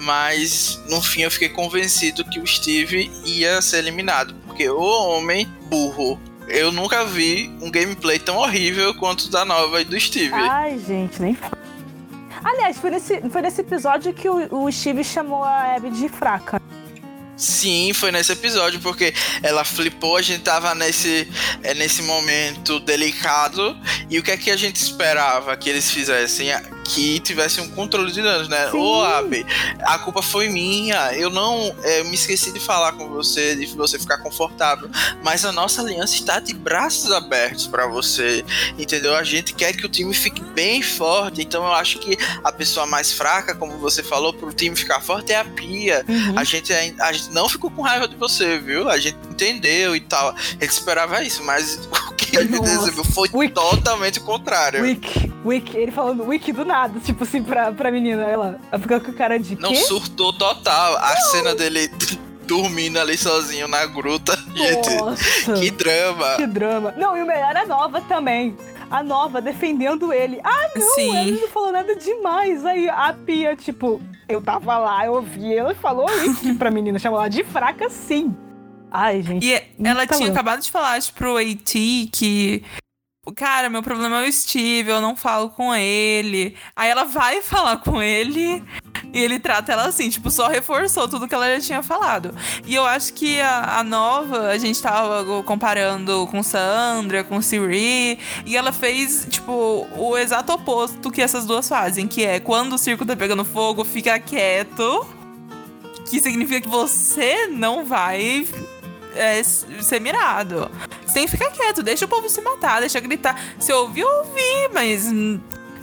mas 0.00 0.78
no 0.86 1.00
fim 1.00 1.22
eu 1.22 1.30
fiquei 1.30 1.48
convencido 1.48 2.24
que 2.26 2.38
o 2.38 2.46
Steve 2.46 3.10
ia 3.24 3.62
ser 3.62 3.78
eliminado, 3.78 4.34
porque 4.46 4.68
o 4.68 4.78
homem 4.78 5.46
burro 5.62 6.20
eu 6.46 6.72
nunca 6.72 7.04
vi 7.04 7.48
um 7.62 7.70
gameplay 7.70 8.18
tão 8.18 8.36
horrível 8.36 8.92
quanto 8.94 9.26
o 9.26 9.30
da 9.30 9.44
Nova 9.44 9.80
e 9.80 9.84
do 9.84 9.98
Steve. 9.98 10.34
Ai, 10.34 10.78
gente, 10.78 11.22
nem 11.22 11.34
Aliás, 12.42 12.78
foi 12.78 12.90
nesse, 12.90 13.20
foi 13.30 13.42
nesse 13.42 13.60
episódio 13.60 14.12
que 14.12 14.28
o, 14.28 14.64
o 14.64 14.72
Steve 14.72 15.04
chamou 15.04 15.44
a 15.44 15.74
Abby 15.76 15.90
de 15.90 16.08
fraca. 16.08 16.60
Sim, 17.36 17.92
foi 17.94 18.12
nesse 18.12 18.32
episódio, 18.32 18.80
porque 18.80 19.14
ela 19.42 19.64
flipou, 19.64 20.18
a 20.18 20.22
gente 20.22 20.42
tava 20.42 20.74
nesse, 20.74 21.26
é, 21.62 21.72
nesse 21.72 22.02
momento 22.02 22.78
delicado. 22.80 23.74
E 24.10 24.18
o 24.18 24.22
que 24.22 24.30
é 24.30 24.36
que 24.36 24.50
a 24.50 24.56
gente 24.56 24.76
esperava 24.76 25.56
que 25.56 25.70
eles 25.70 25.90
fizessem? 25.90 26.50
Que 26.94 27.20
tivesse 27.20 27.60
um 27.60 27.68
controle 27.70 28.10
de 28.10 28.20
danos, 28.20 28.48
né? 28.48 28.70
Ô, 28.72 29.02
Abe, 29.02 29.46
a 29.82 29.98
culpa 29.98 30.22
foi 30.22 30.48
minha. 30.48 31.14
Eu 31.14 31.30
não 31.30 31.74
é, 31.82 32.02
me 32.04 32.14
esqueci 32.14 32.52
de 32.52 32.60
falar 32.60 32.92
com 32.92 33.08
você, 33.08 33.54
de 33.54 33.66
você 33.66 33.98
ficar 33.98 34.18
confortável. 34.18 34.90
Mas 35.22 35.44
a 35.44 35.52
nossa 35.52 35.82
aliança 35.82 36.14
está 36.14 36.40
de 36.40 36.52
braços 36.52 37.12
abertos 37.12 37.66
para 37.66 37.86
você, 37.86 38.44
entendeu? 38.78 39.14
A 39.14 39.22
gente 39.22 39.54
quer 39.54 39.72
que 39.72 39.86
o 39.86 39.88
time 39.88 40.12
fique 40.12 40.42
bem 40.42 40.82
forte. 40.82 41.40
Então 41.40 41.64
eu 41.64 41.72
acho 41.72 41.98
que 41.98 42.16
a 42.42 42.50
pessoa 42.50 42.86
mais 42.86 43.12
fraca, 43.12 43.54
como 43.54 43.78
você 43.78 44.02
falou, 44.02 44.32
para 44.32 44.48
o 44.48 44.52
time 44.52 44.74
ficar 44.74 45.00
forte 45.00 45.32
é 45.32 45.38
a 45.38 45.44
Pia. 45.44 46.04
Uhum. 46.08 46.38
A, 46.38 46.44
gente, 46.44 46.72
a 46.72 47.12
gente 47.12 47.30
não 47.30 47.48
ficou 47.48 47.70
com 47.70 47.82
raiva 47.82 48.08
de 48.08 48.16
você, 48.16 48.58
viu? 48.58 48.88
A 48.88 48.98
gente 48.98 49.18
entendeu 49.30 49.94
e 49.94 50.00
tal. 50.00 50.30
A 50.30 50.64
gente 50.64 50.72
esperava 50.72 51.22
isso, 51.22 51.42
mas 51.44 51.88
que 52.30 52.36
ele 52.36 52.58
recebeu 52.58 53.04
foi 53.04 53.28
Wick. 53.32 53.54
totalmente 53.54 54.18
o 54.18 54.22
contrário. 54.22 54.82
Wick, 54.82 55.32
Wick, 55.44 55.76
ele 55.76 55.90
falando 55.90 56.24
Wick 56.24 56.52
do 56.52 56.64
nada 56.64 56.98
tipo 57.00 57.24
assim, 57.24 57.42
pra, 57.42 57.72
pra 57.72 57.90
menina. 57.90 58.22
Ela 58.22 58.60
fica 58.80 59.00
com 59.00 59.12
cara 59.12 59.38
de. 59.38 59.56
Não, 59.56 59.70
quê? 59.70 59.76
surtou 59.76 60.32
total. 60.32 60.96
A 60.96 61.14
não. 61.14 61.30
cena 61.30 61.54
dele 61.54 61.90
dormindo 62.46 62.98
ali 62.98 63.16
sozinho 63.16 63.68
na 63.68 63.86
gruta. 63.86 64.36
Nossa. 64.36 65.56
Gente, 65.56 65.60
que 65.60 65.70
drama. 65.70 66.36
Que 66.36 66.46
drama. 66.46 66.94
Não, 66.96 67.16
e 67.16 67.22
o 67.22 67.26
melhor 67.26 67.54
é 67.54 67.60
a 67.60 67.66
nova 67.66 68.00
também. 68.02 68.56
A 68.90 69.02
nova 69.04 69.40
defendendo 69.40 70.12
ele. 70.12 70.40
Ah, 70.42 70.68
não, 70.74 70.94
Sim. 70.94 71.16
ele 71.16 71.40
não 71.40 71.48
falou 71.48 71.70
nada 71.70 71.94
demais. 71.94 72.64
Aí 72.66 72.88
a 72.88 73.12
Pia, 73.12 73.54
tipo, 73.54 74.00
eu 74.28 74.40
tava 74.40 74.78
lá, 74.78 75.06
eu 75.06 75.14
ouvi, 75.14 75.54
ela 75.54 75.74
falou 75.74 76.08
isso 76.24 76.54
pra 76.56 76.70
menina, 76.70 76.98
chamou 76.98 77.18
ela 77.18 77.28
de 77.28 77.44
fraca, 77.44 77.88
sim. 77.88 78.34
Ai, 78.90 79.22
gente. 79.22 79.46
E 79.46 79.62
ela 79.84 80.06
tinha 80.06 80.30
acabado 80.30 80.60
de 80.60 80.70
falar 80.70 81.00
tipo, 81.00 81.18
pro 81.18 81.36
AT 81.36 81.72
que 82.12 82.62
cara, 83.34 83.68
meu 83.68 83.82
problema 83.82 84.24
é 84.24 84.28
o 84.28 84.32
Steve, 84.32 84.90
eu 84.90 85.00
não 85.00 85.14
falo 85.14 85.50
com 85.50 85.74
ele. 85.74 86.56
Aí 86.74 86.88
ela 86.90 87.04
vai 87.04 87.40
falar 87.42 87.76
com 87.78 88.02
ele 88.02 88.62
e 89.12 89.18
ele 89.18 89.38
trata 89.38 89.72
ela 89.72 89.86
assim, 89.86 90.08
tipo, 90.08 90.30
só 90.30 90.48
reforçou 90.48 91.08
tudo 91.08 91.28
que 91.28 91.34
ela 91.34 91.54
já 91.54 91.60
tinha 91.60 91.82
falado. 91.82 92.34
E 92.66 92.74
eu 92.74 92.84
acho 92.84 93.12
que 93.12 93.40
a, 93.40 93.78
a 93.78 93.84
nova, 93.84 94.48
a 94.48 94.58
gente 94.58 94.80
tava 94.80 95.42
comparando 95.42 96.26
com 96.28 96.42
Sandra, 96.42 97.24
com 97.24 97.40
Siri, 97.42 98.18
e 98.46 98.56
ela 98.56 98.72
fez, 98.72 99.26
tipo, 99.28 99.86
o 99.96 100.16
exato 100.16 100.52
oposto 100.52 101.10
que 101.10 101.20
essas 101.20 101.44
duas 101.44 101.68
fazem, 101.68 102.06
que 102.06 102.24
é 102.24 102.40
quando 102.40 102.74
o 102.74 102.78
circo 102.78 103.04
tá 103.04 103.16
pegando 103.16 103.44
fogo, 103.44 103.84
fica 103.84 104.18
quieto. 104.18 105.06
Que 106.08 106.18
significa 106.18 106.60
que 106.60 106.68
você 106.68 107.46
não 107.46 107.84
vai 107.84 108.44
é, 109.14 109.42
ser 109.42 110.00
mirado. 110.00 110.70
Você 111.06 111.14
tem 111.14 111.24
que 111.24 111.30
ficar 111.30 111.50
quieto, 111.50 111.82
deixa 111.82 112.04
o 112.04 112.08
povo 112.08 112.28
se 112.28 112.40
matar, 112.40 112.80
deixa 112.80 113.00
gritar. 113.00 113.38
Se 113.58 113.72
ouvir, 113.72 114.04
ouvir, 114.04 114.70
mas 114.72 115.10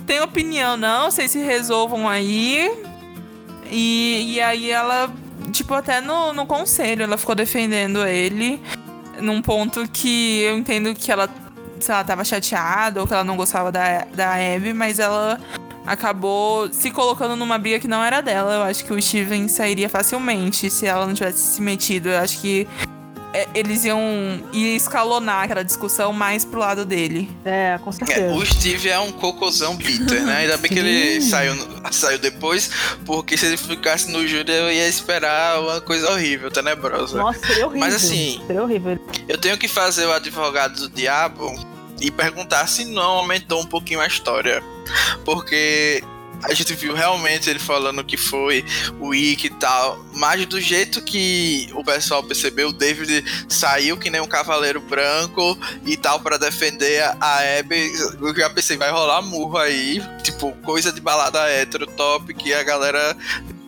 tem 0.06 0.22
opinião 0.22 0.78
não, 0.78 1.12
vocês 1.12 1.32
se 1.32 1.40
resolvam 1.40 2.08
aí. 2.08 2.72
E, 3.70 4.36
e 4.36 4.42
aí 4.42 4.72
ela, 4.72 5.12
tipo, 5.52 5.74
até 5.74 6.00
no, 6.00 6.32
no 6.34 6.46
conselho, 6.46 7.04
ela 7.04 7.18
ficou 7.18 7.36
defendendo 7.36 8.06
ele 8.06 8.62
num 9.20 9.42
ponto 9.42 9.88
que 9.88 10.42
eu 10.42 10.58
entendo 10.58 10.94
que 10.96 11.12
ela, 11.12 11.30
sei 11.80 11.94
lá, 11.94 12.04
tava 12.04 12.24
chateada 12.24 13.02
ou 13.02 13.08
que 13.08 13.14
ela 13.14 13.24
não 13.24 13.36
gostava 13.36 13.72
da, 13.72 14.06
da 14.14 14.34
Abby, 14.34 14.74
mas 14.74 15.00
ela 15.00 15.40
acabou 15.86 16.72
se 16.72 16.92
colocando 16.92 17.36
numa 17.36 17.58
briga 17.58 17.80
que 17.80 17.88
não 17.88 18.04
era 18.04 18.22
dela. 18.22 18.56
Eu 18.56 18.64
acho 18.64 18.86
que 18.86 18.94
o 18.94 19.02
Steven 19.02 19.48
sairia 19.48 19.90
facilmente 19.90 20.70
se 20.70 20.86
ela 20.86 21.06
não 21.06 21.14
tivesse 21.14 21.56
se 21.56 21.62
metido. 21.62 22.10
Eu 22.10 22.20
acho 22.20 22.40
que 22.40 22.68
eles 23.54 23.84
iam 23.86 24.00
ir 24.54 24.76
escalonar 24.76 25.44
aquela 25.44 25.64
discussão 25.64 26.14
mais 26.14 26.46
pro 26.46 26.60
lado 26.60 26.86
dele. 26.86 27.30
É, 27.44 27.78
com 27.84 27.92
certeza. 27.92 28.20
É, 28.20 28.32
o 28.32 28.46
Steve 28.46 28.90
é 28.90 29.00
um 29.00 29.12
cocôzão 29.12 29.76
bitter, 29.76 30.24
né? 30.24 30.38
Ainda 30.38 30.58
bem 30.58 30.72
que 30.72 30.80
ele 30.80 31.22
saiu, 31.22 31.54
saiu 31.92 32.20
depois, 32.20 32.70
porque 33.06 33.38
se 33.38 33.46
ele 33.46 33.58
ficasse 33.58 34.12
no 34.12 34.28
júri 34.28 34.52
eu 34.52 34.72
ia 34.72 34.88
esperar 34.88 35.60
uma 35.60 35.82
coisa 35.82 36.12
horrível, 36.12 36.50
tenebrosa. 36.50 37.18
Nossa, 37.18 37.40
seria 37.46 37.68
horrível. 37.68 37.80
Mas 37.80 37.96
assim, 37.96 38.42
seria 38.48 38.64
horrível. 38.64 39.00
eu 39.28 39.38
tenho 39.38 39.58
que 39.58 39.68
fazer 39.68 40.06
o 40.06 40.12
advogado 40.12 40.80
do 40.80 40.90
diabo 40.90 41.54
e 42.00 42.12
perguntar 42.12 42.68
se 42.68 42.86
não 42.86 43.18
aumentou 43.18 43.62
um 43.62 43.66
pouquinho 43.66 44.00
a 44.00 44.08
história. 44.08 44.64
Porque 45.26 46.04
a 46.44 46.54
gente 46.54 46.74
viu 46.76 46.94
realmente 46.94 47.50
ele 47.50 47.60
falando 47.60 48.04
que 48.04 48.18
foi 48.18 48.64
o 49.00 49.14
Ick 49.14 49.48
e 49.48 49.50
tal, 49.52 49.98
mas 50.14 50.46
do 50.46 50.60
jeito 50.60 51.02
que 51.02 51.70
o 51.74 51.84
pessoal 51.84 52.24
percebeu, 52.24 52.70
o 52.70 52.74
David 52.74 53.24
saiu 53.50 53.98
que 53.98 54.10
nem 54.10 54.22
um 54.22 54.28
cavaleiro 54.28 54.80
branco 54.80 55.58
e 55.86 55.98
tal 55.98 56.20
para 56.20 56.38
defender 56.38 57.04
a 57.20 57.40
Abby. 57.60 57.92
Eu 58.22 58.36
já 58.36 58.50
pensei, 58.50 58.78
vai 58.78 58.92
rolar 58.92 59.22
murro 59.22 59.58
aí, 59.58 60.02
tipo, 60.24 60.52
coisa 60.64 60.92
de 60.92 61.02
balada 61.02 61.40
hétero 61.50 61.88
top 61.88 62.34
que 62.34 62.54
a 62.54 62.64
galera 62.64 63.16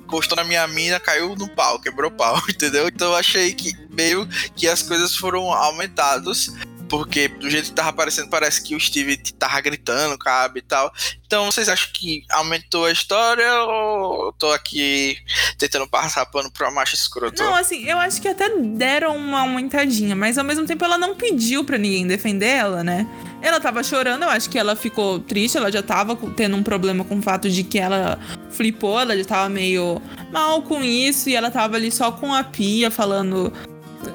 encostou 0.09 0.35
na 0.35 0.43
minha 0.43 0.67
mina, 0.67 0.99
caiu 0.99 1.35
no 1.35 1.47
pau, 1.47 1.79
quebrou 1.79 2.09
pau, 2.09 2.41
entendeu? 2.49 2.87
Então 2.87 3.09
eu 3.09 3.15
achei 3.15 3.53
que 3.53 3.71
meio 3.89 4.27
que 4.55 4.67
as 4.67 4.81
coisas 4.81 5.15
foram 5.15 5.51
aumentadas 5.51 6.51
porque 6.89 7.27
do 7.27 7.49
jeito 7.49 7.69
que 7.69 7.75
tava 7.75 7.89
aparecendo, 7.89 8.29
parece 8.29 8.61
que 8.61 8.75
o 8.75 8.79
Steve 8.79 9.17
tava 9.17 9.61
gritando, 9.61 10.17
cabe 10.17 10.59
e 10.59 10.63
tal. 10.63 10.91
Então, 11.25 11.45
vocês 11.45 11.69
acham 11.69 11.89
que 11.93 12.23
aumentou 12.31 12.85
a 12.85 12.91
história 12.91 13.53
ou 13.63 14.33
tô 14.33 14.51
aqui 14.51 15.17
tentando 15.57 15.87
passar 15.87 16.25
pano 16.25 16.51
pra 16.51 16.71
macho 16.71 16.95
escroto? 16.95 17.41
Não, 17.41 17.53
assim, 17.55 17.85
eu 17.85 17.99
acho 17.99 18.19
que 18.19 18.27
até 18.27 18.49
deram 18.49 19.15
uma 19.15 19.41
aumentadinha, 19.41 20.15
mas 20.15 20.37
ao 20.37 20.43
mesmo 20.43 20.65
tempo 20.65 20.83
ela 20.83 20.97
não 20.97 21.15
pediu 21.15 21.63
pra 21.63 21.77
ninguém 21.77 22.07
defender 22.07 22.47
ela, 22.47 22.83
né? 22.83 23.07
Ela 23.41 23.59
tava 23.59 23.83
chorando, 23.83 24.23
eu 24.23 24.29
acho 24.29 24.49
que 24.49 24.57
ela 24.57 24.75
ficou 24.75 25.19
triste, 25.19 25.57
ela 25.57 25.71
já 25.71 25.83
tava 25.83 26.17
tendo 26.35 26.57
um 26.57 26.63
problema 26.63 27.05
com 27.05 27.19
o 27.19 27.21
fato 27.21 27.49
de 27.49 27.63
que 27.63 27.77
ela 27.77 28.19
flipou, 28.49 28.99
ela 28.99 29.15
já 29.15 29.23
tava 29.23 29.49
meio 29.49 30.01
mal 30.31 30.61
com 30.63 30.83
isso, 30.83 31.29
e 31.29 31.35
ela 31.35 31.51
tava 31.51 31.77
ali 31.77 31.91
só 31.91 32.11
com 32.11 32.33
a 32.33 32.43
pia 32.43 32.89
falando 32.89 33.53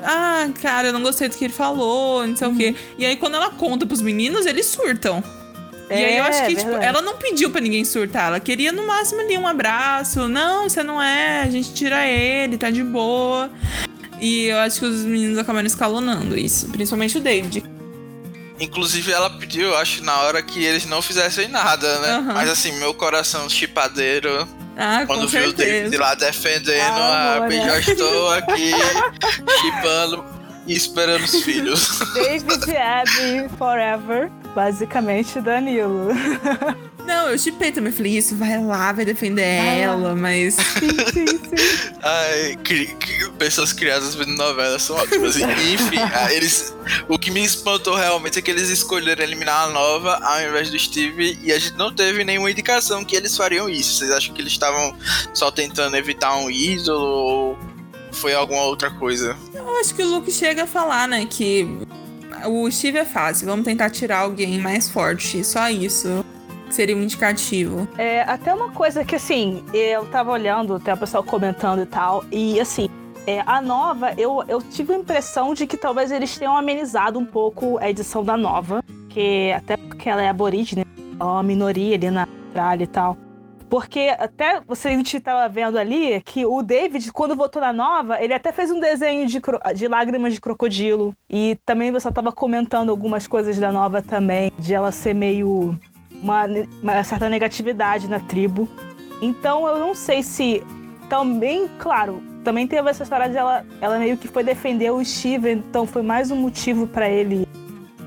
ah, 0.02 0.48
cara, 0.60 0.88
eu 0.88 0.92
não 0.92 1.02
gostei 1.02 1.28
do 1.28 1.36
que 1.36 1.44
ele 1.44 1.52
falou, 1.52 2.26
não 2.26 2.36
sei 2.36 2.48
uhum. 2.48 2.54
o 2.54 2.56
quê. 2.56 2.68
Uhum. 2.68 2.94
E 2.98 3.06
aí, 3.06 3.16
quando 3.16 3.34
ela 3.34 3.50
conta 3.50 3.86
pros 3.86 4.00
meninos, 4.00 4.46
eles 4.46 4.66
surtam. 4.66 5.22
É, 5.88 6.00
e 6.00 6.04
aí 6.04 6.16
eu 6.16 6.24
acho 6.24 6.46
que, 6.46 6.56
tipo, 6.56 6.70
ela 6.70 7.02
não 7.02 7.16
pediu 7.16 7.50
para 7.50 7.60
ninguém 7.60 7.84
surtar. 7.84 8.28
Ela 8.28 8.40
queria 8.40 8.72
no 8.72 8.86
máximo 8.86 9.20
ali 9.20 9.36
um 9.36 9.46
abraço. 9.46 10.26
Não, 10.28 10.68
você 10.68 10.82
não 10.82 11.00
é, 11.00 11.42
a 11.42 11.50
gente 11.50 11.74
tira 11.74 12.06
ele, 12.06 12.56
tá 12.56 12.70
de 12.70 12.82
boa. 12.82 13.50
E 14.20 14.46
eu 14.46 14.58
acho 14.58 14.80
que 14.80 14.86
os 14.86 15.02
meninos 15.02 15.38
acabaram 15.38 15.66
escalonando 15.66 16.38
isso, 16.38 16.68
principalmente 16.68 17.18
o 17.18 17.20
David. 17.20 17.62
Inclusive, 18.58 19.12
ela 19.12 19.28
pediu, 19.28 19.68
eu 19.68 19.76
acho, 19.76 20.02
na 20.02 20.20
hora 20.20 20.40
que 20.40 20.64
eles 20.64 20.86
não 20.86 21.02
fizessem 21.02 21.48
nada, 21.48 21.98
né? 21.98 22.18
Uhum. 22.18 22.34
Mas 22.34 22.48
assim, 22.48 22.72
meu 22.78 22.94
coração 22.94 23.48
chipadeiro 23.50 24.48
ah, 24.76 25.04
Quando 25.06 25.28
viu 25.28 25.48
o 25.48 25.52
David 25.52 25.96
lá 25.96 26.14
defendendo, 26.14 26.80
ah, 26.80 27.44
a 27.44 27.50
já 27.50 27.78
estou 27.78 28.30
aqui 28.30 28.72
chipando 29.60 30.24
e 30.66 30.74
esperando 30.74 31.22
os 31.22 31.42
filhos. 31.42 31.98
David 32.14 32.76
Abby 32.76 33.48
Forever, 33.56 34.30
basicamente 34.54 35.40
Danilo. 35.40 36.08
Não, 37.06 37.28
eu 37.28 37.38
chipei 37.38 37.70
também. 37.70 37.92
Falei, 37.92 38.16
isso, 38.16 38.34
vai 38.36 38.62
lá, 38.62 38.92
vai 38.92 39.04
defender 39.04 39.42
ah, 39.42 39.74
ela, 39.74 40.14
mas. 40.14 40.54
Sim, 40.74 40.88
sim, 41.12 41.26
sim. 41.26 41.94
Ai, 42.02 42.56
cri, 42.64 42.86
cri, 42.86 43.30
pessoas 43.32 43.72
criadas 43.72 44.14
vendo 44.14 44.32
novelas 44.32 44.82
são 44.82 44.96
ótimas. 44.96 45.36
Enfim, 45.36 45.98
ah, 46.14 46.32
eles. 46.32 46.74
O 47.08 47.18
que 47.18 47.30
me 47.30 47.44
espantou 47.44 47.94
realmente 47.94 48.38
é 48.38 48.42
que 48.42 48.50
eles 48.50 48.68
escolheram 48.68 49.22
eliminar 49.22 49.68
a 49.68 49.70
nova 49.70 50.18
ao 50.22 50.42
invés 50.42 50.70
do 50.70 50.78
Steve 50.78 51.38
e 51.42 51.52
a 51.52 51.58
gente 51.58 51.76
não 51.76 51.94
teve 51.94 52.24
nenhuma 52.24 52.50
indicação 52.50 53.04
que 53.04 53.16
eles 53.16 53.36
fariam 53.36 53.68
isso. 53.68 53.98
Vocês 53.98 54.10
acham 54.10 54.34
que 54.34 54.40
eles 54.40 54.52
estavam 54.52 54.96
só 55.32 55.50
tentando 55.50 55.96
evitar 55.96 56.36
um 56.36 56.50
ídolo 56.50 57.06
ou 57.06 57.58
foi 58.12 58.34
alguma 58.34 58.62
outra 58.62 58.90
coisa? 58.90 59.36
Eu 59.52 59.76
acho 59.78 59.94
que 59.94 60.02
o 60.02 60.08
Luke 60.08 60.30
chega 60.30 60.64
a 60.64 60.66
falar, 60.66 61.08
né, 61.08 61.26
que 61.26 61.66
o 62.46 62.70
Steve 62.70 62.98
é 62.98 63.04
fácil, 63.04 63.46
vamos 63.46 63.64
tentar 63.64 63.90
tirar 63.90 64.20
alguém 64.20 64.58
mais 64.58 64.88
forte, 64.88 65.42
só 65.42 65.68
isso 65.68 66.24
seria 66.74 66.96
um 66.96 67.02
indicativo. 67.02 67.88
É, 67.96 68.22
até 68.22 68.52
uma 68.52 68.70
coisa 68.70 69.04
que, 69.04 69.14
assim, 69.14 69.64
eu 69.72 70.04
tava 70.06 70.32
olhando, 70.32 70.74
até 70.74 70.92
o 70.92 70.96
pessoal 70.96 71.22
comentando 71.22 71.82
e 71.82 71.86
tal, 71.86 72.24
e 72.30 72.60
assim, 72.60 72.88
é, 73.26 73.42
a 73.46 73.62
nova, 73.62 74.12
eu, 74.18 74.42
eu 74.48 74.60
tive 74.60 74.92
a 74.92 74.98
impressão 74.98 75.54
de 75.54 75.66
que 75.66 75.76
talvez 75.76 76.10
eles 76.10 76.36
tenham 76.36 76.56
amenizado 76.56 77.18
um 77.18 77.24
pouco 77.24 77.78
a 77.78 77.88
edição 77.88 78.24
da 78.24 78.36
nova, 78.36 78.82
que 79.08 79.52
até 79.52 79.76
porque 79.76 80.08
ela 80.08 80.22
é 80.22 80.28
aborígene, 80.28 80.84
é 81.18 81.24
uma 81.24 81.42
minoria 81.42 81.94
ali 81.94 82.10
na 82.10 82.26
Austrália 82.46 82.84
e 82.84 82.88
tal. 82.88 83.16
Porque 83.70 84.14
até 84.18 84.60
você 84.60 84.88
a 84.88 84.90
gente 84.92 85.16
estava 85.16 85.48
vendo 85.48 85.78
ali 85.78 86.20
que 86.24 86.44
o 86.44 86.62
David, 86.62 87.10
quando 87.12 87.34
votou 87.34 87.62
na 87.62 87.72
nova, 87.72 88.22
ele 88.22 88.34
até 88.34 88.52
fez 88.52 88.70
um 88.70 88.78
desenho 88.78 89.26
de, 89.26 89.40
de 89.74 89.88
lágrimas 89.88 90.34
de 90.34 90.40
crocodilo. 90.40 91.14
E 91.28 91.58
também 91.64 91.90
você 91.90 92.08
estava 92.08 92.30
comentando 92.30 92.90
algumas 92.90 93.26
coisas 93.26 93.58
da 93.58 93.72
nova 93.72 94.02
também, 94.02 94.52
de 94.58 94.74
ela 94.74 94.92
ser 94.92 95.14
meio 95.14 95.76
uma, 96.22 96.44
uma 96.82 97.04
certa 97.04 97.28
negatividade 97.28 98.08
na 98.08 98.20
tribo. 98.20 98.68
Então 99.20 99.66
eu 99.66 99.78
não 99.78 99.94
sei 99.94 100.22
se 100.22 100.62
também, 101.08 101.68
claro, 101.78 102.22
também 102.42 102.66
teve 102.66 102.88
essa 102.90 103.02
história 103.02 103.28
de 103.28 103.36
ela, 103.36 103.64
ela 103.80 103.98
meio 103.98 104.16
que 104.16 104.28
foi 104.28 104.44
defender 104.44 104.90
o 104.90 105.02
Steven, 105.04 105.62
então 105.68 105.86
foi 105.86 106.02
mais 106.02 106.30
um 106.30 106.36
motivo 106.36 106.86
para 106.86 107.08
ele, 107.08 107.48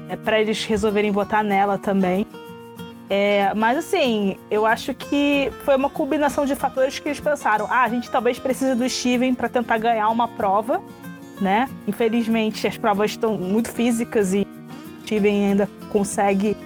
é, 0.09 0.15
para 0.15 0.39
eles 0.39 0.63
resolverem 0.65 1.11
votar 1.11 1.43
nela 1.43 1.77
também. 1.77 2.25
É, 3.09 3.53
mas 3.55 3.77
assim, 3.77 4.37
eu 4.51 4.65
acho 4.65 4.93
que 4.93 5.49
foi 5.63 5.75
uma 5.75 5.89
combinação 5.89 6.45
de 6.45 6.55
fatores 6.55 6.99
que 6.99 7.07
eles 7.07 7.19
pensaram: 7.19 7.65
ah, 7.69 7.83
a 7.83 7.89
gente 7.89 8.11
talvez 8.11 8.37
precise 8.37 8.75
do 8.75 8.87
Steven 8.87 9.33
para 9.33 9.47
tentar 9.47 9.77
ganhar 9.77 10.09
uma 10.09 10.27
prova, 10.27 10.81
né? 11.39 11.69
Infelizmente 11.87 12.67
as 12.67 12.77
provas 12.77 13.11
estão 13.11 13.37
muito 13.37 13.71
físicas 13.71 14.33
e 14.33 14.41
o 14.41 15.07
Steven 15.07 15.51
ainda 15.51 15.69
consegue 15.89 16.57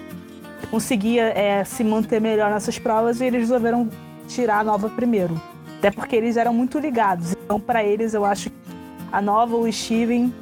conseguia 0.66 1.24
é, 1.36 1.64
se 1.64 1.84
manter 1.84 2.20
melhor 2.20 2.50
nessas 2.50 2.78
provas 2.78 3.20
e 3.20 3.24
eles 3.24 3.40
resolveram 3.42 3.88
tirar 4.28 4.60
a 4.60 4.64
nova 4.64 4.88
primeiro. 4.88 5.40
Até 5.78 5.90
porque 5.90 6.14
eles 6.14 6.36
eram 6.36 6.54
muito 6.54 6.78
ligados. 6.78 7.32
Então, 7.44 7.58
para 7.58 7.82
eles, 7.84 8.14
eu 8.14 8.24
acho 8.24 8.50
que 8.50 8.56
a 9.10 9.20
nova, 9.20 9.56
o 9.56 9.70
Steven, 9.70 10.32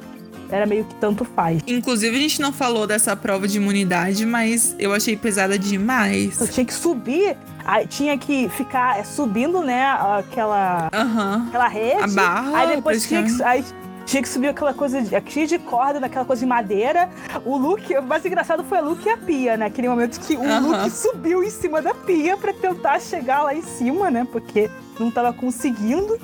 era 0.51 0.65
meio 0.65 0.83
que 0.83 0.95
tanto 0.95 1.25
faz. 1.25 1.61
Inclusive, 1.65 2.15
a 2.15 2.19
gente 2.19 2.41
não 2.41 2.51
falou 2.51 2.85
dessa 2.85 3.15
prova 3.15 3.47
de 3.47 3.57
imunidade, 3.57 4.25
mas 4.25 4.75
eu 4.77 4.93
achei 4.93 5.15
pesada 5.15 5.57
demais. 5.57 6.39
Eu 6.39 6.47
tinha 6.47 6.65
que 6.65 6.73
subir, 6.73 7.37
aí 7.65 7.87
tinha 7.87 8.17
que 8.17 8.49
ficar 8.49 8.99
é, 8.99 9.03
subindo, 9.03 9.61
né, 9.61 9.85
aquela, 10.19 10.89
uhum. 10.93 11.47
aquela 11.47 11.67
rede. 11.67 12.03
A 12.03 12.07
barra. 12.07 12.57
Aí 12.57 12.75
depois 12.75 13.07
tinha 13.07 13.23
que, 13.23 13.43
aí 13.43 13.63
tinha 14.11 14.21
que 14.21 14.27
subir 14.27 14.49
aquela 14.49 14.73
coisa 14.73 15.01
de, 15.01 15.09
cheia 15.31 15.47
de 15.47 15.57
corda, 15.57 15.97
naquela 15.97 16.25
coisa 16.25 16.41
de 16.41 16.45
madeira. 16.45 17.09
O 17.45 17.55
Luke, 17.55 17.95
o 17.97 18.03
mais 18.03 18.25
engraçado 18.25 18.61
foi 18.61 18.79
o 18.79 18.89
Luke 18.89 19.07
e 19.07 19.09
a 19.09 19.15
pia, 19.15 19.55
né? 19.55 19.67
Aquele 19.67 19.87
momento 19.87 20.19
que 20.19 20.35
o 20.35 20.41
uhum. 20.41 20.71
Luke 20.71 20.89
subiu 20.91 21.41
em 21.41 21.49
cima 21.49 21.81
da 21.81 21.93
pia 21.93 22.35
para 22.35 22.53
tentar 22.53 22.99
chegar 22.99 23.43
lá 23.43 23.55
em 23.55 23.61
cima, 23.61 24.11
né? 24.11 24.27
Porque 24.29 24.69
não 24.99 25.09
tava 25.09 25.31
conseguindo. 25.31 26.19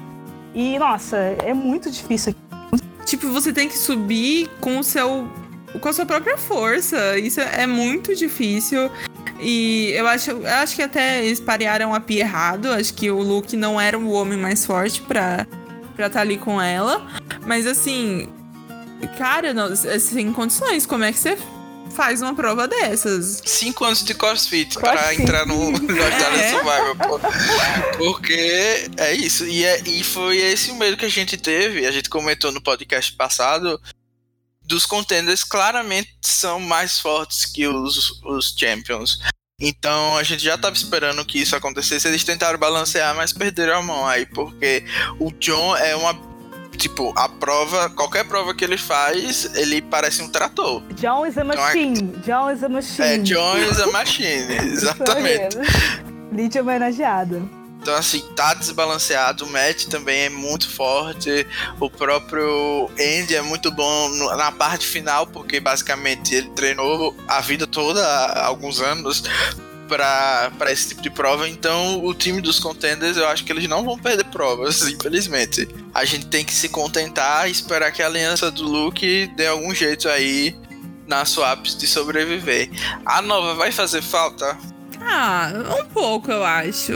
E, 0.54 0.78
nossa, 0.78 1.16
é 1.18 1.54
muito 1.54 1.90
difícil. 1.90 2.36
Tipo, 3.06 3.30
você 3.30 3.54
tem 3.54 3.70
que 3.70 3.78
subir 3.78 4.50
com 4.60 4.80
o 4.80 4.84
seu. 4.84 5.26
com 5.80 5.88
a 5.88 5.94
sua 5.94 6.06
própria 6.06 6.38
força. 6.38 7.18
Isso 7.18 7.40
é 7.40 7.66
muito 7.66 8.14
difícil. 8.14 8.92
E 9.40 9.92
eu 9.96 10.06
acho, 10.08 10.32
eu 10.32 10.46
acho 10.46 10.76
que 10.76 10.82
até 10.82 11.24
eles 11.24 11.40
parearam 11.40 11.96
a 11.96 12.02
pia 12.02 12.20
errado. 12.22 12.68
Acho 12.68 12.94
que 12.94 13.10
o 13.10 13.20
Luke 13.20 13.56
não 13.56 13.80
era 13.80 13.98
o 13.98 14.12
homem 14.12 14.38
mais 14.38 14.66
forte 14.66 15.02
pra 15.98 16.08
estar 16.08 16.20
tá 16.20 16.22
ali 16.22 16.38
com 16.38 16.62
ela. 16.62 17.06
Mas 17.46 17.68
assim. 17.68 18.30
Cara, 19.18 19.54
não, 19.54 19.76
sem 19.76 20.32
condições. 20.32 20.86
Como 20.86 21.04
é 21.04 21.12
que 21.12 21.20
você 21.20 21.38
faz 21.98 22.22
uma 22.22 22.36
prova 22.36 22.68
dessas. 22.68 23.42
Cinco 23.46 23.84
anos 23.84 24.04
de 24.04 24.14
crossfit, 24.14 24.78
crossfit. 24.78 25.02
para 25.02 25.16
entrar 25.16 25.46
no 25.46 25.56
Jordan 25.76 26.38
é. 26.38 26.52
Survival, 26.52 26.96
pô. 26.96 27.20
Porque 27.98 28.90
é 28.98 29.14
isso. 29.14 29.46
E, 29.46 29.66
é, 29.66 29.82
e 29.82 30.04
foi 30.04 30.38
esse 30.38 30.72
o 30.72 30.76
medo 30.76 30.96
que 30.96 31.06
a 31.06 31.10
gente 31.10 31.36
teve. 31.36 31.86
A 31.86 31.92
gente 31.92 32.10
comentou 32.10 32.52
no 32.52 32.62
podcast 32.62 33.12
passado. 33.14 33.82
Dos 34.62 34.86
contenders 34.86 35.44
claramente 35.44 36.14
são 36.22 36.60
mais 36.60 37.00
fortes 37.00 37.46
que 37.46 37.68
os, 37.68 38.22
os 38.24 38.54
champions. 38.58 39.20
Então 39.60 40.16
a 40.16 40.22
gente 40.22 40.44
já 40.44 40.54
estava 40.54 40.76
esperando 40.76 41.26
que 41.26 41.40
isso 41.40 41.56
acontecesse. 41.56 42.08
Eles 42.08 42.24
tentaram 42.24 42.60
balancear, 42.60 43.16
mas 43.16 43.34
perderam 43.34 43.80
a 43.80 43.82
mão 43.82 44.06
aí, 44.06 44.24
porque 44.28 44.84
o 45.20 45.32
John 45.32 45.76
é 45.76 45.96
uma 45.96 46.14
tipo, 46.78 47.12
a 47.18 47.28
prova, 47.28 47.90
qualquer 47.90 48.24
prova 48.26 48.54
que 48.54 48.64
ele 48.64 48.78
faz, 48.78 49.56
ele 49.56 49.82
parece 49.82 50.22
um 50.22 50.30
trator. 50.30 50.84
John 50.94 51.26
is 51.26 51.36
a 51.36 51.42
então, 51.44 51.58
machine. 51.58 52.00
Então, 52.00 52.22
John 52.22 52.52
is 52.52 52.64
a 52.64 52.70
machine. 52.70 53.08
É, 53.08 53.18
John 53.18 53.58
is 53.58 53.80
a 53.80 53.88
machine, 53.92 54.54
exatamente. 54.54 55.58
Lídia 56.32 56.62
homenageada. 56.62 57.57
Então, 57.88 57.96
assim, 57.98 58.20
tá 58.36 58.54
desbalanceado. 58.54 59.46
O 59.46 59.50
Matt 59.50 59.86
também 59.86 60.24
é 60.24 60.30
muito 60.30 60.70
forte. 60.70 61.48
O 61.80 61.90
próprio 61.90 62.92
Andy 63.00 63.34
é 63.34 63.42
muito 63.42 63.72
bom 63.72 64.10
na 64.36 64.52
parte 64.52 64.86
final, 64.86 65.26
porque 65.26 65.62
basicamente 65.62 66.36
ele 66.36 66.50
treinou 66.50 67.16
a 67.30 67.40
vida 67.40 67.66
toda 67.66 68.06
há 68.06 68.46
alguns 68.46 68.82
anos 68.82 69.24
para 69.88 70.52
esse 70.70 70.90
tipo 70.90 71.02
de 71.02 71.10
prova. 71.10 71.48
Então, 71.48 72.04
o 72.04 72.14
time 72.14 72.42
dos 72.42 72.60
contenders, 72.60 73.16
eu 73.16 73.26
acho 73.26 73.46
que 73.46 73.54
eles 73.54 73.70
não 73.70 73.86
vão 73.86 73.98
perder 73.98 74.26
provas, 74.26 74.82
infelizmente. 74.92 75.66
A 75.94 76.04
gente 76.04 76.26
tem 76.26 76.44
que 76.44 76.54
se 76.54 76.68
contentar 76.68 77.48
e 77.48 77.54
esperar 77.54 77.94
que 77.94 78.04
a 78.04 78.08
aliança 78.08 78.52
do 78.52 78.64
Luke 78.64 79.32
dê 79.38 79.48
algum 79.48 79.74
jeito 79.74 80.10
aí 80.10 80.54
na 81.08 81.24
swaps 81.24 81.78
de 81.78 81.88
sobreviver. 81.88 82.70
A 83.06 83.22
nova 83.22 83.56
vai 83.56 83.72
fazer 83.72 84.02
falta? 84.02 84.58
Ah, 85.00 85.54
um 85.80 85.86
pouco, 85.86 86.30
eu 86.30 86.44
acho. 86.44 86.94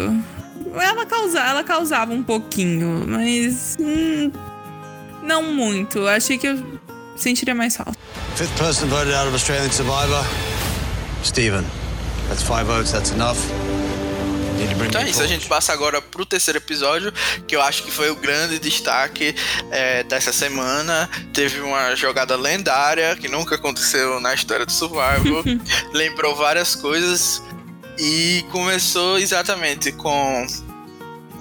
Ela, 0.73 1.05
causa, 1.05 1.39
ela 1.39 1.63
causava 1.63 2.13
um 2.13 2.23
pouquinho, 2.23 3.05
mas. 3.07 3.77
Hum, 3.79 4.31
não 5.23 5.43
muito. 5.43 6.07
Achei 6.07 6.37
que 6.37 6.47
eu 6.47 6.79
sentiria 7.15 7.53
mais 7.53 7.75
falta. 7.75 7.97
Fifth 8.35 8.57
person 8.57 8.87
voted 8.87 9.13
out 9.13 9.27
of 9.27 9.33
Australian 9.33 9.71
Survivor, 9.71 10.25
Steven. 11.23 11.65
That's 12.27 12.43
five 12.43 12.63
votes, 12.63 12.91
that's 12.91 13.11
enough. 13.11 13.37
Então 14.87 15.01
é 15.01 15.09
isso, 15.09 15.21
a 15.21 15.27
gente 15.27 15.47
passa 15.47 15.73
agora 15.73 16.01
pro 16.01 16.25
terceiro 16.25 16.57
episódio, 16.57 17.11
que 17.47 17.55
eu 17.55 17.61
acho 17.61 17.83
que 17.83 17.91
foi 17.91 18.11
o 18.11 18.15
grande 18.15 18.59
destaque 18.59 19.35
é, 19.71 20.03
dessa 20.03 20.31
semana. 20.31 21.09
Teve 21.33 21.61
uma 21.61 21.95
jogada 21.95 22.35
lendária 22.35 23.15
que 23.15 23.27
nunca 23.27 23.55
aconteceu 23.55 24.19
na 24.19 24.33
história 24.33 24.65
do 24.65 24.71
Survival. 24.71 25.43
Lembrou 25.93 26.35
várias 26.35 26.75
coisas 26.75 27.41
e 27.97 28.45
começou 28.51 29.17
exatamente 29.17 29.91
com 29.91 30.45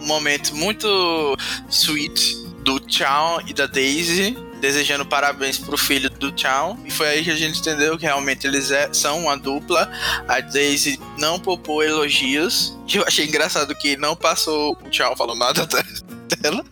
um 0.01 0.07
momento 0.07 0.55
muito 0.55 1.37
sweet 1.69 2.37
do 2.65 2.81
Chow 2.89 3.43
e 3.47 3.53
da 3.53 3.67
Daisy 3.67 4.37
desejando 4.61 5.07
parabéns 5.07 5.59
pro 5.59 5.77
filho 5.77 6.11
do 6.11 6.33
Chow. 6.39 6.79
E 6.85 6.91
foi 6.91 7.09
aí 7.09 7.25
que 7.25 7.31
a 7.31 7.37
gente 7.37 7.61
entendeu 7.61 7.97
que 7.97 8.05
realmente 8.05 8.47
eles 8.47 8.71
é, 8.71 8.93
são 8.93 9.21
uma 9.21 9.37
dupla. 9.37 9.91
A 10.29 10.41
Daisy 10.41 11.01
não 11.19 11.41
poupou 11.41 11.83
elogios. 11.83 12.77
Eu 12.93 13.03
achei 13.05 13.27
engraçado 13.27 13.75
que 13.75 13.97
não 13.97 14.15
passou 14.15 14.77
o 14.85 14.93
Chow 14.93 15.17
falando 15.17 15.39
nada 15.39 15.67
dela. 15.67 16.65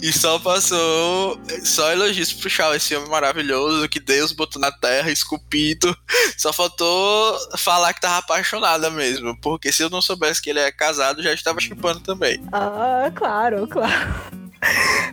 E 0.00 0.12
só 0.12 0.38
passou 0.38 1.40
só 1.64 1.90
elogios 1.92 2.32
pro 2.32 2.48
Chow, 2.48 2.74
esse 2.74 2.94
homem 2.94 3.10
maravilhoso 3.10 3.88
que 3.88 3.98
Deus 3.98 4.32
botou 4.32 4.60
na 4.60 4.70
terra, 4.70 5.10
esculpido. 5.10 5.96
Só 6.36 6.52
faltou 6.52 7.38
falar 7.56 7.92
que 7.92 8.00
tava 8.00 8.18
apaixonada 8.18 8.90
mesmo. 8.90 9.36
Porque 9.40 9.72
se 9.72 9.82
eu 9.82 9.90
não 9.90 10.00
soubesse 10.00 10.40
que 10.40 10.50
ele 10.50 10.60
é 10.60 10.70
casado, 10.70 11.22
já 11.22 11.32
estava 11.32 11.60
chupando 11.60 12.00
também. 12.00 12.42
Ah, 12.52 13.10
claro, 13.14 13.66
claro. 13.66 14.42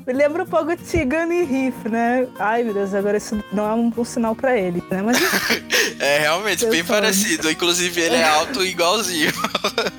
Me 0.05 0.13
lembra 0.13 0.43
um 0.43 0.45
pouco 0.45 0.75
de 0.75 0.84
Tegan 0.84 1.34
e 1.34 1.43
Riff, 1.43 1.89
né? 1.89 2.27
Ai, 2.38 2.63
meu 2.63 2.73
Deus, 2.73 2.93
agora 2.93 3.17
isso 3.17 3.43
não 3.51 3.67
é 3.67 3.73
um, 3.73 3.91
um 3.95 4.05
sinal 4.05 4.36
pra 4.36 4.55
ele, 4.55 4.84
né? 4.91 5.01
Mas... 5.01 5.17
é 5.99 6.19
realmente 6.19 6.65
bem 6.67 6.84
parecido. 6.84 7.49
Inclusive, 7.49 7.99
ele 7.99 8.15
é 8.15 8.23
alto 8.23 8.63
igualzinho. 8.63 9.32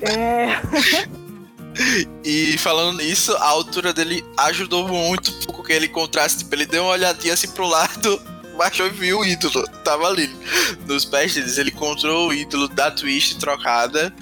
é. 0.01 0.59
E 2.23 2.57
falando 2.57 2.97
nisso, 2.97 3.35
a 3.37 3.45
altura 3.45 3.93
dele 3.93 4.23
ajudou 4.37 4.87
muito 4.87 5.47
com 5.47 5.61
aquele 5.61 5.87
contraste. 5.87 6.39
Tipo, 6.39 6.55
ele 6.55 6.65
deu 6.65 6.83
uma 6.83 6.93
olhadinha 6.93 7.33
assim 7.33 7.49
pro 7.49 7.67
lado, 7.67 8.21
baixou 8.57 8.87
e 8.87 8.89
viu 8.89 9.19
o 9.19 9.25
ídolo. 9.25 9.65
Tava 9.83 10.07
ali 10.07 10.29
nos 10.85 11.05
pés 11.05 11.33
deles. 11.33 11.57
Ele 11.57 11.71
encontrou 11.71 12.29
o 12.29 12.33
ídolo 12.33 12.67
da 12.67 12.91
Twist 12.91 13.37
trocada. 13.37 14.13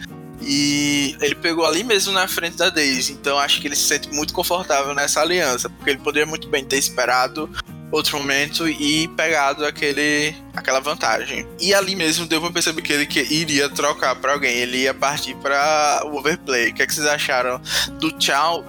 E 0.41 1.17
ele 1.19 1.35
pegou 1.35 1.65
ali 1.65 1.83
mesmo 1.83 2.13
na 2.13 2.27
frente 2.27 2.55
da 2.55 2.69
Daisy. 2.69 3.13
Então 3.13 3.37
acho 3.37 3.59
que 3.59 3.67
ele 3.67 3.75
se 3.75 3.83
sente 3.83 4.09
muito 4.09 4.33
confortável 4.33 4.93
nessa 4.93 5.21
aliança. 5.21 5.69
Porque 5.69 5.89
ele 5.89 5.99
poderia 5.99 6.25
muito 6.25 6.47
bem 6.47 6.63
ter 6.63 6.77
esperado 6.77 7.49
outro 7.91 8.17
momento 8.17 8.67
e 8.67 9.07
pegado 9.09 9.65
aquele, 9.65 10.35
aquela 10.55 10.79
vantagem. 10.79 11.47
E 11.59 11.73
ali 11.73 11.95
mesmo 11.95 12.25
deu 12.25 12.39
pra 12.41 12.51
perceber 12.51 12.81
que 12.81 12.93
ele 12.93 13.05
que 13.05 13.19
iria 13.19 13.69
trocar 13.69 14.15
para 14.15 14.33
alguém. 14.33 14.55
Ele 14.57 14.79
ia 14.79 14.93
partir 14.93 15.35
para 15.35 16.03
o 16.05 16.17
overplay. 16.17 16.69
O 16.69 16.73
que, 16.73 16.83
é 16.83 16.87
que 16.87 16.93
vocês 16.93 17.07
acharam 17.07 17.59
do 17.99 18.13
Chow? 18.19 18.63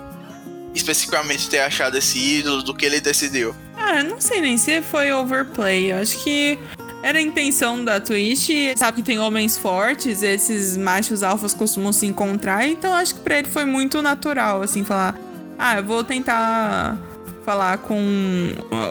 Especificamente 0.74 1.48
ter 1.48 1.60
achado 1.60 1.98
esse 1.98 2.18
ídolo, 2.18 2.62
do 2.62 2.74
que 2.74 2.86
ele 2.86 3.00
decidiu? 3.00 3.54
Ah, 3.76 4.02
não 4.02 4.20
sei 4.20 4.40
nem 4.40 4.56
se 4.56 4.80
foi 4.82 5.12
overplay. 5.12 5.92
Eu 5.92 5.98
acho 5.98 6.22
que 6.22 6.58
era 7.02 7.18
a 7.18 7.22
intenção 7.22 7.84
da 7.84 8.00
Twitch. 8.00 8.50
Sabe 8.76 8.98
que 8.98 9.02
tem 9.02 9.18
homens 9.18 9.58
fortes, 9.58 10.22
esses 10.22 10.76
machos 10.76 11.22
alfas 11.22 11.52
costumam 11.54 11.92
se 11.92 12.06
encontrar, 12.06 12.66
então 12.66 12.94
acho 12.94 13.14
que 13.14 13.20
pra 13.20 13.38
ele 13.38 13.48
foi 13.48 13.64
muito 13.64 14.00
natural, 14.00 14.62
assim, 14.62 14.84
falar: 14.84 15.18
ah, 15.58 15.76
eu 15.78 15.84
vou 15.84 16.04
tentar 16.04 16.96
falar 17.44 17.78
com 17.78 17.96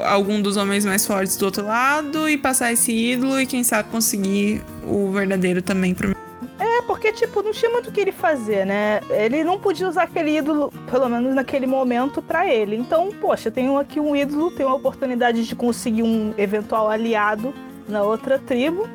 algum 0.06 0.42
dos 0.42 0.58
homens 0.58 0.86
mais 0.86 1.06
fortes 1.06 1.38
do 1.38 1.46
outro 1.46 1.66
lado 1.66 2.28
e 2.30 2.38
passar 2.38 2.72
esse 2.72 2.92
ídolo 2.92 3.40
e 3.40 3.46
quem 3.46 3.64
sabe 3.64 3.90
conseguir 3.90 4.62
o 4.84 5.12
verdadeiro 5.12 5.62
também 5.62 5.94
pro 5.94 6.16
É, 6.60 6.82
porque, 6.84 7.12
tipo, 7.14 7.42
não 7.42 7.52
tinha 7.52 7.72
muito 7.72 7.90
o 7.90 7.94
que 7.94 8.02
ele 8.02 8.12
fazer, 8.12 8.66
né? 8.66 9.02
Ele 9.10 9.44
não 9.44 9.60
podia 9.60 9.88
usar 9.88 10.04
aquele 10.04 10.38
ídolo, 10.38 10.74
pelo 10.90 11.08
menos 11.08 11.34
naquele 11.34 11.68
momento, 11.68 12.22
para 12.22 12.48
ele. 12.48 12.76
Então, 12.76 13.10
poxa, 13.22 13.50
tenho 13.50 13.78
aqui 13.78 14.00
um 14.00 14.16
ídolo, 14.16 14.52
tenho 14.52 14.70
a 14.70 14.76
oportunidade 14.76 15.46
de 15.46 15.56
conseguir 15.56 16.04
um 16.04 16.34
eventual 16.38 16.90
aliado 16.90 17.54
na 17.88 18.04
outra 18.04 18.38
tribo. 18.40 18.90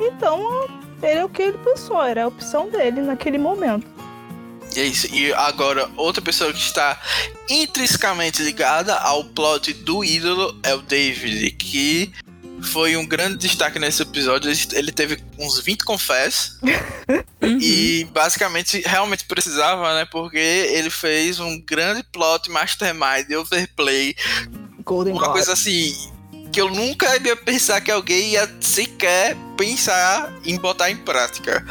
Então, 0.00 0.66
ele 1.02 1.20
é 1.20 1.24
o 1.24 1.28
que 1.28 1.42
ele 1.42 1.58
pensou, 1.58 2.02
era 2.02 2.24
a 2.24 2.28
opção 2.28 2.68
dele 2.68 3.00
naquele 3.00 3.38
momento. 3.38 3.95
E 4.76 4.80
é 4.80 4.84
isso. 4.84 5.06
E 5.12 5.32
agora, 5.32 5.88
outra 5.96 6.20
pessoa 6.20 6.52
que 6.52 6.58
está 6.58 7.00
intrinsecamente 7.48 8.42
ligada 8.42 8.94
ao 8.94 9.24
plot 9.24 9.72
do 9.72 10.04
ídolo 10.04 10.58
é 10.62 10.74
o 10.74 10.82
David, 10.82 11.50
que 11.52 12.12
foi 12.62 12.96
um 12.96 13.06
grande 13.06 13.38
destaque 13.38 13.78
nesse 13.78 14.02
episódio. 14.02 14.52
Ele 14.72 14.92
teve 14.92 15.18
uns 15.38 15.60
20 15.60 15.84
confess. 15.84 16.58
uhum. 16.62 17.24
E 17.60 18.04
basicamente 18.12 18.82
realmente 18.84 19.24
precisava, 19.24 19.94
né? 19.94 20.04
Porque 20.10 20.36
ele 20.36 20.90
fez 20.90 21.38
um 21.38 21.60
grande 21.60 22.02
plot 22.02 22.50
mastermind 22.50 23.30
overplay. 23.38 24.16
Golden 24.84 25.14
uma 25.14 25.26
God. 25.26 25.32
coisa 25.32 25.52
assim 25.52 25.94
que 26.52 26.60
eu 26.60 26.68
nunca 26.68 27.06
ia 27.18 27.36
pensar 27.36 27.80
que 27.80 27.90
alguém 27.90 28.30
ia 28.30 28.50
sequer 28.60 29.36
pensar 29.56 30.32
em 30.44 30.58
botar 30.58 30.90
em 30.90 30.96
prática. 30.96 31.64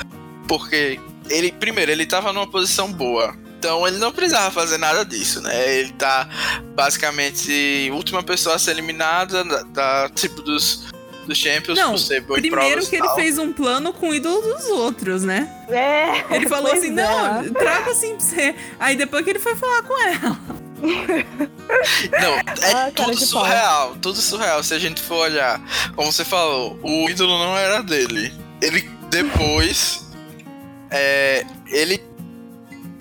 Porque 0.47 0.99
ele, 1.29 1.51
primeiro, 1.51 1.91
ele 1.91 2.05
tava 2.05 2.31
numa 2.33 2.47
posição 2.49 2.91
boa. 2.91 3.35
Então 3.57 3.87
ele 3.87 3.97
não 3.97 4.11
precisava 4.11 4.51
fazer 4.51 4.77
nada 4.77 5.03
disso, 5.03 5.41
né? 5.41 5.79
Ele 5.79 5.91
tá 5.93 6.29
basicamente 6.75 7.89
última 7.93 8.21
pessoa 8.21 8.55
a 8.55 8.59
ser 8.59 8.71
eliminada 8.71 9.43
da, 9.43 9.63
da 9.63 10.09
tipo 10.13 10.41
dos, 10.41 10.85
dos 11.25 11.35
Champions 11.37 11.77
Não, 11.79 11.91
por 11.91 11.97
ser 11.97 12.21
boa 12.21 12.37
em 12.37 12.43
primeiro 12.43 12.73
provas 12.73 12.87
que 12.89 12.95
e 12.95 12.99
ele 12.99 13.09
fez 13.15 13.39
um 13.39 13.51
plano 13.51 13.91
com 13.91 14.09
o 14.09 14.13
ídolo 14.13 14.41
dos 14.41 14.65
outros, 14.67 15.23
né? 15.23 15.49
É. 15.69 16.35
Ele 16.35 16.47
falou 16.47 16.69
pois 16.69 16.83
assim, 16.83 16.91
é. 16.91 16.95
não, 16.95 17.53
traga 17.53 17.91
assim 17.91 18.15
pra 18.15 18.25
você. 18.25 18.55
Aí 18.79 18.95
depois 18.95 19.23
que 19.23 19.31
ele 19.31 19.39
foi 19.39 19.55
falar 19.55 19.81
com 19.81 19.99
ela. 20.03 20.39
Não, 22.21 22.33
é 22.35 22.71
Ah, 22.73 22.91
tudo 22.93 23.11
de 23.11 23.17
pau. 23.17 23.25
surreal, 23.27 23.95
tudo 24.01 24.21
surreal. 24.21 24.61
Se 24.63 24.73
a 24.73 24.79
gente 24.79 25.01
for 25.01 25.15
olhar, 25.15 25.59
como 25.95 26.11
você 26.11 26.23
falou, 26.23 26.77
o 26.83 27.09
ídolo 27.09 27.39
não 27.39 27.57
era 27.57 27.81
dele. 27.81 28.31
Ele 28.61 28.81
depois. 29.09 30.04
É, 30.95 31.45
ele. 31.67 32.01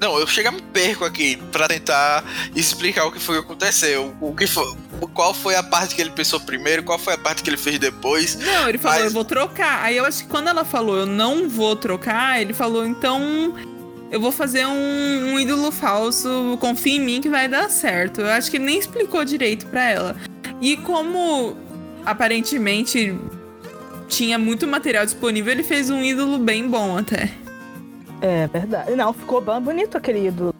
Não, 0.00 0.18
eu 0.18 0.26
chego 0.26 0.48
a 0.48 0.52
me 0.52 0.60
perco 0.60 1.04
aqui 1.04 1.36
pra 1.52 1.68
tentar 1.68 2.24
explicar 2.54 3.06
o 3.06 3.12
que 3.12 3.20
foi 3.20 3.36
que 3.36 3.44
aconteceu. 3.44 4.14
O 4.20 4.34
que 4.34 4.46
foi, 4.46 4.76
qual 5.14 5.32
foi 5.32 5.54
a 5.54 5.62
parte 5.62 5.94
que 5.94 6.02
ele 6.02 6.10
pensou 6.10 6.40
primeiro, 6.40 6.82
qual 6.82 6.98
foi 6.98 7.14
a 7.14 7.18
parte 7.18 7.42
que 7.42 7.48
ele 7.48 7.56
fez 7.56 7.78
depois. 7.78 8.34
Não, 8.34 8.68
ele 8.68 8.76
falou, 8.76 8.98
Mas- 8.98 9.06
eu 9.06 9.12
vou 9.12 9.24
trocar. 9.24 9.82
Aí 9.84 9.96
eu 9.96 10.04
acho 10.04 10.24
que 10.24 10.28
quando 10.28 10.48
ela 10.48 10.64
falou, 10.64 10.96
eu 10.98 11.06
não 11.06 11.48
vou 11.48 11.76
trocar, 11.76 12.42
ele 12.42 12.52
falou, 12.52 12.84
então 12.84 13.54
eu 14.10 14.20
vou 14.20 14.32
fazer 14.32 14.66
um, 14.66 15.32
um 15.34 15.40
ídolo 15.40 15.70
falso, 15.70 16.58
confia 16.60 16.96
em 16.96 17.00
mim 17.00 17.20
que 17.20 17.28
vai 17.28 17.48
dar 17.48 17.70
certo. 17.70 18.20
Eu 18.20 18.28
acho 18.28 18.50
que 18.50 18.56
ele 18.56 18.64
nem 18.64 18.78
explicou 18.78 19.24
direito 19.24 19.66
pra 19.66 19.88
ela. 19.88 20.16
E 20.60 20.76
como 20.76 21.56
aparentemente 22.04 23.16
tinha 24.08 24.38
muito 24.38 24.66
material 24.66 25.04
disponível, 25.06 25.52
ele 25.52 25.62
fez 25.62 25.88
um 25.88 26.02
ídolo 26.02 26.36
bem 26.38 26.68
bom 26.68 26.98
até. 26.98 27.30
É 28.26 28.46
verdade. 28.46 28.96
Não, 28.96 29.12
ficou 29.12 29.38
bem 29.42 29.60
bonito 29.60 29.98
aquele 29.98 30.28
ídolo. 30.28 30.54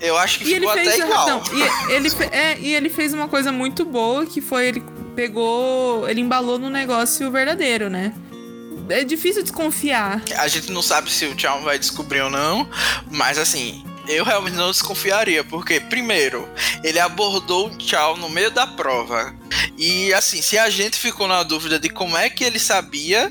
Eu 0.00 0.16
acho 0.16 0.38
que 0.38 0.44
E 0.44 0.54
ele 0.54 0.60
ficou 0.66 0.72
fez. 0.72 0.88
até 0.88 0.98
igual. 1.04 1.26
Não, 1.26 1.42
e 1.52 1.92
ele, 1.92 2.08
é, 2.32 2.58
e 2.58 2.74
ele 2.74 2.88
fez 2.88 3.12
uma 3.12 3.28
coisa 3.28 3.52
muito 3.52 3.84
boa 3.84 4.24
que 4.24 4.40
foi 4.40 4.68
ele 4.68 4.82
pegou. 5.14 6.08
Ele 6.08 6.22
embalou 6.22 6.58
no 6.58 6.70
negócio 6.70 7.30
verdadeiro, 7.30 7.90
né? 7.90 8.14
É 8.88 9.04
difícil 9.04 9.42
desconfiar. 9.42 10.22
A 10.38 10.48
gente 10.48 10.72
não 10.72 10.80
sabe 10.80 11.10
se 11.10 11.26
o 11.26 11.34
Tchau 11.34 11.60
vai 11.60 11.78
descobrir 11.78 12.22
ou 12.22 12.30
não, 12.30 12.66
mas 13.10 13.38
assim, 13.38 13.84
eu 14.08 14.24
realmente 14.24 14.56
não 14.56 14.70
desconfiaria, 14.70 15.44
porque, 15.44 15.78
primeiro, 15.78 16.48
ele 16.82 16.98
abordou 16.98 17.66
o 17.66 17.76
Tchau 17.76 18.16
no 18.16 18.30
meio 18.30 18.50
da 18.50 18.66
prova. 18.66 19.34
E 19.76 20.12
assim, 20.14 20.40
se 20.40 20.56
a 20.58 20.70
gente 20.70 20.96
ficou 20.96 21.28
na 21.28 21.42
dúvida 21.42 21.78
de 21.78 21.90
como 21.90 22.16
é 22.16 22.30
que 22.30 22.42
ele 22.42 22.58
sabia 22.58 23.30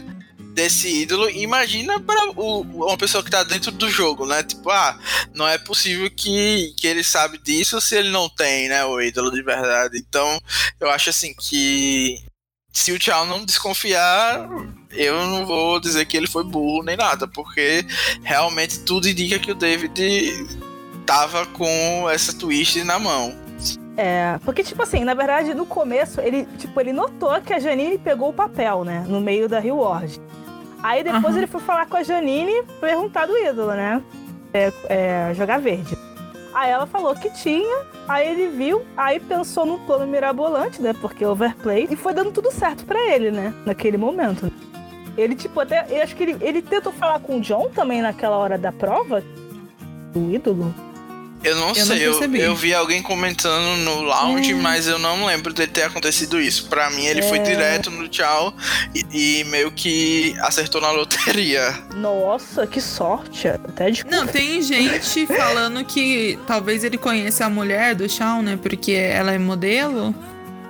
desse 0.60 0.90
ídolo, 0.90 1.30
imagina 1.30 2.02
para 2.02 2.32
uma 2.32 2.98
pessoa 2.98 3.24
que 3.24 3.32
tá 3.32 3.44
dentro 3.44 3.72
do 3.72 3.90
jogo, 3.90 4.26
né? 4.26 4.44
Tipo, 4.44 4.70
ah, 4.70 5.00
não 5.34 5.48
é 5.48 5.58
possível 5.58 6.12
que, 6.12 6.74
que 6.76 6.86
ele 6.86 7.02
sabe 7.02 7.38
disso 7.38 7.80
se 7.80 7.96
ele 7.96 8.10
não 8.10 8.28
tem, 8.28 8.68
né, 8.68 8.84
o 8.84 9.00
ídolo 9.00 9.32
de 9.32 9.42
verdade. 9.42 9.98
Então, 9.98 10.38
eu 10.78 10.90
acho 10.90 11.12
assim 11.12 11.34
que 11.34 12.22
se 12.74 12.92
o 12.92 13.00
Tchau 13.00 13.26
não 13.26 13.46
desconfiar, 13.46 14.50
eu 14.92 15.26
não 15.28 15.46
vou 15.46 15.80
dizer 15.80 16.06
que 16.06 16.18
ele 16.18 16.28
foi 16.28 16.44
burro 16.44 16.84
nem 16.84 16.98
nada, 16.98 17.26
porque 17.26 17.86
realmente 18.22 18.80
tudo 18.80 19.08
indica 19.08 19.40
que 19.40 19.54
o 19.54 19.56
David 19.56 19.94
tava 21.06 21.46
com 21.46 22.10
essa 22.10 22.38
twist 22.38 22.84
na 22.84 23.00
mão. 23.00 23.34
É, 23.96 24.38
porque, 24.44 24.62
tipo 24.62 24.82
assim, 24.84 25.06
na 25.06 25.14
verdade, 25.14 25.54
no 25.54 25.66
começo, 25.66 26.20
ele, 26.20 26.46
tipo, 26.58 26.80
ele 26.82 26.92
notou 26.92 27.42
que 27.42 27.54
a 27.54 27.60
Janine 27.60 27.98
pegou 27.98 28.30
o 28.30 28.34
papel, 28.34 28.84
né? 28.84 29.06
No 29.08 29.22
meio 29.22 29.48
da 29.48 29.60
reward. 29.60 30.20
Aí 30.82 31.04
depois 31.04 31.26
Aham. 31.26 31.38
ele 31.38 31.48
foi 31.48 31.62
falar 31.62 31.86
com 31.86 31.98
a 31.98 32.04
Janine 32.04 32.64
perguntar 32.80 33.26
do 33.26 33.38
ídolo, 33.38 33.72
né? 33.72 34.02
É, 34.54 34.74
é, 34.88 35.34
jogar 35.34 35.60
verde. 35.60 35.98
Aí 36.54 36.72
ela 36.72 36.88
falou 36.88 37.14
que 37.16 37.30
tinha, 37.32 37.86
aí 38.08 38.28
ele 38.28 38.48
viu, 38.48 38.82
aí 38.98 39.20
pensou 39.20 39.66
num 39.66 39.80
plano 39.80 40.08
mirabolante, 40.08 40.82
né? 40.82 40.94
Porque 41.00 41.26
overplay, 41.26 41.88
e 41.90 41.96
foi 41.96 42.14
dando 42.14 42.32
tudo 42.32 42.52
certo 42.52 42.86
pra 42.86 43.00
ele, 43.14 43.30
né? 43.30 43.54
Naquele 43.66 43.98
momento. 43.98 44.52
Ele, 45.18 45.36
tipo, 45.36 45.60
até. 45.60 45.86
Eu 45.90 46.02
acho 46.02 46.16
que 46.16 46.24
ele, 46.24 46.38
ele 46.40 46.62
tentou 46.62 46.94
falar 46.94 47.20
com 47.20 47.38
o 47.38 47.42
John 47.42 47.70
também 47.70 48.02
naquela 48.02 48.38
hora 48.38 48.58
da 48.58 48.72
prova. 48.72 49.22
Do 50.14 50.34
ídolo. 50.34 50.74
Eu 51.44 51.56
não 51.56 51.70
Eu 51.70 51.76
não 51.86 51.96
sei, 51.96 52.06
eu, 52.08 52.12
percebi. 52.12 52.42
eu 52.42 52.56
vi 52.56 52.74
alguém 52.74 53.02
comentando 53.02 53.78
no 53.78 54.02
lounge, 54.02 54.54
Hum. 54.54 54.62
mas 54.62 54.88
eu 54.88 55.00
não 55.00 55.26
lembro 55.26 55.54
de 55.54 55.66
ter 55.68 55.84
acontecido 55.84 56.40
isso. 56.40 56.68
Pra 56.68 56.90
mim, 56.90 57.06
ele 57.06 57.22
foi 57.22 57.38
É. 57.38 57.44
direto 57.44 57.90
no 57.90 58.08
tchau 58.10 58.54
e, 58.94 59.40
e 59.40 59.44
meio 59.46 59.72
que 59.72 60.36
acertou 60.42 60.82
na 60.82 60.92
loteria. 60.92 61.74
Nossa, 61.96 62.68
que 62.68 62.82
sorte. 62.82 63.48
Até 63.48 63.90
de 63.90 64.06
Não, 64.06 64.28
tem 64.28 64.62
gente 64.62 65.26
falando 65.28 65.84
que 65.86 66.38
talvez 66.46 66.84
ele 66.84 66.98
conheça 66.98 67.46
a 67.46 67.50
mulher 67.50 67.96
do 67.96 68.10
Shawn, 68.10 68.42
né? 68.42 68.60
Porque 68.62 68.92
ela 68.92 69.32
é 69.34 69.38
modelo. 69.38 70.14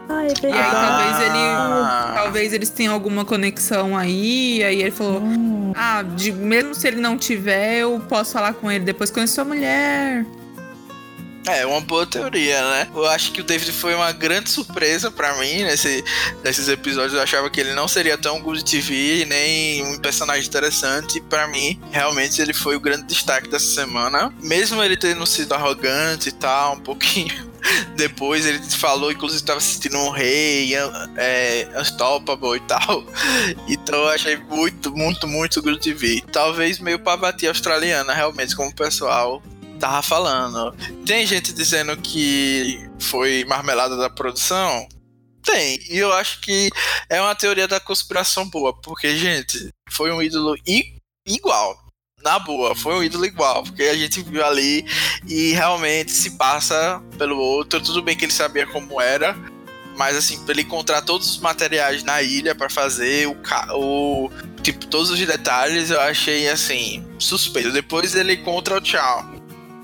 Ah, 0.07 0.24
é 0.24 0.28
E 0.28 0.30
aí 0.30 0.41
verdade. 0.41 0.72
talvez 0.72 1.20
ele. 1.30 1.38
Ah. 1.39 2.11
Talvez 2.15 2.53
eles 2.53 2.70
tenham 2.70 2.93
alguma 2.93 3.24
conexão 3.26 3.95
aí. 3.97 4.63
Aí 4.63 4.82
ele 4.82 4.91
falou: 4.91 5.20
Hum. 5.22 5.72
Ah, 5.76 6.03
de- 6.03 6.32
mesmo 6.32 6.74
se 6.76 6.88
ele 6.88 6.97
não 6.99 7.15
tiver, 7.17 7.78
eu 7.80 7.99
posso 8.09 8.34
falar 8.34 8.53
com 8.53 8.72
ele 8.72 8.84
depois 8.86 9.09
conheço 9.11 9.36
sua 9.36 9.45
mulher. 9.45 10.26
É, 11.49 11.65
uma 11.65 11.81
boa 11.81 12.05
teoria, 12.05 12.61
né? 12.61 12.87
Eu 12.93 13.05
acho 13.07 13.31
que 13.31 13.41
o 13.41 13.43
David 13.43 13.71
foi 13.71 13.95
uma 13.95 14.11
grande 14.11 14.51
surpresa 14.51 15.09
pra 15.09 15.35
mim 15.37 15.63
nesse, 15.63 16.03
nesses 16.43 16.67
episódios. 16.67 17.13
Eu 17.13 17.21
achava 17.21 17.49
que 17.49 17.59
ele 17.59 17.73
não 17.73 17.87
seria 17.87 18.17
tão 18.17 18.39
good 18.39 18.63
TV, 18.63 19.25
nem 19.25 19.83
um 19.83 19.97
personagem 19.97 20.47
interessante. 20.47 21.19
Pra 21.21 21.47
mim, 21.47 21.79
realmente, 21.91 22.39
ele 22.39 22.53
foi 22.53 22.75
o 22.75 22.79
grande 22.79 23.07
destaque 23.07 23.49
dessa 23.49 23.65
semana. 23.65 24.31
Mesmo 24.41 24.83
ele 24.83 24.95
tendo 24.95 25.25
sido 25.25 25.53
arrogante 25.53 26.29
e 26.29 26.31
tal, 26.31 26.75
um 26.75 26.79
pouquinho. 26.79 27.49
Depois 27.97 28.45
ele 28.45 28.59
falou, 28.59 29.11
inclusive, 29.11 29.41
estava 29.41 29.59
se 29.59 29.73
sentindo 29.73 29.97
um 29.97 30.09
rei, 30.09 30.73
é, 31.17 31.67
unstoppable 31.75 32.57
e 32.57 32.61
tal. 32.61 33.03
Então 33.67 33.99
eu 33.99 34.09
achei 34.09 34.37
muito, 34.37 34.95
muito, 34.95 35.27
muito 35.27 35.61
good 35.61 35.79
TV. 35.79 36.23
Talvez 36.31 36.79
meio 36.79 37.01
a 37.03 37.47
australiana, 37.49 38.13
realmente, 38.13 38.55
como 38.55 38.69
o 38.69 38.75
pessoal 38.75 39.41
tava 39.80 40.01
falando. 40.01 40.75
Tem 41.05 41.25
gente 41.25 41.53
dizendo 41.53 41.97
que 41.97 42.88
foi 42.99 43.45
marmelada 43.45 43.95
da 43.97 44.09
produção? 44.09 44.88
Tem. 45.43 45.80
E 45.89 45.97
eu 45.97 46.13
acho 46.13 46.41
que 46.41 46.69
é 47.09 47.19
uma 47.21 47.34
teoria 47.34 47.67
da 47.67 47.80
conspiração 47.80 48.47
boa, 48.49 48.73
porque, 48.82 49.15
gente, 49.17 49.69
foi 49.89 50.11
um 50.11 50.21
ídolo 50.21 50.55
igual. 51.25 51.77
Na 52.21 52.38
boa, 52.38 52.75
foi 52.75 52.95
um 52.95 53.03
ídolo 53.03 53.25
igual, 53.25 53.63
porque 53.63 53.84
a 53.84 53.95
gente 53.95 54.21
viu 54.21 54.45
ali 54.45 54.86
e 55.25 55.53
realmente 55.53 56.11
se 56.11 56.32
passa 56.32 57.01
pelo 57.17 57.38
outro. 57.38 57.82
Tudo 57.82 58.01
bem 58.01 58.17
que 58.17 58.25
ele 58.25 58.34
sabia 58.34 58.67
como 58.67 58.99
era, 58.99 59.38
mas 59.95 60.17
assim, 60.17 60.43
pra 60.43 60.51
ele 60.53 60.63
encontrar 60.63 61.01
todos 61.01 61.30
os 61.30 61.38
materiais 61.39 62.03
na 62.03 62.21
ilha 62.21 62.53
pra 62.53 62.69
fazer, 62.69 63.25
o, 63.27 63.38
o 63.73 64.30
tipo, 64.61 64.86
todos 64.88 65.09
os 65.09 65.19
detalhes, 65.19 65.91
eu 65.91 65.99
achei 66.01 66.49
assim, 66.49 67.07
suspeito. 67.17 67.71
Depois 67.71 68.13
ele 68.15 68.34
encontra 68.34 68.75
o 68.75 68.82
tchau. 68.82 69.38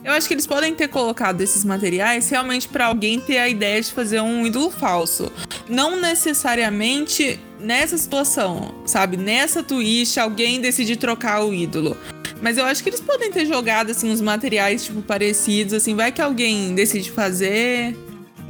Eu 0.06 0.12
acho 0.12 0.28
que 0.28 0.36
eles 0.36 0.45
podem 0.45 0.76
ter 0.76 0.88
colocado 0.88 1.41
esses 1.41 1.66
materiais 1.66 2.30
realmente 2.30 2.68
pra 2.70 2.86
alguém 2.86 3.20
ter 3.20 3.39
a 3.39 3.49
ideia 3.49 3.82
de 3.82 3.91
fazer 3.91 4.22
um 4.22 4.45
ídolo 4.45 4.70
falso. 4.70 5.32
Não 5.68 5.99
necessariamente 5.99 7.39
nessa 7.60 7.97
situação, 7.97 8.76
sabe? 8.86 9.18
Nessa 9.18 9.64
twist, 9.64 10.20
alguém 10.20 10.62
decide 10.62 10.95
trocar 10.95 11.43
o 11.43 11.51
ídolo. 11.51 11.97
Mas 12.39 12.60
eu 12.60 12.66
acho 12.66 12.84
que 12.84 12.89
eles 12.89 13.01
podem 13.01 13.32
ter 13.32 13.47
jogado, 13.47 13.89
assim, 13.89 14.12
uns 14.12 14.22
materiais, 14.22 14.86
tipo, 14.86 15.01
parecidos, 15.01 15.74
assim, 15.74 15.95
vai 15.95 16.12
que 16.12 16.22
alguém 16.22 16.76
decide 16.76 17.10
fazer. 17.10 17.97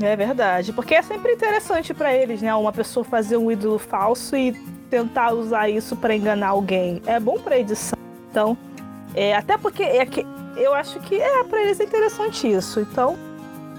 É 0.01 0.13
verdade, 0.13 0.73
porque 0.73 0.93
é 0.93 1.01
sempre 1.01 1.31
interessante 1.31 1.93
para 1.93 2.13
eles, 2.13 2.41
né? 2.41 2.53
Uma 2.53 2.73
pessoa 2.73 3.05
fazer 3.05 3.37
um 3.37 3.49
ídolo 3.49 3.79
falso 3.79 4.35
e 4.35 4.51
tentar 4.89 5.31
usar 5.31 5.69
isso 5.69 5.95
para 5.95 6.13
enganar 6.13 6.49
alguém. 6.49 7.01
É 7.05 7.17
bom 7.17 7.39
para 7.39 7.57
edição. 7.57 7.97
Então, 8.29 8.57
é, 9.13 9.33
até 9.33 9.57
porque 9.57 9.83
é 9.83 10.05
que 10.05 10.25
eu 10.55 10.73
acho 10.73 10.99
que 10.99 11.15
é 11.15 11.43
para 11.43 11.61
eles 11.61 11.79
é 11.79 11.83
interessante 11.83 12.51
isso. 12.51 12.79
Então, 12.79 13.17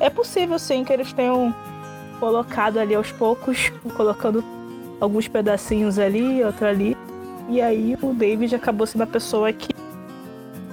é 0.01 0.11
possível 0.11 0.59
sim 0.59 0.85
que 0.85 0.93
eles 0.93 1.13
tenham 1.13 1.55
colocado 2.21 2.79
ali 2.79 2.95
aos 2.95 3.11
poucos, 3.13 3.73
colocando 3.97 4.45
alguns 5.01 5.29
pedacinhos 5.29 5.99
ali, 5.99 6.43
outro 6.43 6.67
ali. 6.67 6.97
E 7.49 7.61
aí 7.61 7.97
o 8.03 8.13
David 8.13 8.55
acabou 8.55 8.87
sendo 8.87 9.03
a 9.03 9.07
pessoa 9.07 9.53
que 9.53 9.75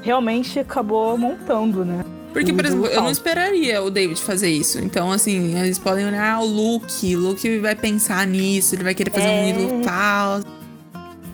realmente 0.01 0.59
acabou 0.59 1.17
montando, 1.17 1.85
né? 1.85 2.03
Porque, 2.33 2.51
por 2.51 2.65
exemplo, 2.65 2.87
eu 2.87 3.01
não 3.01 3.11
esperaria 3.11 3.81
o 3.83 3.91
David 3.91 4.19
fazer 4.19 4.49
isso. 4.49 4.79
Então, 4.79 5.11
assim, 5.11 5.55
eles 5.55 5.77
podem 5.77 6.07
olhar 6.07 6.33
ah, 6.33 6.41
o 6.41 6.45
Luke. 6.45 7.15
O 7.15 7.19
Luke 7.19 7.59
vai 7.59 7.75
pensar 7.75 8.25
nisso, 8.25 8.73
ele 8.73 8.83
vai 8.83 8.95
querer 8.95 9.11
fazer 9.11 9.27
é... 9.27 9.41
um 9.43 9.49
ídolo 9.49 9.83
falso. 9.83 10.47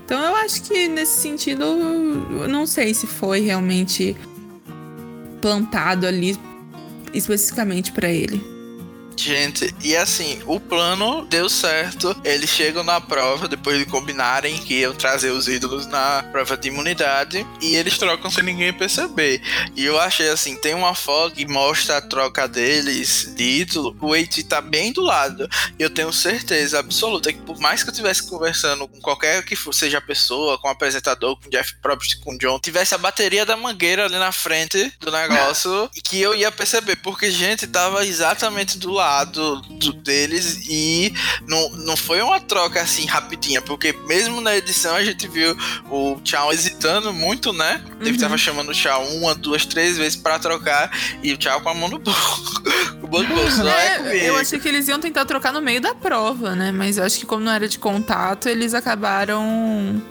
Então, 0.04 0.22
eu 0.22 0.36
acho 0.36 0.62
que 0.64 0.90
nesse 0.90 1.22
sentido, 1.22 1.64
eu 1.64 2.50
não 2.50 2.66
sei 2.66 2.94
se 2.94 3.08
foi 3.08 3.40
realmente 3.40 4.18
plantado 5.42 6.06
ali 6.06 6.38
especificamente 7.14 7.92
para 7.92 8.10
ele. 8.10 8.59
Gente, 9.20 9.76
e 9.82 9.98
assim, 9.98 10.42
o 10.46 10.62
plano 10.62 11.26
deu 11.26 11.50
certo. 11.50 12.16
Eles 12.24 12.50
chegam 12.50 12.86
na 12.86 13.02
prova 13.02 13.50
depois 13.50 13.78
de 13.78 13.86
combinarem 13.86 14.58
que 14.58 14.76
iam 14.76 14.96
trazer 14.96 15.32
os 15.32 15.50
ídolos 15.50 15.86
na 15.88 16.24
prova 16.32 16.56
de 16.56 16.70
imunidade 16.70 17.46
e 17.62 17.76
eles 17.76 17.98
trocam 17.98 18.32
sem 18.32 18.46
ninguém 18.46 18.72
perceber. 18.72 19.42
E 19.76 19.84
eu 19.84 20.00
achei 20.00 20.30
assim, 20.30 20.56
tem 20.56 20.74
uma 20.74 20.96
foto 20.96 21.36
que 21.36 21.46
mostra 21.46 21.98
a 21.98 22.02
troca 22.02 22.48
deles 22.48 23.34
de 23.36 23.44
ídolo. 23.44 23.94
O 24.00 24.16
Eiti 24.16 24.42
tá 24.42 24.62
bem 24.62 24.94
do 24.94 25.02
lado. 25.02 25.50
E 25.78 25.84
eu 25.84 25.90
tenho 25.90 26.14
certeza 26.14 26.80
absoluta 26.80 27.34
que 27.34 27.42
por 27.42 27.60
mais 27.60 27.84
que 27.84 27.90
eu 27.90 27.92
estivesse 27.92 28.24
conversando 28.24 28.88
com 28.88 29.02
qualquer 29.02 29.44
que 29.44 29.56
seja 29.74 29.98
a 29.98 30.02
pessoa, 30.02 30.58
com 30.58 30.70
o 30.70 30.72
apresentador, 30.72 31.38
com 31.38 31.48
o 31.48 31.52
Jeff 31.52 31.76
Probst, 31.82 32.22
com 32.22 32.36
o 32.36 32.38
John, 32.38 32.58
tivesse 32.58 32.96
a 32.96 32.98
bateria 32.98 33.46
da 33.46 33.58
mangueira 33.58 34.06
ali 34.06 34.18
na 34.18 34.32
frente 34.32 34.94
do 35.02 35.12
negócio, 35.12 35.90
que 36.06 36.22
eu 36.22 36.34
ia 36.34 36.50
perceber, 36.54 36.96
porque 36.98 37.30
gente 37.30 37.68
tava 37.68 38.06
exatamente 38.06 38.78
do 38.78 38.92
lado 38.92 39.09
lado 39.10 39.62
do, 39.62 39.94
deles 39.94 40.68
e 40.70 41.12
não, 41.48 41.70
não 41.72 41.98
foi 41.98 42.22
uma 42.22 42.40
troca 42.40 42.82
assim 42.82 43.06
rapidinha, 43.06 43.62
porque 43.62 43.94
mesmo 44.08 44.40
na 44.40 44.56
edição 44.56 44.96
a 44.96 45.04
gente 45.04 45.28
viu 45.28 45.56
o 45.90 46.20
Tchau 46.22 46.54
hesitando 46.54 47.12
muito, 47.12 47.52
né? 47.52 47.84
Uhum. 48.00 48.08
Ele 48.08 48.18
tava 48.18 48.38
chamando 48.38 48.70
o 48.70 48.74
Tchau 48.74 49.04
uma, 49.08 49.34
duas, 49.34 49.66
três 49.66 49.98
vezes 49.98 50.16
para 50.16 50.38
trocar 50.38 50.92
e 51.24 51.34
o 51.34 51.38
Tchau 51.38 51.60
com 51.62 51.70
a 51.70 51.74
mão 51.74 51.90
no 51.90 51.98
bolso. 52.00 52.64
o 53.02 53.08
bolso 53.08 53.68
é, 53.68 54.18
é 54.18 54.30
eu 54.30 54.38
achei 54.38 54.60
que 54.60 54.68
eles 54.68 54.88
iam 54.88 55.00
tentar 55.00 55.26
trocar 55.26 55.52
no 55.52 55.62
meio 55.62 55.82
da 55.82 55.96
prova, 55.96 56.56
né? 56.56 56.72
Mas 56.72 56.98
eu 56.98 57.04
acho 57.04 57.20
que 57.20 57.26
como 57.26 57.44
não 57.44 57.52
era 57.52 57.68
de 57.68 57.80
contato, 57.80 58.48
eles 58.48 58.74
acabaram 58.74 60.02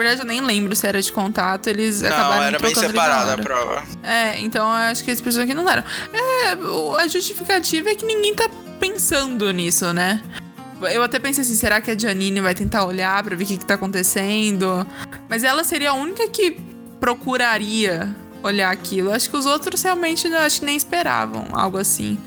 verdade, 0.00 0.22
eu 0.22 0.26
nem 0.26 0.40
lembro 0.40 0.74
se 0.74 0.86
era 0.86 1.00
de 1.00 1.12
contato, 1.12 1.68
eles 1.68 2.00
não, 2.00 2.08
acabaram 2.08 2.44
era 2.44 2.58
bem 2.58 2.74
separada 2.74 3.34
a 3.34 3.38
prova. 3.38 3.82
É, 4.02 4.38
então 4.40 4.66
eu 4.66 4.90
acho 4.90 5.04
que 5.04 5.10
as 5.10 5.20
pessoas 5.20 5.44
aqui 5.44 5.54
não 5.54 5.64
deram. 5.64 5.84
É, 6.12 7.02
a 7.02 7.08
justificativa 7.08 7.90
é 7.90 7.94
que 7.94 8.04
ninguém 8.04 8.34
tá 8.34 8.48
pensando 8.78 9.50
nisso, 9.52 9.92
né? 9.92 10.22
Eu 10.92 11.02
até 11.02 11.18
pensei 11.18 11.42
assim, 11.44 11.54
será 11.54 11.80
que 11.80 11.90
a 11.90 11.98
Janine 11.98 12.40
vai 12.40 12.54
tentar 12.54 12.84
olhar 12.84 13.22
pra 13.22 13.36
ver 13.36 13.44
o 13.44 13.46
que, 13.46 13.58
que 13.58 13.66
tá 13.66 13.74
acontecendo? 13.74 14.86
Mas 15.28 15.44
ela 15.44 15.62
seria 15.62 15.90
a 15.90 15.94
única 15.94 16.26
que 16.28 16.58
procuraria 16.98 18.14
olhar 18.42 18.70
aquilo. 18.70 19.12
Acho 19.12 19.28
que 19.28 19.36
os 19.36 19.44
outros 19.44 19.82
realmente 19.82 20.26
acho 20.28 20.60
que 20.60 20.66
nem 20.66 20.76
esperavam 20.76 21.46
algo 21.52 21.76
assim. 21.76 22.18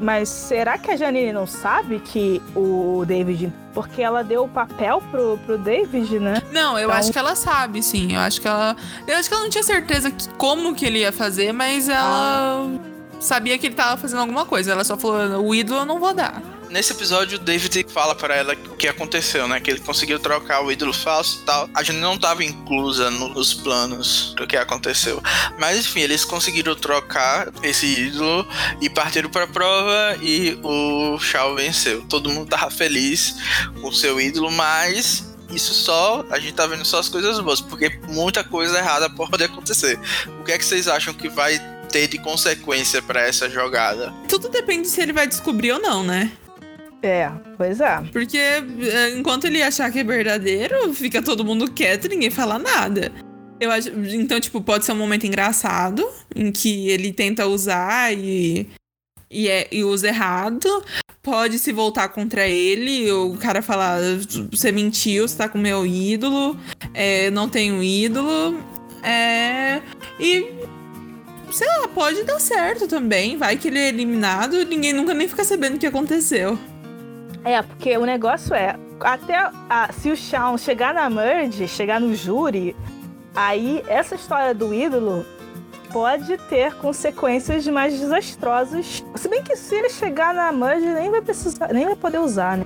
Mas 0.00 0.28
será 0.28 0.78
que 0.78 0.90
a 0.90 0.96
Janine 0.96 1.32
não 1.32 1.46
sabe 1.46 2.00
que 2.00 2.40
o 2.54 3.04
David. 3.06 3.52
Porque 3.72 4.02
ela 4.02 4.24
deu 4.24 4.44
o 4.44 4.48
papel 4.48 5.00
pro, 5.10 5.38
pro 5.46 5.56
David, 5.56 6.18
né? 6.18 6.42
Não, 6.50 6.78
eu 6.78 6.88
então... 6.88 6.98
acho 6.98 7.12
que 7.12 7.18
ela 7.18 7.36
sabe, 7.36 7.82
sim. 7.82 8.14
Eu 8.14 8.20
acho 8.20 8.40
que 8.40 8.48
ela. 8.48 8.76
Eu 9.06 9.16
acho 9.16 9.28
que 9.28 9.34
ela 9.34 9.44
não 9.44 9.50
tinha 9.50 9.62
certeza 9.62 10.10
que, 10.10 10.28
como 10.30 10.74
que 10.74 10.84
ele 10.84 11.00
ia 11.00 11.12
fazer, 11.12 11.52
mas 11.52 11.88
ela 11.88 12.00
ah. 12.02 12.68
sabia 13.20 13.56
que 13.58 13.68
ele 13.68 13.74
tava 13.74 13.96
fazendo 13.96 14.20
alguma 14.20 14.44
coisa. 14.44 14.72
Ela 14.72 14.82
só 14.84 14.96
falou: 14.96 15.46
o 15.46 15.54
ídolo 15.54 15.80
eu 15.80 15.86
não 15.86 16.00
vou 16.00 16.12
dar. 16.12 16.42
Nesse 16.70 16.92
episódio, 16.92 17.36
o 17.36 17.40
David 17.40 17.84
fala 17.92 18.14
para 18.14 18.36
ela 18.36 18.52
o 18.52 18.76
que 18.76 18.86
aconteceu, 18.86 19.48
né? 19.48 19.58
Que 19.58 19.72
ele 19.72 19.80
conseguiu 19.80 20.20
trocar 20.20 20.64
o 20.64 20.70
ídolo 20.70 20.92
falso 20.92 21.40
e 21.42 21.44
tal. 21.44 21.68
A 21.74 21.82
gente 21.82 21.98
não 21.98 22.14
estava 22.14 22.44
inclusa 22.44 23.10
nos 23.10 23.52
planos 23.52 24.32
do 24.36 24.46
que 24.46 24.56
aconteceu. 24.56 25.20
Mas 25.58 25.80
enfim, 25.80 26.00
eles 26.00 26.24
conseguiram 26.24 26.76
trocar 26.76 27.48
esse 27.64 27.86
ídolo 27.86 28.46
e 28.80 28.88
partiram 28.88 29.28
para 29.28 29.44
a 29.44 29.48
prova 29.48 30.16
e 30.22 30.56
o 30.62 31.18
Shao 31.18 31.56
venceu. 31.56 32.04
Todo 32.08 32.30
mundo 32.30 32.48
tava 32.48 32.70
feliz 32.70 33.34
com 33.80 33.88
o 33.88 33.92
seu 33.92 34.20
ídolo, 34.20 34.48
mas 34.52 35.34
isso 35.50 35.74
só 35.74 36.24
a 36.30 36.38
gente 36.38 36.54
tá 36.54 36.68
vendo 36.68 36.84
só 36.84 37.00
as 37.00 37.08
coisas 37.08 37.40
boas, 37.40 37.60
porque 37.60 37.98
muita 38.06 38.44
coisa 38.44 38.78
errada 38.78 39.10
pode 39.10 39.42
acontecer. 39.42 39.98
O 40.40 40.44
que 40.44 40.52
é 40.52 40.58
que 40.58 40.64
vocês 40.64 40.86
acham 40.86 41.12
que 41.12 41.28
vai 41.28 41.58
ter 41.90 42.06
de 42.06 42.18
consequência 42.18 43.02
para 43.02 43.22
essa 43.22 43.50
jogada? 43.50 44.14
Tudo 44.28 44.48
depende 44.48 44.86
se 44.86 45.00
ele 45.00 45.12
vai 45.12 45.26
descobrir 45.26 45.72
ou 45.72 45.80
não, 45.80 46.04
né? 46.04 46.30
É, 47.02 47.30
pois 47.56 47.80
é. 47.80 48.02
Porque 48.12 48.36
é, 48.36 49.10
enquanto 49.16 49.46
ele 49.46 49.62
achar 49.62 49.90
que 49.90 50.00
é 50.00 50.04
verdadeiro, 50.04 50.92
fica 50.92 51.22
todo 51.22 51.44
mundo 51.44 51.70
quieto 51.70 52.08
ninguém 52.08 52.30
fala 52.30 52.58
nada. 52.58 53.10
Eu 53.58 53.70
acho, 53.70 53.90
então, 54.14 54.40
tipo, 54.40 54.60
pode 54.62 54.84
ser 54.84 54.92
um 54.92 54.96
momento 54.96 55.26
engraçado 55.26 56.06
em 56.34 56.50
que 56.50 56.88
ele 56.88 57.12
tenta 57.12 57.46
usar 57.46 58.12
e, 58.12 58.66
e, 59.30 59.48
é, 59.48 59.68
e 59.70 59.84
usa 59.84 60.08
errado. 60.08 60.82
Pode 61.22 61.58
se 61.58 61.70
voltar 61.70 62.08
contra 62.08 62.48
ele, 62.48 63.12
o 63.12 63.36
cara 63.36 63.60
falar: 63.60 63.98
você 64.50 64.72
mentiu, 64.72 65.28
você 65.28 65.36
tá 65.36 65.48
com 65.48 65.58
meu 65.58 65.84
ídolo, 65.86 66.58
é, 66.94 67.30
não 67.30 67.48
tenho 67.48 67.82
ídolo. 67.82 68.58
É, 69.02 69.82
e 70.18 70.46
sei 71.52 71.66
lá, 71.66 71.88
pode 71.88 72.24
dar 72.24 72.40
certo 72.40 72.86
também. 72.86 73.36
Vai 73.36 73.58
que 73.58 73.68
ele 73.68 73.78
é 73.78 73.88
eliminado, 73.88 74.64
ninguém 74.64 74.94
nunca 74.94 75.12
nem 75.12 75.28
fica 75.28 75.44
sabendo 75.44 75.76
o 75.76 75.78
que 75.78 75.86
aconteceu. 75.86 76.58
É, 77.44 77.62
porque 77.62 77.96
o 77.96 78.04
negócio 78.04 78.54
é, 78.54 78.76
até 79.00 79.50
a, 79.68 79.90
se 79.92 80.10
o 80.10 80.16
Shawn 80.16 80.58
chegar 80.58 80.92
na 80.92 81.08
merge, 81.08 81.66
chegar 81.66 82.00
no 82.00 82.14
júri, 82.14 82.76
aí 83.34 83.82
essa 83.88 84.14
história 84.14 84.54
do 84.54 84.74
ídolo 84.74 85.24
pode 85.92 86.36
ter 86.48 86.74
consequências 86.74 87.66
mais 87.66 87.98
desastrosas. 87.98 89.02
Se 89.16 89.28
bem 89.28 89.42
que 89.42 89.56
se 89.56 89.74
ele 89.74 89.90
chegar 89.90 90.34
na 90.34 90.52
merge, 90.52 90.86
nem 90.86 91.10
vai 91.10 91.22
precisar, 91.22 91.72
nem 91.72 91.86
vai 91.86 91.96
poder 91.96 92.18
usar, 92.18 92.58
né? 92.58 92.64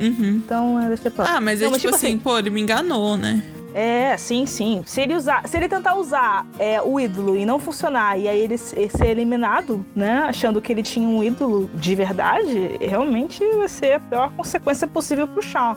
Uhum. 0.00 0.42
Então, 0.44 0.80
é, 0.80 0.88
deixa 0.88 1.08
eu 1.08 1.12
Ah, 1.18 1.40
mas 1.40 1.60
é 1.60 1.66
tipo, 1.66 1.78
tipo 1.78 1.94
assim, 1.94 2.06
assim, 2.08 2.18
pô, 2.18 2.38
ele 2.38 2.50
me 2.50 2.60
enganou, 2.60 3.16
né? 3.16 3.42
É, 3.74 4.16
sim, 4.16 4.46
sim. 4.46 4.82
Se 4.86 5.02
ele, 5.02 5.14
usar, 5.14 5.46
se 5.46 5.56
ele 5.56 5.68
tentar 5.68 5.94
usar 5.94 6.46
é, 6.58 6.80
o 6.80 6.98
ídolo 6.98 7.36
e 7.36 7.44
não 7.44 7.58
funcionar, 7.58 8.18
e 8.18 8.26
aí 8.26 8.40
ele 8.40 8.56
ser 8.56 8.88
eliminado, 9.06 9.84
né? 9.94 10.24
Achando 10.28 10.60
que 10.60 10.72
ele 10.72 10.82
tinha 10.82 11.06
um 11.06 11.22
ídolo 11.22 11.70
de 11.74 11.94
verdade, 11.94 12.78
realmente 12.80 13.44
vai 13.56 13.68
ser 13.68 13.94
a 13.94 14.00
pior 14.00 14.32
consequência 14.32 14.88
possível 14.88 15.28
pro 15.28 15.42
Shawn. 15.42 15.76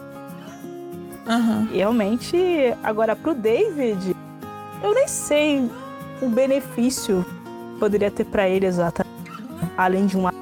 Uhum. 1.28 1.68
E 1.72 1.78
realmente, 1.78 2.38
agora 2.82 3.16
pro 3.16 3.34
David, 3.34 4.16
eu 4.82 4.94
nem 4.94 5.08
sei 5.08 5.70
o 6.22 6.28
benefício 6.28 7.26
que 7.74 7.80
poderia 7.80 8.10
ter 8.10 8.26
para 8.26 8.48
ele 8.48 8.66
exatamente. 8.66 9.12
Além 9.78 10.08
de 10.08 10.18
uma. 10.18 10.34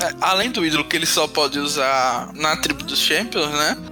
É, 0.00 0.14
além 0.20 0.50
do 0.50 0.64
ídolo 0.64 0.84
que 0.84 0.96
ele 0.96 1.06
só 1.06 1.28
pode 1.28 1.58
usar 1.58 2.32
na 2.34 2.56
tribo 2.56 2.82
dos 2.84 2.98
Champions, 2.98 3.50
né? 3.50 3.91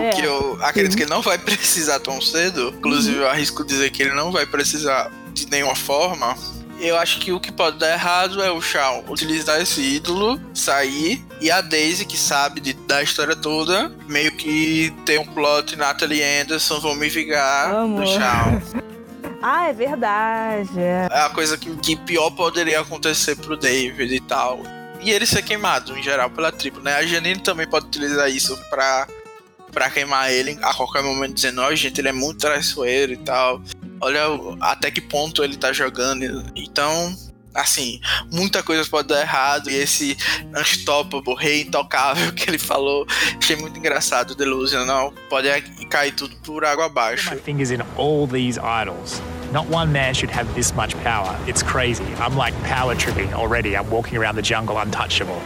É. 0.00 0.10
Que 0.10 0.22
eu 0.22 0.58
acredito 0.62 0.92
Sim. 0.92 0.98
que 0.98 1.02
ele 1.04 1.10
não 1.10 1.22
vai 1.22 1.38
precisar 1.38 2.00
tão 2.00 2.20
cedo. 2.20 2.74
Inclusive, 2.76 3.18
uhum. 3.18 3.24
eu 3.24 3.30
arrisco 3.30 3.64
dizer 3.64 3.90
que 3.90 4.02
ele 4.02 4.14
não 4.14 4.30
vai 4.32 4.46
precisar 4.46 5.10
de 5.32 5.48
nenhuma 5.50 5.74
forma. 5.74 6.36
Eu 6.80 6.96
acho 6.96 7.20
que 7.20 7.30
o 7.30 7.38
que 7.38 7.52
pode 7.52 7.76
dar 7.76 7.92
errado 7.92 8.42
é 8.42 8.50
o 8.50 8.60
Shawn 8.60 9.04
utilizar 9.10 9.60
esse 9.60 9.82
ídolo, 9.82 10.40
sair, 10.54 11.22
e 11.38 11.50
a 11.50 11.60
Daisy, 11.60 12.06
que 12.06 12.16
sabe 12.16 12.58
de, 12.58 12.72
da 12.72 13.02
história 13.02 13.36
toda, 13.36 13.92
meio 14.08 14.32
que 14.32 14.90
tem 15.04 15.18
um 15.18 15.26
plot 15.26 15.76
Natalie 15.76 16.22
Anderson, 16.22 16.80
vão 16.80 16.94
me 16.94 17.10
vingar 17.10 17.74
Amor. 17.74 18.02
do 18.02 18.10
Shawn. 18.10 18.62
ah, 19.42 19.68
é 19.68 19.74
verdade. 19.74 20.70
É. 20.78 21.08
é 21.10 21.20
a 21.20 21.28
coisa 21.28 21.58
que, 21.58 21.76
que 21.76 21.96
pior 21.96 22.30
poderia 22.30 22.80
acontecer 22.80 23.36
pro 23.36 23.58
David 23.58 24.14
e 24.14 24.20
tal. 24.20 24.62
E 25.02 25.10
ele 25.10 25.26
ser 25.26 25.42
queimado, 25.42 25.96
em 25.98 26.02
geral, 26.02 26.30
pela 26.30 26.50
tribo, 26.50 26.80
né? 26.80 26.94
A 26.94 27.04
Janine 27.04 27.40
também 27.40 27.66
pode 27.66 27.86
utilizar 27.86 28.30
isso 28.30 28.58
pra 28.70 29.06
pra 29.72 29.90
queimar 29.90 30.30
ele 30.30 30.58
a 30.62 30.74
qualquer 30.74 31.02
momento, 31.02 31.34
dizendo: 31.34 31.60
Ó, 31.60 31.68
oh, 31.68 31.74
gente, 31.76 32.00
ele 32.00 32.08
é 32.08 32.12
muito 32.12 32.40
traiçoeiro 32.40 33.12
e 33.12 33.16
tal. 33.16 33.60
Olha 34.00 34.22
até 34.60 34.90
que 34.90 35.00
ponto 35.00 35.44
ele 35.44 35.56
tá 35.56 35.72
jogando. 35.72 36.44
Então, 36.56 37.14
assim, 37.54 38.00
muita 38.32 38.62
coisa 38.62 38.88
pode 38.88 39.08
dar 39.08 39.20
errado. 39.20 39.70
E 39.70 39.74
esse 39.74 40.16
unstoppable, 40.56 41.34
rei 41.34 41.62
intocável 41.62 42.32
que 42.34 42.48
ele 42.48 42.58
falou, 42.58 43.06
achei 43.38 43.56
muito 43.56 43.78
engraçado. 43.78 44.34
Delusional, 44.34 45.12
pode 45.28 45.48
cair 45.88 46.12
tudo 46.12 46.34
por 46.36 46.64
água 46.64 46.86
abaixo. 46.86 47.30
My 47.30 47.40
fingers 47.40 47.70
in 47.70 47.80
all 47.96 48.26
these 48.26 48.58
idols. 48.58 49.20
Not 49.52 49.68
one 49.68 49.92
man 49.92 50.14
should 50.14 50.32
have 50.32 50.52
this 50.54 50.72
much 50.72 50.94
power. 51.02 51.36
It's 51.48 51.62
crazy. 51.62 52.04
I'm 52.20 52.36
like 52.36 52.54
power 52.62 52.94
tripping 52.94 53.34
already. 53.34 53.76
I'm 53.76 53.90
walking 53.90 54.16
around 54.16 54.36
the 54.36 54.42
jungle 54.42 54.78
untouchable. 54.78 55.42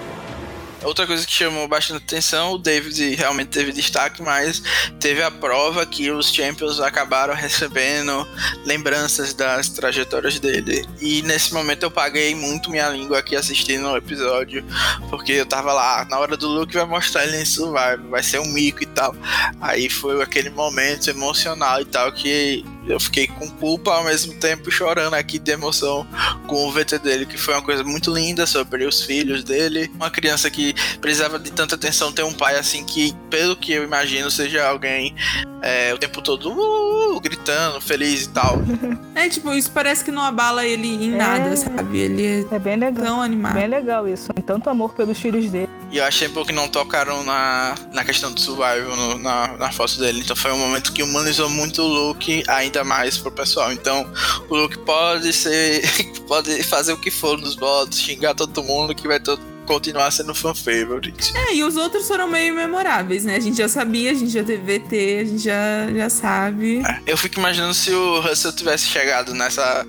Outra 0.84 1.06
coisa 1.06 1.26
que 1.26 1.32
chamou 1.32 1.66
bastante 1.66 2.04
atenção, 2.04 2.52
o 2.52 2.58
David 2.58 3.14
realmente 3.14 3.48
teve 3.48 3.72
destaque, 3.72 4.22
mas 4.22 4.62
teve 5.00 5.22
a 5.22 5.30
prova 5.30 5.84
que 5.86 6.10
os 6.10 6.32
Champions 6.32 6.80
acabaram 6.80 7.34
recebendo 7.34 8.26
lembranças 8.64 9.32
das 9.32 9.68
trajetórias 9.68 10.38
dele. 10.38 10.86
E 11.00 11.22
nesse 11.22 11.54
momento 11.54 11.84
eu 11.84 11.90
paguei 11.90 12.34
muito 12.34 12.70
minha 12.70 12.88
língua 12.88 13.18
aqui 13.18 13.34
assistindo 13.34 13.88
o 13.88 13.96
episódio, 13.96 14.64
porque 15.08 15.32
eu 15.32 15.46
tava 15.46 15.72
lá, 15.72 16.06
na 16.10 16.18
hora 16.18 16.36
do 16.36 16.48
Luke 16.48 16.74
vai 16.74 16.86
mostrar 16.86 17.24
ele 17.24 17.40
em 17.40 17.44
Survivor, 17.44 18.08
vai 18.10 18.22
ser 18.22 18.38
um 18.40 18.46
mico 18.46 18.82
e 18.82 18.86
tal. 18.86 19.14
Aí 19.60 19.88
foi 19.88 20.22
aquele 20.22 20.50
momento 20.50 21.08
emocional 21.08 21.80
e 21.80 21.84
tal 21.84 22.12
que 22.12 22.64
eu 22.86 22.98
fiquei 23.00 23.26
com 23.26 23.48
culpa 23.50 23.92
ao 23.94 24.04
mesmo 24.04 24.34
tempo 24.34 24.70
chorando 24.70 25.14
aqui 25.14 25.38
de 25.38 25.50
emoção 25.52 26.06
com 26.46 26.66
o 26.66 26.72
VT 26.72 26.98
dele, 26.98 27.26
que 27.26 27.38
foi 27.38 27.54
uma 27.54 27.62
coisa 27.62 27.82
muito 27.84 28.12
linda 28.12 28.46
sobre 28.46 28.84
os 28.86 29.02
filhos 29.02 29.42
dele. 29.44 29.90
Uma 29.94 30.10
criança 30.10 30.50
que 30.50 30.74
precisava 31.00 31.38
de 31.38 31.50
tanta 31.50 31.74
atenção, 31.74 32.12
ter 32.12 32.22
um 32.24 32.32
pai 32.32 32.56
assim 32.56 32.84
que, 32.84 33.14
pelo 33.30 33.56
que 33.56 33.72
eu 33.72 33.84
imagino, 33.84 34.30
seja 34.30 34.66
alguém 34.68 35.14
é, 35.62 35.94
o 35.94 35.98
tempo 35.98 36.20
todo 36.20 36.52
uh, 36.52 37.20
gritando, 37.20 37.80
feliz 37.80 38.24
e 38.24 38.28
tal. 38.30 38.58
É, 39.16 39.28
tipo, 39.28 39.52
isso 39.52 39.70
parece 39.70 40.04
que 40.04 40.10
não 40.10 40.22
abala 40.22 40.66
ele 40.66 40.88
em 40.88 41.14
É. 41.14 41.16
nada, 41.16 41.56
sabe? 41.56 41.98
Ele 42.00 42.26
é, 42.26 42.44
É 42.56 42.58
bem 42.58 42.76
legal. 42.76 43.04
tão 43.04 43.22
animado. 43.22 43.54
Bem 43.54 43.68
legal 43.68 44.08
isso. 44.08 44.32
Tem 44.34 44.42
tanto 44.42 44.68
amor 44.68 44.92
pelos 44.92 45.16
filhos 45.16 45.48
dele. 45.52 45.68
E 45.92 45.98
eu 45.98 46.04
achei 46.04 46.28
pouco 46.28 46.48
que 46.48 46.52
não 46.52 46.66
tocaram 46.66 47.22
na, 47.22 47.76
na 47.92 48.04
questão 48.04 48.32
do 48.32 48.40
survival, 48.40 48.96
no- 48.96 49.18
na, 49.18 49.56
na 49.56 49.70
foto 49.70 50.00
dele. 50.00 50.18
Então 50.18 50.34
foi 50.34 50.50
um 50.50 50.58
momento 50.58 50.92
que 50.92 51.00
humanizou 51.00 51.48
muito 51.48 51.80
o 51.82 51.86
Luke, 51.86 52.42
ainda 52.48 52.73
mais 52.82 53.18
pro 53.18 53.30
pessoal. 53.30 53.72
Então 53.72 54.10
o 54.48 54.56
Luke 54.56 54.78
pode 54.78 55.32
ser. 55.32 55.82
pode 56.26 56.62
fazer 56.62 56.92
o 56.92 56.96
que 56.96 57.10
for 57.10 57.38
nos 57.38 57.54
votos, 57.54 58.00
xingar 58.00 58.34
todo 58.34 58.62
mundo 58.62 58.94
que 58.94 59.06
vai 59.06 59.20
todo, 59.20 59.40
continuar 59.66 60.10
sendo 60.10 60.34
fan 60.34 60.54
favorite. 60.54 61.32
É, 61.36 61.54
e 61.54 61.64
os 61.64 61.76
outros 61.76 62.06
foram 62.06 62.28
meio 62.28 62.54
memoráveis, 62.54 63.24
né? 63.24 63.36
A 63.36 63.40
gente 63.40 63.58
já 63.58 63.68
sabia, 63.68 64.10
a 64.10 64.14
gente 64.14 64.30
já 64.30 64.44
teve 64.44 64.78
VT, 64.78 65.18
a 65.20 65.24
gente 65.24 65.42
já, 65.42 65.92
já 65.92 66.10
sabe. 66.10 66.82
Eu 67.06 67.16
fico 67.16 67.38
imaginando 67.38 67.74
se 67.74 67.92
o 67.92 68.20
Russell 68.20 68.52
tivesse 68.52 68.86
chegado 68.86 69.34
nessa 69.34 69.86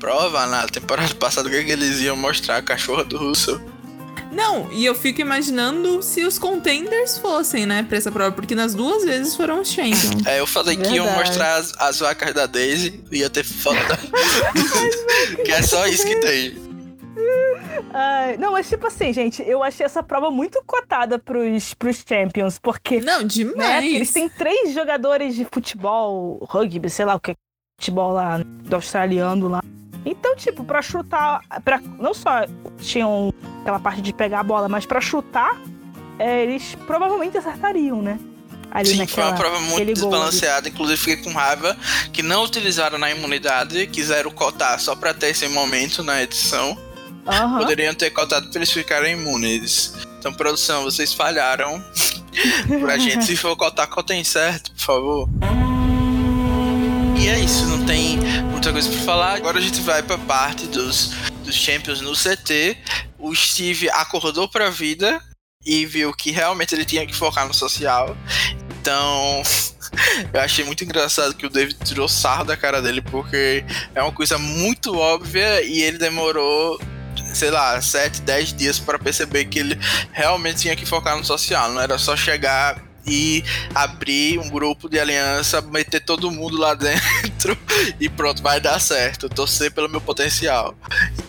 prova 0.00 0.46
na 0.46 0.66
temporada 0.66 1.14
passada, 1.14 1.48
o 1.48 1.50
que, 1.50 1.64
que 1.64 1.72
eles 1.72 2.00
iam 2.00 2.16
mostrar 2.16 2.58
a 2.58 2.62
cachorra 2.62 3.04
do 3.04 3.18
Russell. 3.18 3.60
Não, 4.36 4.70
e 4.70 4.84
eu 4.84 4.94
fico 4.94 5.20
imaginando 5.22 6.02
se 6.02 6.22
os 6.24 6.38
contenders 6.38 7.16
fossem, 7.16 7.64
né, 7.64 7.82
pra 7.82 7.96
essa 7.96 8.12
prova, 8.12 8.32
porque 8.32 8.54
nas 8.54 8.74
duas 8.74 9.02
vezes 9.02 9.34
foram 9.34 9.62
os 9.62 9.68
champions. 9.68 10.26
É, 10.26 10.38
eu 10.38 10.46
falei 10.46 10.76
que 10.76 10.94
iam 10.94 11.06
Verdade. 11.06 11.28
mostrar 11.28 11.56
as, 11.56 11.72
as 11.78 12.00
vacas 12.00 12.34
da 12.34 12.44
Daisy, 12.44 13.02
ia 13.10 13.30
ter 13.30 13.44
foto 13.44 13.80
da... 13.88 13.96
que 15.42 15.50
é 15.50 15.62
só 15.62 15.86
isso 15.86 16.06
que 16.06 16.16
tem. 16.20 16.66
Ai, 17.94 18.36
não, 18.36 18.52
mas 18.52 18.68
tipo 18.68 18.86
assim, 18.86 19.10
gente, 19.10 19.42
eu 19.42 19.62
achei 19.62 19.86
essa 19.86 20.02
prova 20.02 20.30
muito 20.30 20.62
cotada 20.66 21.18
pros, 21.18 21.72
pros 21.72 22.04
Champions, 22.06 22.58
porque 22.58 23.00
Não, 23.00 23.20
né, 23.20 23.24
demais. 23.24 23.84
eles 23.86 24.12
têm 24.12 24.28
três 24.28 24.74
jogadores 24.74 25.34
de 25.34 25.46
futebol, 25.50 26.38
rugby, 26.42 26.90
sei 26.90 27.06
lá 27.06 27.14
o 27.14 27.20
que, 27.20 27.34
futebol 27.80 28.12
lá 28.12 28.38
do 28.38 28.76
australiano 28.76 29.48
lá. 29.48 29.62
Então, 30.06 30.36
tipo, 30.36 30.62
pra 30.62 30.80
chutar, 30.80 31.40
pra, 31.64 31.80
não 31.98 32.14
só 32.14 32.46
tinham 32.78 33.34
aquela 33.60 33.80
parte 33.80 34.00
de 34.00 34.12
pegar 34.12 34.40
a 34.40 34.42
bola, 34.44 34.68
mas 34.68 34.86
pra 34.86 35.00
chutar, 35.00 35.60
é, 36.16 36.44
eles 36.44 36.76
provavelmente 36.86 37.36
acertariam, 37.36 38.00
né? 38.00 38.16
Ali 38.70 38.90
Sim, 38.90 38.96
foi 38.96 39.06
naquela, 39.06 39.28
uma 39.30 39.36
prova 39.36 39.60
muito 39.60 39.94
desbalanceada. 39.94 40.68
Inclusive, 40.68 40.96
fiquei 40.96 41.16
com 41.16 41.32
raiva 41.32 41.76
que 42.12 42.22
não 42.22 42.44
utilizaram 42.44 42.98
na 42.98 43.10
imunidade, 43.10 43.86
quiseram 43.88 44.30
cotar 44.30 44.78
só 44.78 44.94
pra 44.94 45.12
ter 45.12 45.30
esse 45.30 45.48
momento 45.48 46.04
na 46.04 46.22
edição. 46.22 46.78
Aham. 47.26 47.58
Poderiam 47.58 47.94
ter 47.94 48.10
cotado 48.10 48.48
pra 48.48 48.58
eles 48.58 48.70
ficarem 48.70 49.14
imunes. 49.14 49.92
Então, 50.18 50.32
produção, 50.32 50.84
vocês 50.84 51.12
falharam. 51.12 51.82
pra 52.80 52.96
gente, 52.98 53.24
se 53.24 53.36
for 53.36 53.56
cotar, 53.56 53.88
cotem 53.88 54.22
certo, 54.22 54.70
por 54.72 54.80
favor. 54.80 55.28
É 57.28 57.40
isso, 57.40 57.66
não 57.66 57.84
tem 57.84 58.18
muita 58.52 58.72
coisa 58.72 58.88
pra 58.88 59.00
falar. 59.00 59.34
Agora 59.34 59.58
a 59.58 59.60
gente 59.60 59.80
vai 59.80 60.00
pra 60.00 60.16
parte 60.16 60.64
dos, 60.68 61.10
dos 61.44 61.56
Champions 61.56 62.00
no 62.00 62.12
CT. 62.12 62.78
O 63.18 63.34
Steve 63.34 63.90
acordou 63.90 64.48
pra 64.48 64.70
vida 64.70 65.20
e 65.64 65.84
viu 65.84 66.12
que 66.12 66.30
realmente 66.30 66.72
ele 66.72 66.84
tinha 66.84 67.04
que 67.04 67.14
focar 67.14 67.44
no 67.48 67.52
social. 67.52 68.16
Então, 68.78 69.42
eu 70.32 70.40
achei 70.40 70.64
muito 70.64 70.84
engraçado 70.84 71.34
que 71.34 71.44
o 71.44 71.50
David 71.50 71.76
tirou 71.84 72.06
sarro 72.06 72.44
da 72.44 72.56
cara 72.56 72.80
dele, 72.80 73.02
porque 73.02 73.64
é 73.92 74.00
uma 74.00 74.12
coisa 74.12 74.38
muito 74.38 74.96
óbvia 74.96 75.62
e 75.62 75.82
ele 75.82 75.98
demorou, 75.98 76.80
sei 77.34 77.50
lá, 77.50 77.80
7, 77.82 78.20
10 78.22 78.52
dias 78.52 78.78
para 78.78 79.00
perceber 79.00 79.46
que 79.46 79.58
ele 79.58 79.76
realmente 80.12 80.60
tinha 80.60 80.76
que 80.76 80.86
focar 80.86 81.16
no 81.16 81.24
social. 81.24 81.72
Não 81.72 81.80
era 81.80 81.98
só 81.98 82.16
chegar 82.16 82.80
e 83.06 83.44
abrir 83.74 84.38
um 84.38 84.50
grupo 84.50 84.88
de 84.88 84.98
aliança, 84.98 85.60
meter 85.60 86.00
todo 86.00 86.30
mundo 86.30 86.56
lá 86.56 86.74
dentro 86.74 87.56
e 88.00 88.08
pronto, 88.08 88.42
vai 88.42 88.60
dar 88.60 88.80
certo. 88.80 89.28
Torcer 89.28 89.70
pelo 89.72 89.88
meu 89.88 90.00
potencial. 90.00 90.74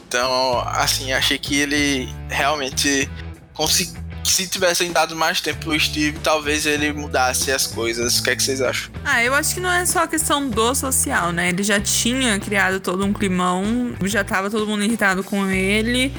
Então, 0.07 0.59
assim, 0.69 1.11
achei 1.11 1.37
que 1.37 1.55
ele 1.59 2.09
realmente 2.29 3.09
conseguiu. 3.53 4.07
Se 4.23 4.45
tivessem 4.45 4.91
dado 4.91 5.15
mais 5.15 5.39
tempo 5.39 5.59
pro 5.59 5.79
Steve, 5.79 6.19
talvez 6.19 6.65
ele 6.65 6.91
mudasse 6.91 7.49
as 7.49 7.65
coisas. 7.65 8.19
O 8.19 8.23
que 8.23 8.31
é 8.31 8.35
que 8.35 8.43
vocês 8.43 8.61
acham? 8.61 8.91
Ah, 9.05 9.23
eu 9.23 9.33
acho 9.33 9.53
que 9.53 9.61
não 9.61 9.71
é 9.71 9.85
só 9.85 10.03
a 10.03 10.07
questão 10.07 10.49
do 10.49 10.75
social, 10.75 11.31
né? 11.31 11.47
Ele 11.47 11.63
já 11.63 11.79
tinha 11.79 12.37
criado 12.37 12.81
todo 12.81 13.05
um 13.05 13.13
climão, 13.13 13.95
já 14.03 14.25
tava 14.25 14.49
todo 14.49 14.67
mundo 14.67 14.83
irritado 14.83 15.23
com 15.23 15.49
ele. 15.49 16.13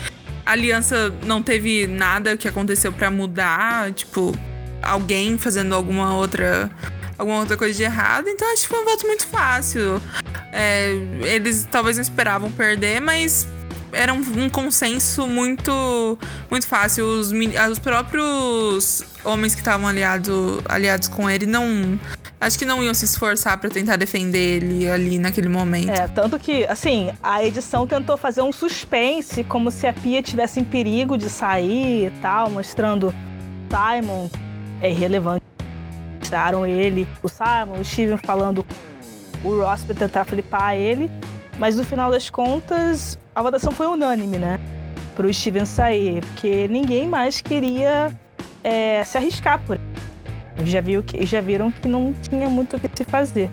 A 0.46 0.52
aliança 0.52 1.12
não 1.26 1.42
teve 1.42 1.86
nada 1.86 2.34
que 2.34 2.48
aconteceu 2.48 2.90
pra 2.90 3.10
mudar, 3.10 3.92
tipo, 3.92 4.34
alguém 4.82 5.36
fazendo 5.38 5.74
alguma 5.74 6.14
outra 6.14 6.70
alguma 7.18 7.40
outra 7.40 7.56
coisa 7.56 7.74
de 7.76 7.82
errado. 7.82 8.28
Então 8.28 8.52
acho 8.52 8.62
que 8.62 8.68
foi 8.68 8.80
um 8.80 8.84
voto 8.84 9.06
muito 9.06 9.26
fácil. 9.26 10.00
É, 10.52 10.90
eles 11.22 11.66
talvez 11.70 11.96
não 11.96 12.02
esperavam 12.02 12.50
perder, 12.50 13.00
mas 13.00 13.46
era 13.92 14.12
um, 14.12 14.18
um 14.18 14.48
consenso 14.48 15.26
muito 15.26 16.18
muito 16.50 16.66
fácil. 16.66 17.04
Os, 17.04 17.32
meni- 17.32 17.58
os 17.70 17.78
próprios 17.78 19.02
homens 19.24 19.54
que 19.54 19.60
estavam 19.60 19.88
aliado, 19.88 20.62
aliados 20.68 21.08
com 21.08 21.28
ele 21.28 21.46
não. 21.46 21.98
Acho 22.40 22.56
que 22.56 22.64
não 22.64 22.80
iam 22.84 22.94
se 22.94 23.04
esforçar 23.04 23.58
pra 23.58 23.68
tentar 23.68 23.96
defender 23.96 24.62
ele 24.62 24.88
ali 24.88 25.18
naquele 25.18 25.48
momento. 25.48 25.90
É, 25.90 26.06
tanto 26.06 26.38
que, 26.38 26.64
assim, 26.66 27.10
a 27.20 27.44
edição 27.44 27.84
tentou 27.84 28.16
fazer 28.16 28.42
um 28.42 28.52
suspense, 28.52 29.42
como 29.42 29.72
se 29.72 29.88
a 29.88 29.92
Pia 29.92 30.22
tivesse 30.22 30.60
em 30.60 30.64
perigo 30.64 31.18
de 31.18 31.28
sair 31.28 32.06
e 32.06 32.10
tal, 32.22 32.48
mostrando 32.48 33.12
Simon 33.68 34.30
é 34.80 34.90
irrelevante. 34.90 35.44
Mostraram 36.18 36.66
ele, 36.66 37.06
o 37.22 37.28
Simon, 37.28 37.80
o 37.80 37.84
Steven 37.84 38.18
falando 38.18 38.66
o 39.42 39.60
Ross 39.60 39.82
pra 39.84 39.94
tentar 39.94 40.24
flipar 40.24 40.74
ele, 40.74 41.10
mas 41.58 41.76
no 41.76 41.84
final 41.84 42.10
das 42.10 42.28
contas, 42.28 43.18
a 43.34 43.42
votação 43.42 43.72
foi 43.72 43.86
unânime, 43.86 44.36
né? 44.36 44.60
Pro 45.16 45.32
Steven 45.32 45.64
sair, 45.64 46.20
porque 46.20 46.68
ninguém 46.68 47.08
mais 47.08 47.40
queria 47.40 48.12
é, 48.62 49.02
se 49.04 49.16
arriscar 49.16 49.60
por 49.64 49.76
ele. 49.76 50.68
Já, 50.68 50.80
viu 50.80 51.02
que, 51.02 51.24
já 51.24 51.40
viram 51.40 51.70
que 51.70 51.88
não 51.88 52.12
tinha 52.12 52.48
muito 52.48 52.76
o 52.76 52.80
que 52.80 52.90
se 52.94 53.04
fazer. 53.04 53.50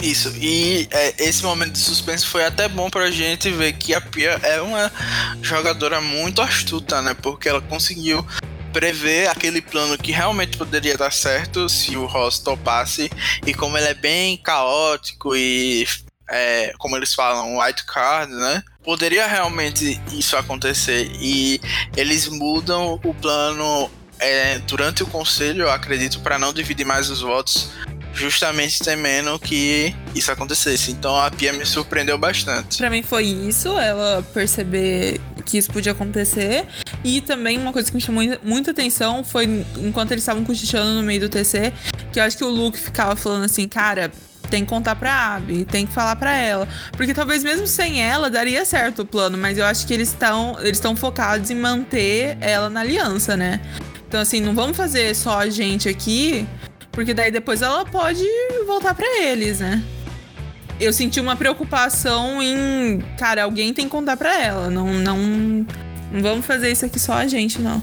Isso, 0.00 0.34
e 0.36 0.88
é, 0.90 1.14
esse 1.24 1.42
momento 1.42 1.72
de 1.72 1.78
suspense 1.78 2.26
foi 2.26 2.44
até 2.44 2.68
bom 2.68 2.90
pra 2.90 3.10
gente 3.10 3.50
ver 3.50 3.72
que 3.72 3.94
a 3.94 4.00
Pia 4.00 4.38
é 4.42 4.60
uma 4.60 4.92
jogadora 5.40 6.00
muito 6.00 6.42
astuta, 6.42 7.00
né? 7.00 7.14
Porque 7.14 7.48
ela 7.48 7.62
conseguiu 7.62 8.26
prever 8.74 9.28
aquele 9.28 9.62
plano 9.62 9.96
que 9.96 10.10
realmente 10.10 10.58
poderia 10.58 10.96
dar 10.96 11.12
certo 11.12 11.68
se 11.68 11.96
o 11.96 12.06
Ross 12.06 12.40
topasse, 12.40 13.08
e 13.46 13.54
como 13.54 13.78
ele 13.78 13.86
é 13.86 13.94
bem 13.94 14.36
caótico 14.36 15.36
e 15.36 15.86
é, 16.28 16.72
como 16.76 16.96
eles 16.96 17.14
falam, 17.14 17.58
white 17.58 17.84
card, 17.86 18.32
né? 18.32 18.62
Poderia 18.82 19.26
realmente 19.26 20.00
isso 20.12 20.36
acontecer. 20.36 21.08
E 21.20 21.60
eles 21.96 22.26
mudam 22.28 23.00
o 23.04 23.14
plano 23.14 23.88
é, 24.18 24.58
durante 24.60 25.04
o 25.04 25.06
conselho, 25.06 25.62
eu 25.62 25.70
acredito, 25.70 26.20
para 26.20 26.38
não 26.38 26.52
dividir 26.52 26.84
mais 26.84 27.08
os 27.10 27.20
votos, 27.20 27.70
justamente 28.14 28.78
temendo 28.78 29.38
que 29.38 29.94
isso 30.14 30.30
acontecesse. 30.30 30.90
Então 30.90 31.16
a 31.16 31.30
Pia 31.30 31.52
me 31.52 31.66
surpreendeu 31.66 32.16
bastante. 32.16 32.78
Pra 32.78 32.90
mim 32.90 33.02
foi 33.02 33.24
isso, 33.24 33.78
ela 33.78 34.22
perceber 34.32 35.20
que 35.44 35.58
isso 35.58 35.70
podia 35.70 35.92
acontecer. 35.92 36.66
E 37.02 37.20
também 37.20 37.58
uma 37.58 37.72
coisa 37.72 37.90
que 37.90 37.96
me 37.96 38.00
chamou 38.00 38.22
muita 38.42 38.70
atenção 38.70 39.22
foi 39.22 39.64
enquanto 39.76 40.12
eles 40.12 40.22
estavam 40.22 40.44
cochichando 40.44 40.94
no 40.94 41.02
meio 41.02 41.20
do 41.20 41.28
TC, 41.28 41.72
que 42.12 42.18
eu 42.18 42.24
acho 42.24 42.36
que 42.38 42.44
o 42.44 42.48
Luke 42.48 42.78
ficava 42.78 43.14
falando 43.16 43.44
assim, 43.44 43.68
cara, 43.68 44.10
tem 44.50 44.64
que 44.64 44.70
contar 44.70 44.94
pra 44.94 45.34
Abby, 45.34 45.64
tem 45.64 45.86
que 45.86 45.92
falar 45.92 46.16
pra 46.16 46.36
ela. 46.36 46.68
Porque 46.92 47.12
talvez 47.12 47.42
mesmo 47.42 47.66
sem 47.66 48.02
ela 48.02 48.30
daria 48.30 48.64
certo 48.64 49.02
o 49.02 49.04
plano, 49.04 49.36
mas 49.36 49.58
eu 49.58 49.64
acho 49.64 49.86
que 49.86 49.92
eles 49.92 50.08
estão 50.08 50.56
eles 50.60 50.80
focados 50.96 51.50
em 51.50 51.56
manter 51.56 52.38
ela 52.40 52.70
na 52.70 52.80
aliança, 52.80 53.36
né? 53.36 53.60
Então, 54.06 54.20
assim, 54.20 54.40
não 54.40 54.54
vamos 54.54 54.76
fazer 54.76 55.14
só 55.16 55.40
a 55.40 55.50
gente 55.50 55.88
aqui, 55.88 56.46
porque 56.94 57.12
daí 57.12 57.30
depois 57.30 57.60
ela 57.62 57.84
pode 57.84 58.24
voltar 58.66 58.94
para 58.94 59.22
eles, 59.22 59.60
né? 59.60 59.82
Eu 60.80 60.92
senti 60.92 61.20
uma 61.20 61.36
preocupação 61.36 62.42
em, 62.42 63.00
cara, 63.18 63.44
alguém 63.44 63.72
tem 63.72 63.84
que 63.84 63.90
contar 63.90 64.16
pra 64.16 64.40
ela. 64.40 64.70
Não, 64.70 64.92
não, 64.92 65.16
não 65.16 66.22
vamos 66.22 66.46
fazer 66.46 66.70
isso 66.70 66.84
aqui 66.84 66.98
só 66.98 67.14
a 67.14 67.26
gente, 67.26 67.60
não. 67.60 67.82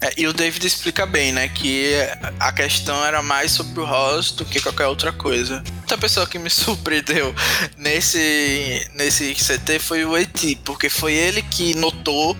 É, 0.00 0.12
e 0.16 0.26
o 0.26 0.32
David 0.32 0.64
explica 0.64 1.04
bem, 1.06 1.32
né? 1.32 1.48
Que 1.48 1.94
a 2.38 2.52
questão 2.52 3.04
era 3.04 3.22
mais 3.22 3.50
sobre 3.50 3.80
o 3.80 3.84
Ross 3.84 4.30
do 4.30 4.44
que 4.44 4.60
qualquer 4.60 4.86
outra 4.86 5.10
coisa. 5.10 5.62
Outra 5.80 5.98
pessoa 5.98 6.26
que 6.26 6.38
me 6.38 6.48
surpreendeu 6.50 7.34
nesse, 7.76 8.88
nesse 8.94 9.34
CT 9.34 9.78
foi 9.80 10.04
o 10.04 10.16
E.T., 10.16 10.58
porque 10.64 10.88
foi 10.88 11.14
ele 11.14 11.42
que 11.42 11.74
notou 11.74 12.36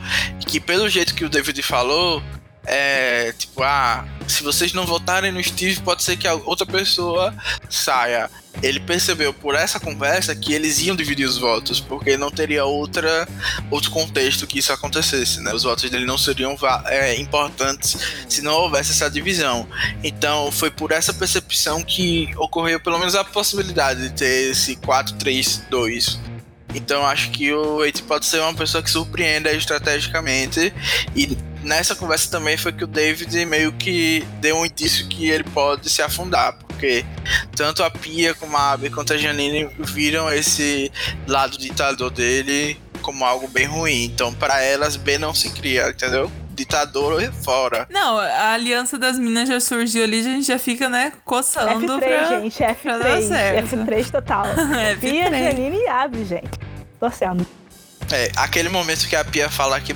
que, 0.47 0.61
pelo 0.61 0.89
jeito 0.89 1.15
que 1.15 1.25
o 1.25 1.29
David 1.29 1.61
falou, 1.63 2.23
é 2.65 3.33
tipo, 3.37 3.63
ah, 3.63 4.07
se 4.29 4.43
vocês 4.43 4.73
não 4.73 4.87
votarem 4.87 5.33
no 5.33 5.43
Steve, 5.43 5.81
pode 5.81 6.03
ser 6.03 6.17
que 6.17 6.29
a 6.29 6.35
outra 6.35 6.67
pessoa 6.67 7.35
saia. 7.69 8.31
Ele 8.63 8.81
percebeu 8.81 9.33
por 9.33 9.55
essa 9.55 9.79
conversa 9.79 10.35
que 10.35 10.53
eles 10.53 10.81
iam 10.81 10.97
dividir 10.97 11.27
os 11.27 11.39
votos, 11.39 11.81
porque 11.81 12.17
não 12.17 12.31
teria 12.31 12.65
outra 12.65 13.29
outro 13.71 13.91
contexto 13.91 14.47
que 14.47 14.59
isso 14.59 14.73
acontecesse, 14.73 15.41
né? 15.41 15.53
Os 15.55 15.63
votos 15.63 15.89
dele 15.89 16.05
não 16.05 16.19
seriam 16.19 16.57
é, 16.87 17.19
importantes 17.21 17.97
se 18.29 18.43
não 18.43 18.53
houvesse 18.53 18.91
essa 18.91 19.09
divisão. 19.09 19.67
Então, 20.03 20.51
foi 20.51 20.71
por 20.71 20.91
essa 20.91 21.15
percepção 21.15 21.83
que 21.83 22.31
ocorreu 22.37 22.81
pelo 22.81 22.99
menos 22.99 23.15
a 23.15 23.25
possibilidade 23.25 24.09
de 24.09 24.15
ter 24.15 24.51
esse 24.51 24.77
4-3-2. 24.77 26.19
Então 26.75 27.07
acho 27.07 27.31
que 27.31 27.53
o 27.53 27.83
Eite 27.83 28.03
pode 28.03 28.27
ser 28.27 28.41
uma 28.41 28.53
pessoa 28.53 28.83
que 28.83 28.91
surpreenda 28.91 29.51
estrategicamente 29.53 30.73
e 31.17 31.37
nessa 31.63 31.95
conversa 31.95 32.31
também 32.31 32.57
foi 32.57 32.73
que 32.73 32.85
o 32.85 32.87
David 32.87 33.45
meio 33.47 33.73
que 33.73 34.25
deu 34.41 34.57
um 34.57 34.67
indício 34.67 35.09
que 35.09 35.29
ele 35.29 35.45
pode 35.45 35.89
se 35.91 36.03
afundar, 36.03 36.55
porque 36.55 37.05
tanto 37.55 37.83
a 37.83 37.91
Pia 37.91 38.35
como 38.35 38.57
a 38.57 38.73
Abby 38.73 38.91
quanto 38.91 39.13
a 39.13 39.17
Janine 39.17 39.69
viram 39.79 40.33
esse 40.33 40.91
lado 41.27 41.59
ditador 41.59 42.11
dele 42.11 42.81
como 43.03 43.25
algo 43.25 43.49
bem 43.49 43.67
ruim. 43.67 44.05
Então, 44.05 44.35
para 44.35 44.63
elas, 44.63 44.97
B 44.97 45.19
não 45.19 45.35
se 45.35 45.51
cria, 45.51 45.89
entendeu? 45.89 46.31
ditador 46.59 47.33
fora. 47.33 47.87
Não, 47.89 48.19
a 48.19 48.53
aliança 48.53 48.99
das 48.99 49.17
minas 49.17 49.49
já 49.49 49.61
surgiu 49.61 50.03
ali, 50.03 50.19
a 50.19 50.23
gente 50.25 50.47
já 50.47 50.59
fica, 50.59 50.89
né, 50.89 51.13
coçando 51.25 51.87
F3, 51.87 51.99
pra, 52.01 52.41
gente, 52.41 52.59
F3, 52.59 53.63
F3 53.63 54.11
total. 54.11 54.45
F3. 54.45 54.99
Pia, 54.99 55.31
Janine 55.31 55.79
e 55.79 55.89
Abby, 55.89 56.25
gente. 56.25 56.59
Torcendo. 56.99 57.47
É, 58.11 58.33
aquele 58.37 58.69
momento 58.69 59.07
que 59.07 59.15
a 59.15 59.25
Pia 59.25 59.49
fala 59.49 59.81
que 59.81 59.95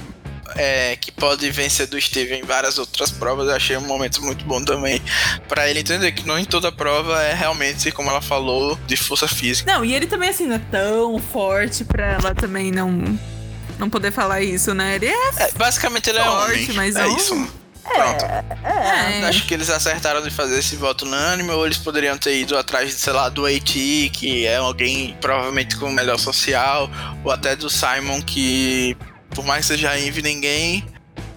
é, 0.57 0.97
que 0.97 1.11
pode 1.11 1.51
vencer 1.51 1.87
do 1.87 2.01
Steven 2.01 2.41
em 2.41 2.45
várias 2.45 2.79
outras 2.79 3.11
provas, 3.11 3.49
eu 3.49 3.55
achei 3.55 3.77
um 3.77 3.87
momento 3.87 4.23
muito 4.23 4.45
bom 4.45 4.63
também. 4.63 5.01
para 5.49 5.69
ele 5.69 5.81
entender 5.81 6.13
que 6.13 6.27
não 6.27 6.39
em 6.39 6.45
toda 6.45 6.71
prova 6.71 7.23
é 7.23 7.35
realmente, 7.35 7.91
como 7.93 8.11
ela 8.11 8.21
falou, 8.21 8.79
de 8.87 8.97
força 8.97 9.29
física. 9.29 9.71
Não, 9.73 9.85
e 9.85 9.95
ele 9.95 10.07
também, 10.07 10.29
assim, 10.31 10.47
não 10.47 10.57
é 10.57 10.61
tão 10.71 11.19
forte 11.19 11.85
pra 11.85 12.13
ela 12.13 12.35
também 12.35 12.71
não, 12.71 13.19
não 13.79 13.89
poder 13.89 14.11
falar 14.13 14.43
isso, 14.43 14.75
né? 14.75 14.97
Ele 14.97 15.07
é. 15.07 15.29
é 15.39 15.51
basicamente 15.53 16.11
ele 16.11 16.19
forte, 16.19 16.31
é 16.31 16.45
homem. 16.45 16.73
Mas 16.75 16.97
é 16.97 17.03
não... 17.03 17.17
isso. 17.17 17.63
Pronto. 17.83 18.25
É, 18.25 19.21
é. 19.21 19.25
Acho 19.25 19.47
que 19.47 19.55
eles 19.55 19.69
acertaram 19.69 20.23
de 20.23 20.31
fazer 20.31 20.59
esse 20.59 20.77
voto 20.77 21.05
unânime, 21.05 21.51
ou 21.51 21.67
eles 21.67 21.79
poderiam 21.79 22.17
ter 22.17 22.41
ido 22.41 22.57
atrás, 22.57 22.89
de, 22.89 22.95
sei 22.95 23.13
lá, 23.13 23.29
do 23.29 23.45
AT, 23.45 23.73
que 24.13 24.47
é 24.47 24.57
alguém 24.57 25.17
provavelmente 25.21 25.77
com 25.77 25.91
melhor 25.91 26.19
social, 26.19 26.89
ou 27.25 27.31
até 27.31 27.57
do 27.57 27.69
Simon, 27.69 28.23
que 28.23 28.97
por 29.35 29.45
mais 29.45 29.67
que 29.67 29.73
seja 29.75 29.99
Envy, 29.99 30.23
ninguém 30.23 30.85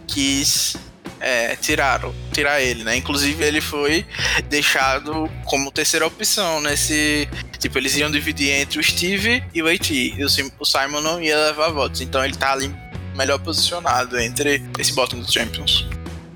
quis 0.08 0.78
é, 1.20 1.56
tiraram, 1.56 2.14
tirar 2.32 2.62
ele, 2.62 2.84
né? 2.84 2.96
Inclusive 2.96 3.44
ele 3.44 3.62
foi 3.62 4.06
deixado 4.48 5.30
como 5.46 5.72
terceira 5.72 6.06
opção 6.06 6.62
nesse. 6.62 7.28
Tipo, 7.58 7.78
eles 7.78 7.96
iam 7.98 8.12
dividir 8.12 8.52
entre 8.52 8.80
o 8.80 8.84
Steve 8.84 9.44
e 9.54 9.62
o 9.62 9.68
AT. 9.68 9.92
E 9.92 10.24
o 10.24 10.66
Simon 10.66 11.02
não 11.02 11.22
ia 11.22 11.38
levar 11.48 11.70
votos. 11.70 12.02
Então 12.02 12.24
ele 12.24 12.36
tá 12.36 12.52
ali 12.52 12.74
melhor 13.16 13.40
posicionado 13.40 14.20
entre 14.20 14.62
esse 14.78 14.94
bottom 14.94 15.20
dos 15.20 15.32
Champions. 15.32 15.88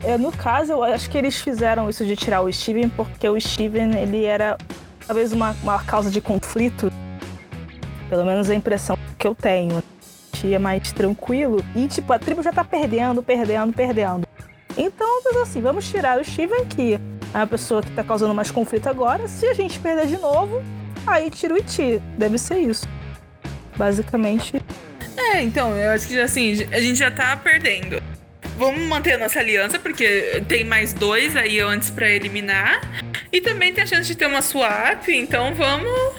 É, 0.04 0.18
no 0.18 0.32
caso, 0.32 0.72
eu 0.72 0.84
acho 0.84 1.10
que 1.10 1.18
eles 1.18 1.36
fizeram 1.36 1.90
isso 1.90 2.06
de 2.06 2.16
tirar 2.16 2.42
o 2.42 2.52
Steven 2.52 2.90
porque 2.90 3.28
o 3.28 3.40
Steven 3.40 3.96
ele 4.00 4.24
era 4.24 4.58
talvez 5.06 5.34
uma, 5.34 5.56
uma 5.62 5.84
causa 5.84 6.10
de 6.10 6.22
conflito. 6.22 6.92
Pelo 8.10 8.26
menos 8.26 8.50
a 8.50 8.56
impressão 8.56 8.98
que 9.20 9.28
eu 9.28 9.36
tenho 9.36 9.84
é 10.48 10.60
mais 10.60 10.92
tranquilo. 10.92 11.64
E, 11.76 11.88
tipo, 11.88 12.12
a 12.14 12.20
tribo 12.20 12.42
já 12.42 12.52
tá 12.52 12.64
perdendo, 12.64 13.22
perdendo, 13.22 13.74
perdendo. 13.74 14.28
Então, 14.78 15.22
assim, 15.42 15.62
vamos 15.62 15.90
tirar 15.90 16.20
o 16.20 16.24
Steven, 16.24 16.66
que 16.66 16.96
é 16.96 17.00
a 17.34 17.48
pessoa 17.48 17.82
que 17.82 17.92
tá 17.92 18.04
causando 18.04 18.34
mais 18.34 18.50
conflito 18.52 18.88
agora. 18.88 19.28
Se 19.28 19.46
a 19.48 19.54
gente 19.54 19.80
perder 19.80 20.08
de 20.08 20.18
novo, 20.18 20.64
aí 21.06 21.30
tira 21.30 21.54
o 21.54 21.58
Iti. 21.58 22.02
Deve 22.18 22.38
ser 22.38 22.60
isso. 22.60 22.88
Basicamente. 23.76 24.62
É, 25.18 25.42
então, 25.42 25.76
eu 25.76 25.92
acho 25.92 26.08
que 26.08 26.20
assim, 26.20 26.66
a 26.72 26.80
gente 26.80 26.96
já 26.96 27.12
tá 27.12 27.36
perdendo. 27.36 28.02
Vamos 28.58 28.82
manter 28.88 29.14
a 29.14 29.18
nossa 29.18 29.40
aliança, 29.40 29.80
porque 29.80 30.44
tem 30.48 30.64
mais 30.64 30.94
dois 30.94 31.36
aí 31.36 31.60
antes 31.60 31.90
para 31.90 32.10
eliminar. 32.10 32.82
E 33.32 33.42
também 33.42 33.74
tem 33.74 33.84
a 33.84 33.88
chance 33.88 34.08
de 34.08 34.16
ter 34.16 34.26
uma 34.26 34.42
swap, 34.42 35.08
então 35.10 35.54
vamos 35.54 36.16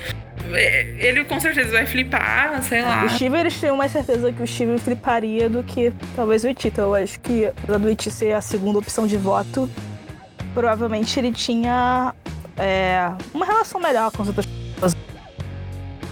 ele 0.57 1.25
com 1.25 1.41
certeza 1.41 1.71
vai 1.71 1.87
flipar, 1.87 2.63
sei 2.63 2.83
lá. 2.83 3.05
O 3.05 3.11
Steve, 3.11 3.37
eles 3.37 3.59
têm 3.59 3.77
mais 3.77 3.93
certeza 3.93 4.33
que 4.33 4.43
o 4.43 4.47
Steve 4.47 4.79
fliparia 4.79 5.49
do 5.49 5.63
que 5.63 5.93
talvez 6.15 6.45
o 6.45 6.49
Itita. 6.49 6.83
Eu 6.83 6.95
acho 6.95 7.21
que, 7.21 7.47
apesar 7.47 7.79
do 7.79 7.91
Iti 7.91 8.11
ser 8.11 8.33
a 8.33 8.41
segunda 8.41 8.79
opção 8.79 9.07
de 9.07 9.17
voto, 9.17 9.71
provavelmente 10.55 11.19
ele 11.19 11.33
tinha 11.33 12.15
é, 12.57 13.11
uma 13.33 13.47
relação 13.47 13.81
melhor 13.81 14.11
com 14.11 14.23
as 14.23 14.29
outras 14.29 14.47
pessoas. 14.47 14.97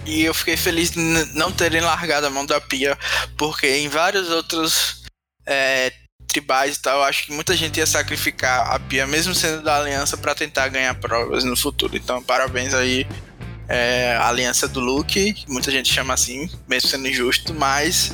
E 0.05 0.23
eu 0.23 0.33
fiquei 0.33 0.57
feliz 0.57 0.91
de 0.91 0.99
não 1.35 1.51
terem 1.51 1.81
largado 1.81 2.27
a 2.27 2.29
mão 2.29 2.45
da 2.45 2.59
Pia, 2.59 2.97
porque 3.37 3.67
em 3.77 3.87
vários 3.87 4.29
outros 4.29 5.03
é, 5.45 5.91
tribais 6.27 6.77
e 6.77 6.81
tal, 6.81 6.99
eu 6.99 7.03
acho 7.03 7.25
que 7.25 7.31
muita 7.31 7.55
gente 7.55 7.77
ia 7.77 7.85
sacrificar 7.85 8.71
a 8.71 8.79
Pia, 8.79 9.05
mesmo 9.05 9.35
sendo 9.35 9.61
da 9.61 9.77
aliança, 9.77 10.17
para 10.17 10.33
tentar 10.33 10.67
ganhar 10.69 10.93
provas 10.95 11.43
no 11.43 11.55
futuro. 11.55 11.95
Então, 11.95 12.23
parabéns 12.23 12.73
aí 12.73 13.05
é, 13.69 14.15
a 14.19 14.27
aliança 14.27 14.67
do 14.67 14.79
Luke, 14.79 15.33
que 15.33 15.49
muita 15.49 15.71
gente 15.71 15.93
chama 15.93 16.13
assim, 16.13 16.49
mesmo 16.67 16.89
sendo 16.89 17.07
injusto, 17.07 17.53
mas 17.53 18.11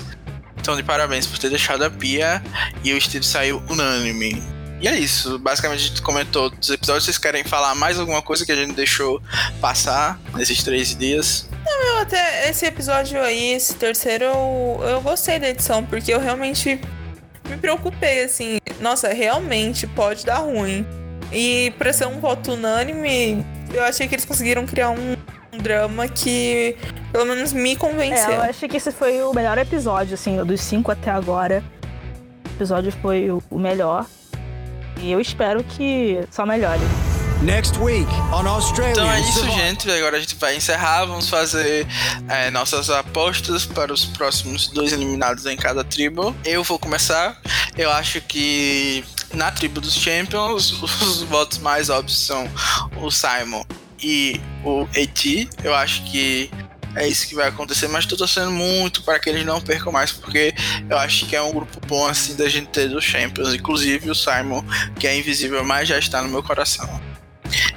então 0.60 0.76
de 0.76 0.84
parabéns 0.84 1.26
por 1.26 1.38
ter 1.38 1.49
deixado 1.49 1.84
a 1.84 1.89
Pia 1.89 2.43
e 2.84 2.93
o 2.93 2.99
Steve 3.01 3.26
saiu 3.26 3.64
unânime. 3.70 4.43
E 4.82 4.88
é 4.88 4.95
isso, 4.95 5.39
basicamente 5.39 5.86
a 5.86 5.88
gente 5.88 6.01
comentou 6.01 6.49
dos 6.49 6.70
episódios. 6.70 7.06
Vocês 7.06 7.18
querem 7.18 7.43
falar 7.43 7.74
mais 7.74 7.97
alguma 7.97 8.22
coisa 8.22 8.45
que 8.45 8.51
a 8.51 8.56
gente 8.56 8.74
deixou 8.74 9.22
passar 9.62 10.20
nesses 10.36 10.62
três 10.62 10.95
dias? 10.95 11.49
Não, 11.64 11.88
eu 11.88 11.97
até 11.99 12.49
esse 12.49 12.66
episódio 12.66 13.22
aí, 13.22 13.53
esse 13.53 13.76
terceiro, 13.76 14.26
eu, 14.26 14.80
eu 14.84 15.01
gostei 15.01 15.39
da 15.39 15.49
edição, 15.49 15.86
porque 15.86 16.14
eu 16.14 16.20
realmente 16.20 16.80
me 17.49 17.58
preocupei, 17.58 18.24
assim, 18.24 18.60
nossa, 18.80 19.14
realmente 19.14 19.88
pode 19.88 20.26
dar 20.26 20.39
ruim. 20.39 20.86
E 21.32 21.74
pra 21.78 21.93
ser 21.93 22.08
um 22.08 22.20
voto 22.20 22.51
unânime, 22.51 23.45
eu 23.74 23.84
achei 23.84 24.08
que 24.08 24.16
eles 24.16 24.26
conseguiram 24.26 24.66
criar 24.66 24.89
um 24.89 25.16
um 25.56 25.58
drama 25.58 26.08
que 26.08 26.76
pelo 27.12 27.26
menos 27.26 27.53
me 27.53 27.76
convenceu. 27.76 28.32
É, 28.32 28.36
eu 28.38 28.41
acho 28.41 28.68
que 28.68 28.78
esse 28.78 28.91
foi 28.91 29.22
o 29.24 29.34
melhor 29.34 29.58
episódio, 29.58 30.14
assim, 30.14 30.43
dos 30.43 30.62
cinco 30.62 30.91
até 30.91 31.10
agora. 31.12 31.64
O 32.45 32.56
episódio 32.56 32.91
foi 33.01 33.30
o 33.32 33.58
melhor. 33.58 34.06
E 35.01 35.12
eu 35.12 35.20
espero 35.20 35.64
que 35.64 36.20
só 36.30 36.45
melhore. 36.45 36.82
Next 37.41 37.78
week 37.80 38.10
on 38.34 38.47
Australia. 38.47 38.91
Então 38.91 39.12
é 39.12 39.20
isso, 39.20 39.45
gente. 39.51 39.91
Agora 39.91 40.18
a 40.18 40.20
gente 40.20 40.36
vai 40.36 40.56
encerrar. 40.56 41.06
Vamos 41.06 41.30
fazer 41.30 41.86
é, 42.28 42.49
nossas 42.49 42.89
apostas 42.89 43.66
para 43.66 43.93
os 43.93 44.06
próximos 44.06 44.68
dois 44.68 44.93
eliminados 44.93 45.45
em 45.45 45.56
cada 45.56 45.84
tribo. 45.84 46.36
Eu 46.43 46.64
vou 46.64 46.80
começar. 46.80 47.39
Eu 47.78 47.91
acho 47.91 48.22
que 48.22 49.03
na 49.34 49.51
tribo 49.51 49.80
dos 49.82 49.93
Champions, 49.93 50.72
os 50.82 51.24
votos 51.24 51.60
mais 51.60 51.89
óbvios 51.89 52.18
são 52.26 52.49
o 53.01 53.12
Simon 53.12 53.64
e 54.01 54.39
o 54.63 54.83
AT. 54.83 55.49
Eu 55.63 55.73
acho 55.73 56.03
que 56.03 56.49
é 56.95 57.07
isso 57.07 57.27
que 57.27 57.35
vai 57.35 57.47
acontecer, 57.47 57.87
mas 57.87 58.05
tô 58.05 58.15
torcendo 58.15 58.51
muito 58.51 59.03
para 59.03 59.19
que 59.19 59.29
eles 59.29 59.45
não 59.45 59.59
percam 59.59 59.91
mais, 59.91 60.11
porque 60.11 60.53
eu 60.89 60.97
acho 60.97 61.25
que 61.25 61.35
é 61.35 61.41
um 61.41 61.51
grupo 61.51 61.79
bom 61.85 62.07
assim 62.07 62.35
da 62.35 62.47
gente 62.47 62.69
ter 62.69 62.87
dos 62.87 63.03
Champions, 63.03 63.53
inclusive 63.53 64.09
o 64.09 64.15
Simon, 64.15 64.63
que 64.97 65.05
é 65.05 65.17
invisível, 65.17 65.63
mas 65.63 65.89
já 65.89 65.99
está 65.99 66.21
no 66.21 66.29
meu 66.29 66.41
coração. 66.41 67.01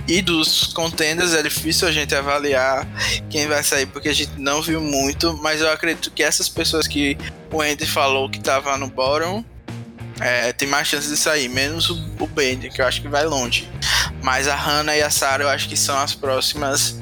E 0.06 0.22
dos 0.22 0.72
contenders 0.72 1.34
é 1.34 1.42
difícil 1.42 1.86
a 1.86 1.92
gente 1.92 2.14
avaliar 2.14 2.86
quem 3.28 3.46
vai 3.46 3.62
sair, 3.62 3.86
porque 3.86 4.08
a 4.08 4.14
gente 4.14 4.32
não 4.38 4.62
viu 4.62 4.80
muito, 4.80 5.36
mas 5.42 5.60
eu 5.60 5.70
acredito 5.70 6.10
que 6.10 6.22
essas 6.22 6.48
pessoas 6.48 6.86
que 6.86 7.18
o 7.52 7.60
Andy 7.60 7.86
falou 7.86 8.30
que 8.30 8.40
tava 8.40 8.76
no 8.78 8.88
bottom 8.88 9.44
é, 10.20 10.52
tem 10.52 10.66
mais 10.66 10.88
chances 10.88 11.10
de 11.10 11.16
sair, 11.16 11.48
menos 11.48 11.90
o, 11.90 12.10
o 12.20 12.26
Bend, 12.26 12.70
que 12.70 12.80
eu 12.80 12.86
acho 12.86 13.02
que 13.02 13.08
vai 13.08 13.24
longe. 13.24 13.68
Mas 14.22 14.48
a 14.48 14.54
Hannah 14.54 14.96
e 14.96 15.02
a 15.02 15.10
Sarah 15.10 15.44
eu 15.44 15.48
acho 15.48 15.68
que 15.68 15.76
são 15.76 15.96
as 15.98 16.14
próximas 16.14 17.00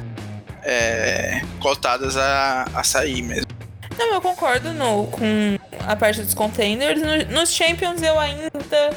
é, 0.62 1.42
cotadas 1.60 2.16
a, 2.16 2.66
a 2.74 2.82
sair 2.82 3.22
mesmo. 3.22 3.46
Não, 3.98 4.14
eu 4.14 4.20
concordo 4.20 4.72
no, 4.72 5.06
com 5.06 5.58
a 5.86 5.96
parte 5.96 6.22
dos 6.22 6.34
contenders. 6.34 7.00
No, 7.00 7.36
nos 7.36 7.52
Champions 7.52 8.02
eu 8.02 8.18
ainda 8.18 8.90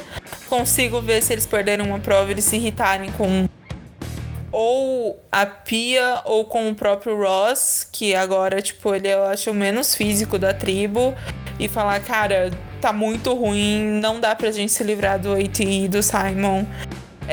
consigo 0.48 1.00
ver 1.00 1.22
se 1.22 1.32
eles 1.32 1.46
perderem 1.46 1.86
uma 1.86 1.98
prova 1.98 2.30
eles 2.30 2.44
se 2.44 2.56
irritarem 2.56 3.10
com 3.12 3.48
ou 4.52 5.24
a 5.30 5.46
Pia 5.46 6.22
ou 6.24 6.44
com 6.44 6.68
o 6.68 6.74
próprio 6.74 7.16
Ross, 7.16 7.86
que 7.90 8.14
agora, 8.14 8.60
tipo, 8.60 8.92
ele 8.94 9.08
eu 9.08 9.24
acho 9.24 9.50
o 9.50 9.54
menos 9.54 9.94
físico 9.94 10.38
da 10.38 10.52
tribo, 10.52 11.14
e 11.58 11.68
falar, 11.68 12.00
cara, 12.00 12.50
tá 12.80 12.92
muito 12.92 13.32
ruim, 13.34 14.00
não 14.00 14.18
dá 14.18 14.34
pra 14.34 14.50
gente 14.50 14.72
se 14.72 14.82
livrar 14.82 15.18
do 15.18 15.34
AT 15.34 15.60
e 15.60 15.86
do 15.86 16.02
Simon. 16.02 16.66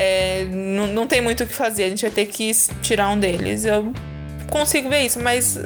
É, 0.00 0.44
não, 0.44 0.86
não 0.86 1.06
tem 1.08 1.20
muito 1.20 1.42
o 1.42 1.46
que 1.46 1.52
fazer, 1.52 1.84
a 1.84 1.88
gente 1.88 2.02
vai 2.02 2.10
ter 2.12 2.26
que 2.26 2.52
tirar 2.80 3.10
um 3.10 3.18
deles. 3.18 3.64
Eu 3.64 3.92
consigo 4.48 4.88
ver 4.88 5.04
isso, 5.04 5.20
mas 5.20 5.58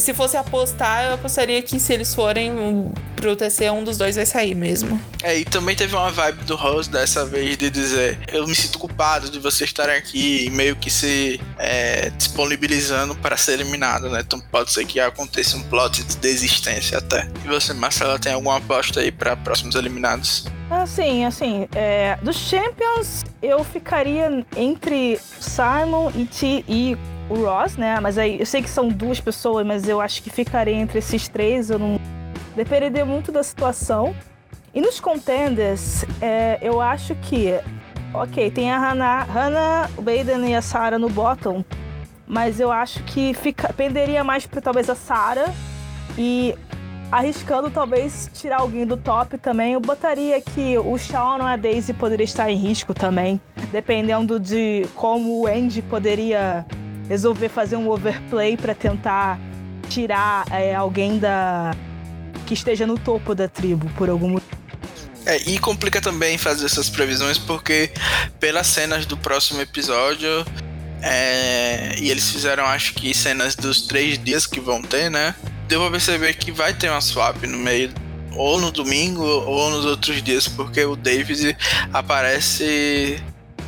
se 0.00 0.12
fosse 0.12 0.36
apostar, 0.36 1.04
eu 1.04 1.14
apostaria 1.14 1.62
que 1.62 1.78
se 1.78 1.92
eles 1.92 2.14
forem 2.14 2.92
pro 3.16 3.36
TC, 3.36 3.70
um 3.70 3.82
dos 3.82 3.96
dois 3.96 4.16
vai 4.16 4.26
sair 4.26 4.54
mesmo. 4.54 5.00
É, 5.22 5.38
e 5.38 5.44
também 5.44 5.74
teve 5.74 5.94
uma 5.94 6.10
vibe 6.10 6.44
do 6.44 6.56
Rose 6.56 6.90
dessa 6.90 7.24
vez 7.24 7.56
de 7.56 7.70
dizer: 7.70 8.18
eu 8.32 8.46
me 8.46 8.54
sinto 8.54 8.78
culpado 8.78 9.30
de 9.30 9.38
vocês 9.38 9.70
estarem 9.70 9.96
aqui 9.96 10.44
e 10.46 10.50
meio 10.50 10.76
que 10.76 10.90
se 10.90 11.40
é, 11.58 12.10
disponibilizando 12.10 13.14
para 13.14 13.36
ser 13.36 13.52
eliminado, 13.52 14.10
né? 14.10 14.20
Então 14.20 14.40
pode 14.40 14.72
ser 14.72 14.84
que 14.84 15.00
aconteça 15.00 15.56
um 15.56 15.62
plot 15.62 16.02
de 16.02 16.16
desistência 16.18 16.98
até. 16.98 17.28
E 17.44 17.48
você, 17.48 17.72
Marcela, 17.72 18.18
tem 18.18 18.32
alguma 18.32 18.56
aposta 18.56 19.00
aí 19.00 19.10
para 19.10 19.36
próximos 19.36 19.74
eliminados? 19.74 20.46
Assim, 20.70 21.24
assim, 21.24 21.68
é, 21.74 22.16
dos 22.22 22.36
Champions 22.36 23.22
eu 23.42 23.62
ficaria 23.62 24.44
entre 24.56 25.20
Simon 25.38 26.10
e 26.14 26.24
T 26.24 26.64
e 26.66 26.96
o 27.28 27.34
Ross, 27.34 27.76
né? 27.76 27.98
Mas 28.00 28.18
aí 28.18 28.38
eu 28.40 28.46
sei 28.46 28.62
que 28.62 28.70
são 28.70 28.88
duas 28.88 29.20
pessoas, 29.20 29.66
mas 29.66 29.88
eu 29.88 30.00
acho 30.00 30.22
que 30.22 30.30
ficaria 30.30 30.74
entre 30.74 30.98
esses 30.98 31.28
três. 31.28 31.70
Eu 31.70 31.78
não. 31.78 32.00
Dependeria 32.54 33.04
muito 33.04 33.32
da 33.32 33.42
situação. 33.42 34.14
E 34.72 34.80
nos 34.80 35.00
contenders, 35.00 36.04
é, 36.20 36.58
eu 36.60 36.80
acho 36.80 37.14
que. 37.16 37.58
Ok, 38.12 38.50
tem 38.50 38.70
a 38.70 38.78
Hannah, 38.78 39.22
Hannah 39.24 39.90
o 39.96 40.02
Baden 40.02 40.48
e 40.48 40.54
a 40.54 40.62
Sarah 40.62 40.98
no 40.98 41.08
bottom. 41.08 41.64
Mas 42.26 42.60
eu 42.60 42.70
acho 42.70 43.02
que 43.04 43.34
fica, 43.34 43.72
penderia 43.72 44.22
mais 44.22 44.46
para 44.46 44.60
talvez 44.60 44.88
a 44.88 44.94
Sarah. 44.94 45.52
E 46.16 46.54
arriscando 47.10 47.70
talvez 47.70 48.30
tirar 48.32 48.60
alguém 48.60 48.86
do 48.86 48.96
top 48.96 49.36
também, 49.38 49.74
eu 49.74 49.80
botaria 49.80 50.40
que 50.40 50.78
o 50.78 50.96
Shawn 50.96 51.40
ou 51.40 51.46
a 51.46 51.56
Daisy 51.56 51.92
poderia 51.92 52.24
estar 52.24 52.50
em 52.50 52.56
risco 52.56 52.94
também. 52.94 53.40
Dependendo 53.70 54.38
de 54.38 54.86
como 54.94 55.42
o 55.42 55.46
Andy 55.46 55.82
poderia 55.82 56.64
resolver 57.08 57.48
fazer 57.48 57.76
um 57.76 57.88
overplay 57.88 58.56
para 58.56 58.74
tentar 58.74 59.38
tirar 59.88 60.46
é, 60.50 60.74
alguém 60.74 61.18
da 61.18 61.74
que 62.46 62.54
esteja 62.54 62.86
no 62.86 62.98
topo 62.98 63.34
da 63.34 63.48
tribo 63.48 63.88
por 63.96 64.10
algum 64.10 64.28
motivo. 64.28 64.64
É, 65.26 65.38
e 65.48 65.58
complica 65.58 66.00
também 66.02 66.36
fazer 66.36 66.66
essas 66.66 66.90
previsões 66.90 67.38
porque 67.38 67.90
pelas 68.38 68.66
cenas 68.66 69.06
do 69.06 69.16
próximo 69.16 69.62
episódio 69.62 70.44
é, 71.00 71.94
e 71.98 72.10
eles 72.10 72.30
fizeram 72.30 72.64
acho 72.64 72.94
que 72.94 73.14
cenas 73.14 73.54
dos 73.54 73.82
três 73.82 74.22
dias 74.22 74.46
que 74.46 74.60
vão 74.60 74.82
ter, 74.82 75.10
né? 75.10 75.34
Deu 75.66 75.80
pra 75.80 75.90
perceber 75.90 76.34
que 76.34 76.52
vai 76.52 76.74
ter 76.74 76.90
uma 76.90 77.00
swap 77.00 77.42
no 77.44 77.58
meio 77.58 77.90
ou 78.36 78.60
no 78.60 78.70
domingo 78.70 79.22
ou 79.22 79.70
nos 79.70 79.84
outros 79.84 80.22
dias, 80.22 80.48
porque 80.48 80.84
o 80.84 80.96
David 80.96 81.56
aparece 81.92 83.22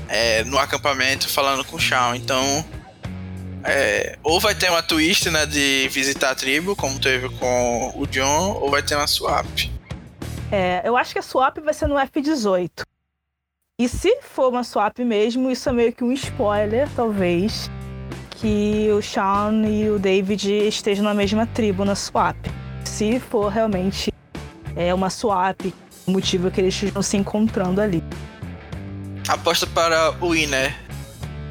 é, 0.08 0.44
no 0.44 0.58
acampamento 0.58 1.28
falando 1.28 1.64
com 1.64 1.76
o 1.76 1.80
Shawn. 1.80 2.14
Então 2.14 2.64
é, 3.68 4.18
ou 4.22 4.40
vai 4.40 4.54
ter 4.54 4.70
uma 4.70 4.82
twist, 4.82 5.30
né, 5.30 5.44
de 5.46 5.88
visitar 5.88 6.30
a 6.30 6.34
tribo, 6.34 6.76
como 6.76 6.98
teve 7.00 7.28
com 7.30 7.92
o 7.96 8.06
John, 8.06 8.58
ou 8.60 8.70
vai 8.70 8.82
ter 8.82 8.94
uma 8.94 9.06
swap. 9.06 9.46
É, 10.50 10.82
eu 10.84 10.96
acho 10.96 11.12
que 11.12 11.18
a 11.18 11.22
swap 11.22 11.58
vai 11.58 11.74
ser 11.74 11.88
no 11.88 11.96
F18. 11.96 12.82
E 13.78 13.88
se 13.88 14.20
for 14.22 14.48
uma 14.48 14.64
swap 14.64 14.98
mesmo, 15.00 15.50
isso 15.50 15.68
é 15.68 15.72
meio 15.72 15.92
que 15.92 16.02
um 16.02 16.12
spoiler, 16.12 16.88
talvez, 16.94 17.70
que 18.30 18.88
o 18.90 19.02
Sean 19.02 19.66
e 19.66 19.90
o 19.90 19.98
David 19.98 20.50
estejam 20.68 21.04
na 21.04 21.12
mesma 21.12 21.46
tribo 21.46 21.84
na 21.84 21.94
swap. 21.94 22.36
Se 22.84 23.18
for 23.18 23.48
realmente 23.48 24.12
é 24.76 24.94
uma 24.94 25.10
swap, 25.10 25.60
o 26.06 26.10
motivo 26.10 26.48
é 26.48 26.50
que 26.50 26.60
eles 26.60 26.74
estejam 26.74 27.02
se 27.02 27.16
encontrando 27.16 27.80
ali. 27.80 28.02
Aposta 29.28 29.66
para 29.66 30.12
o 30.20 30.30
Winner 30.30 30.85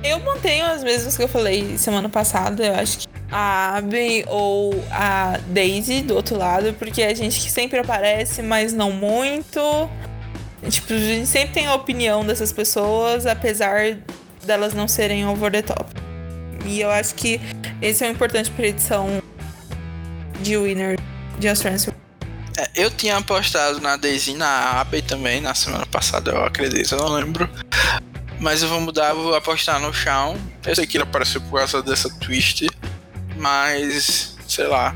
eu 0.04 0.20
mantenho 0.20 0.66
as 0.66 0.84
mesmas 0.84 1.18
que 1.18 1.24
eu 1.24 1.28
falei 1.28 1.78
semana 1.78 2.10
passada. 2.10 2.66
Eu 2.66 2.76
acho 2.76 3.00
que 3.00 3.08
a 3.32 3.78
Abby 3.78 4.24
ou 4.28 4.74
a 4.92 5.40
Daisy 5.48 6.02
do 6.02 6.16
outro 6.16 6.38
lado, 6.38 6.74
porque 6.74 7.02
é 7.02 7.14
gente 7.14 7.40
que 7.40 7.52
sempre 7.52 7.80
aparece, 7.80 8.42
mas 8.42 8.74
não 8.74 8.92
muito. 8.92 9.90
Tipo, 10.70 10.94
a 10.94 10.98
gente 10.98 11.28
sempre 11.28 11.54
tem 11.54 11.68
a 11.68 11.76
opinião 11.76 12.26
dessas 12.26 12.52
pessoas, 12.52 13.26
apesar 13.26 13.98
delas 14.46 14.74
não 14.74 14.88
serem 14.88 15.28
over 15.28 15.52
the 15.52 15.62
top. 15.62 15.86
E 16.66 16.82
eu 16.82 16.90
acho 16.90 17.14
que 17.16 17.40
esse 17.82 18.04
é 18.04 18.08
um 18.08 18.12
importante 18.12 18.50
pra 18.52 18.68
edição 18.68 19.22
de 20.42 20.58
winner 20.58 21.00
de 21.40 21.48
Australian 21.48 21.78
é, 22.58 22.70
eu 22.74 22.90
tinha 22.90 23.18
apostado 23.18 23.82
na 23.82 23.98
Daisy 23.98 24.34
na 24.34 24.80
Abby 24.80 25.02
também 25.02 25.42
na 25.42 25.54
semana 25.54 25.86
passada, 25.86 26.32
eu 26.32 26.44
acredito, 26.46 26.94
eu 26.94 27.00
não 27.00 27.10
lembro. 27.10 27.50
Mas 28.40 28.62
eu 28.62 28.70
vou 28.70 28.82
mudar, 28.82 29.14
vou 29.14 29.34
apostar 29.36 29.80
no 29.80 29.94
Shawn. 29.94 30.36
Eu 30.66 30.76
sei 30.76 30.86
que 30.86 30.98
ele 30.98 31.04
apareceu 31.04 31.42
por 31.42 31.60
causa 31.60 31.82
dessa 31.82 32.10
twist, 32.20 32.68
mas 33.38 34.36
sei 34.48 34.68
lá. 34.68 34.96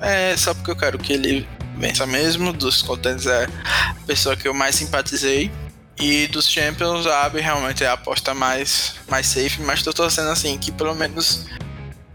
É 0.00 0.36
só 0.36 0.52
porque 0.52 0.70
eu 0.70 0.76
quero 0.76 0.98
que 0.98 1.12
ele 1.12 1.48
vença 1.76 2.06
mesmo. 2.06 2.52
Dos 2.52 2.82
contentes 2.82 3.26
é 3.26 3.44
a 3.44 4.06
pessoa 4.06 4.36
que 4.36 4.48
eu 4.48 4.54
mais 4.54 4.74
simpatizei. 4.74 5.50
E 5.98 6.26
dos 6.26 6.50
Champions, 6.50 7.06
a 7.06 7.24
Abby 7.24 7.40
realmente 7.40 7.84
é 7.84 7.86
a 7.86 7.92
aposta 7.92 8.34
mais, 8.34 8.96
mais 9.08 9.26
safe, 9.28 9.62
mas 9.62 9.82
tô 9.82 9.92
torcendo 9.92 10.28
assim 10.28 10.58
que 10.58 10.72
pelo 10.72 10.92
menos 10.92 11.46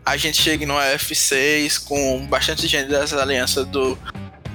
a 0.06 0.18
gente 0.18 0.42
chegue 0.42 0.66
no 0.66 0.74
F6 0.74 1.86
com 1.86 2.26
bastante 2.28 2.68
gente 2.68 2.90
dessa 2.90 3.22
aliança 3.22 3.64
do, 3.64 3.98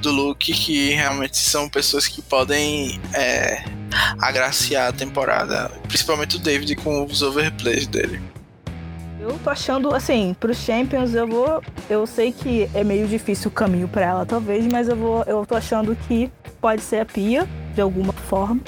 do 0.05 0.13
Luke, 0.13 0.53
que 0.53 0.91
realmente 0.91 1.39
são 1.39 1.69
pessoas 1.69 2.07
que 2.07 2.21
podem 2.21 3.01
é, 3.15 3.65
agraciar 4.21 4.89
a 4.89 4.93
temporada. 4.93 5.71
Principalmente 5.89 6.37
o 6.37 6.39
David 6.39 6.77
com 6.77 7.05
os 7.05 7.23
overplays 7.23 7.87
dele. 7.87 8.21
Eu 9.19 9.39
tô 9.43 9.49
achando, 9.49 9.95
assim, 9.95 10.37
pros 10.39 10.59
Champions 10.59 11.15
eu 11.15 11.27
vou. 11.27 11.63
Eu 11.89 12.07
sei 12.07 12.31
que 12.31 12.69
é 12.75 12.85
meio 12.85 13.09
difícil 13.09 13.49
o 13.49 13.51
caminho 13.51 13.89
para 13.89 14.03
ela, 14.03 14.27
talvez, 14.27 14.67
mas 14.71 14.87
eu 14.87 14.97
vou. 14.97 15.23
Eu 15.27 15.47
tô 15.47 15.57
achando 15.57 15.97
que 16.07 16.31
pode 16.61 16.83
ser 16.83 17.01
a 17.01 17.07
Pia, 17.07 17.49
de 17.75 17.81
alguma 17.81 18.13
forma. 18.13 18.61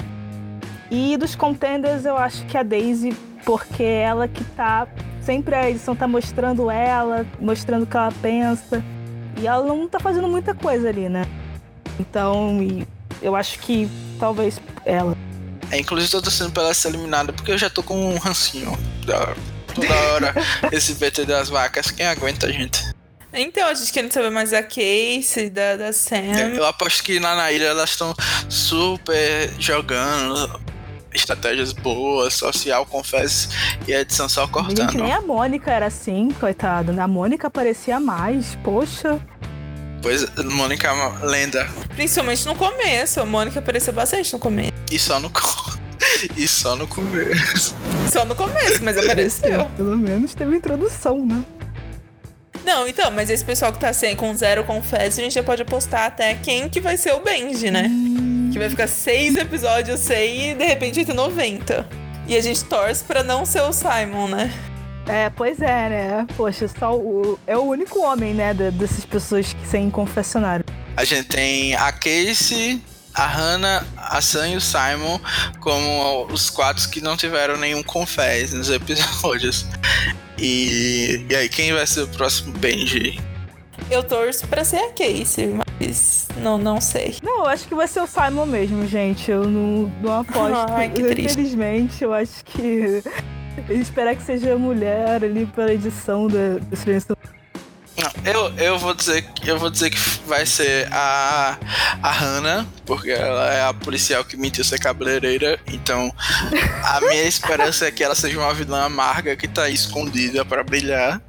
E 0.89 1.15
dos 1.17 1.35
contenders 1.35 2.05
eu 2.05 2.17
acho 2.17 2.43
que 2.45 2.57
a 2.57 2.63
Daisy, 2.63 3.15
porque 3.45 3.83
ela 3.83 4.27
que 4.27 4.43
tá. 4.43 4.87
Sempre 5.21 5.53
a 5.55 5.69
edição 5.69 5.95
tá 5.95 6.07
mostrando 6.07 6.71
ela, 6.71 7.25
mostrando 7.39 7.83
o 7.83 7.85
que 7.85 7.97
ela 7.97 8.13
pensa. 8.21 8.83
E 9.39 9.47
ela 9.47 9.65
não 9.65 9.87
tá 9.87 9.99
fazendo 9.99 10.27
muita 10.27 10.53
coisa 10.53 10.89
ali, 10.89 11.07
né? 11.09 11.25
Então, 11.99 12.59
eu 13.21 13.35
acho 13.35 13.59
que 13.59 13.89
talvez 14.19 14.59
ela. 14.85 15.15
É, 15.71 15.79
inclusive 15.79 16.11
tô 16.11 16.21
torcendo 16.21 16.51
pra 16.51 16.63
ela 16.63 16.73
ser 16.73 16.89
eliminada, 16.89 17.33
porque 17.33 17.51
eu 17.51 17.57
já 17.57 17.69
tô 17.69 17.83
com 17.83 18.13
um 18.13 18.17
rancinho. 18.17 18.77
Da, 19.05 19.35
toda 19.73 19.93
hora 20.13 20.33
esse 20.71 20.93
BT 20.95 21.25
das 21.25 21.49
vacas, 21.49 21.91
quem 21.91 22.05
aguenta, 22.05 22.51
gente? 22.51 22.95
Então, 23.33 23.67
a 23.67 23.73
gente 23.73 23.91
querendo 23.91 24.11
saber 24.11 24.31
mais 24.31 24.51
da 24.51 24.63
Casey, 24.63 25.49
da, 25.51 25.75
da 25.75 25.93
Sam. 25.93 26.15
É, 26.15 26.57
eu 26.57 26.65
aposto 26.65 27.03
que 27.03 27.19
lá 27.19 27.35
na 27.35 27.51
ilha 27.51 27.65
elas 27.65 27.91
estão 27.91 28.15
super 28.49 29.53
jogando 29.59 30.59
estratégias 31.19 31.73
boas, 31.73 32.33
social, 32.33 32.85
confesso, 32.85 33.49
e 33.87 33.93
a 33.93 34.01
edição 34.01 34.27
só 34.29 34.47
cortando. 34.47 34.91
Gente, 34.91 34.97
nem 34.97 35.11
a 35.11 35.21
Mônica 35.21 35.71
era 35.71 35.87
assim, 35.87 36.29
coitada. 36.39 36.91
A 37.01 37.07
Mônica 37.07 37.47
aparecia 37.47 37.99
mais, 37.99 38.57
poxa. 38.63 39.19
Pois, 40.01 40.25
Mônica 40.35 40.87
é 40.87 40.91
uma 40.91 41.25
lenda. 41.25 41.67
Principalmente 41.95 42.45
no 42.45 42.55
começo. 42.55 43.19
A 43.19 43.25
Mônica 43.25 43.59
apareceu 43.59 43.93
bastante 43.93 44.31
no 44.33 44.39
começo. 44.39 44.71
E 44.91 44.99
só 44.99 45.19
no 45.19 45.29
E 46.35 46.47
só 46.47 46.75
no 46.75 46.87
começo. 46.87 47.75
Só 48.11 48.25
no 48.25 48.35
começo, 48.35 48.83
mas 48.83 48.97
apareceu. 48.97 49.65
Pelo 49.75 49.97
menos 49.97 50.33
teve 50.33 50.55
introdução, 50.55 51.25
né? 51.25 51.43
Não, 52.63 52.87
então, 52.87 53.09
mas 53.11 53.29
esse 53.29 53.45
pessoal 53.45 53.71
que 53.71 53.79
tá 53.79 53.93
sem, 53.93 54.15
com 54.15 54.35
zero 54.35 54.63
confesso, 54.63 55.19
a 55.19 55.23
gente 55.23 55.33
já 55.33 55.43
pode 55.43 55.61
apostar 55.61 56.05
até 56.05 56.35
quem 56.35 56.67
que 56.67 56.81
vai 56.81 56.97
ser 56.97 57.13
o 57.13 57.19
Benji, 57.21 57.71
né? 57.71 57.87
Hum. 57.89 58.26
Que 58.57 58.61
vai 58.61 58.69
ficar 58.71 58.87
seis 58.87 59.35
episódios 59.35 59.99
sem 59.99 60.49
e 60.49 60.55
de 60.55 60.65
repente 60.65 60.95
vai 60.95 61.05
ter 61.05 61.13
90. 61.13 61.87
E 62.25 62.35
a 62.35 62.41
gente 62.41 62.65
torce 62.65 63.03
pra 63.03 63.21
não 63.21 63.45
ser 63.45 63.61
o 63.61 63.71
Simon, 63.71 64.29
né? 64.29 64.51
É, 65.05 65.29
pois 65.29 65.61
é, 65.61 65.89
né? 65.89 66.27
Poxa, 66.35 66.67
só 66.67 66.97
o, 66.97 67.37
é 67.45 67.55
o 67.55 67.61
único 67.61 67.99
homem, 68.01 68.33
né, 68.33 68.55
dessas 68.55 69.05
pessoas 69.05 69.53
que 69.53 69.67
sem 69.67 69.91
confessionário. 69.91 70.65
A 70.95 71.05
gente 71.05 71.27
tem 71.27 71.75
a 71.75 71.91
Casey, 71.91 72.81
a 73.13 73.27
Hannah, 73.27 73.85
a 73.95 74.19
Sam 74.21 74.47
e 74.47 74.57
o 74.57 74.61
Simon 74.61 75.19
como 75.59 76.25
os 76.25 76.49
quatro 76.49 76.89
que 76.89 76.99
não 76.99 77.15
tiveram 77.15 77.57
nenhum 77.57 77.83
confés 77.83 78.53
nos 78.53 78.71
episódios. 78.71 79.67
E, 80.35 81.27
e 81.29 81.35
aí, 81.35 81.47
quem 81.47 81.73
vai 81.73 81.85
ser 81.85 82.01
o 82.01 82.07
próximo 82.07 82.53
Benji? 82.57 83.19
Eu 83.89 84.03
torço 84.03 84.47
pra 84.47 84.63
ser 84.63 84.77
a 84.77 84.89
Casey, 84.89 85.47
mas 85.79 86.27
não, 86.41 86.57
não 86.57 86.81
sei. 86.81 87.15
Não, 87.23 87.39
eu 87.39 87.45
acho 87.45 87.67
que 87.67 87.75
vai 87.75 87.87
ser 87.87 88.01
o 88.01 88.07
Simon 88.07 88.45
mesmo, 88.45 88.85
gente. 88.85 89.31
Eu 89.31 89.45
não, 89.45 89.91
não 90.01 90.19
aposto. 90.19 90.71
Ai, 90.73 90.89
que 90.89 91.03
triste. 91.03 91.31
Infelizmente, 91.31 92.03
eu 92.03 92.13
acho 92.13 92.43
que. 92.45 93.01
Esperar 93.69 94.15
que 94.15 94.21
seja 94.21 94.55
mulher 94.55 95.23
ali 95.23 95.45
pela 95.47 95.73
edição 95.73 96.27
da, 96.27 96.59
Não, 97.97 98.11
eu, 98.23 98.53
eu 98.55 98.77
vou 98.77 98.93
dizer 98.93 99.23
que 99.23 99.49
eu 99.49 99.57
vou 99.57 99.71
dizer 99.71 99.89
que 99.89 99.97
vai 100.27 100.45
ser 100.45 100.87
a 100.93 101.57
a 102.03 102.11
Hannah, 102.11 102.67
porque 102.85 103.09
ela 103.09 103.51
é 103.51 103.63
a 103.63 103.73
policial 103.73 104.23
que 104.23 104.37
mentiu 104.37 104.63
ser 104.63 104.79
cabeleireira. 104.79 105.59
Então, 105.67 106.13
a 106.83 107.01
minha 107.01 107.23
esperança 107.23 107.87
é 107.87 107.91
que 107.91 108.03
ela 108.03 108.13
seja 108.13 108.37
uma 108.37 108.53
vilã 108.53 108.83
amarga 108.83 109.35
que 109.35 109.47
tá 109.47 109.63
aí 109.63 109.73
escondida 109.73 110.45
pra 110.45 110.63
brilhar. 110.63 111.19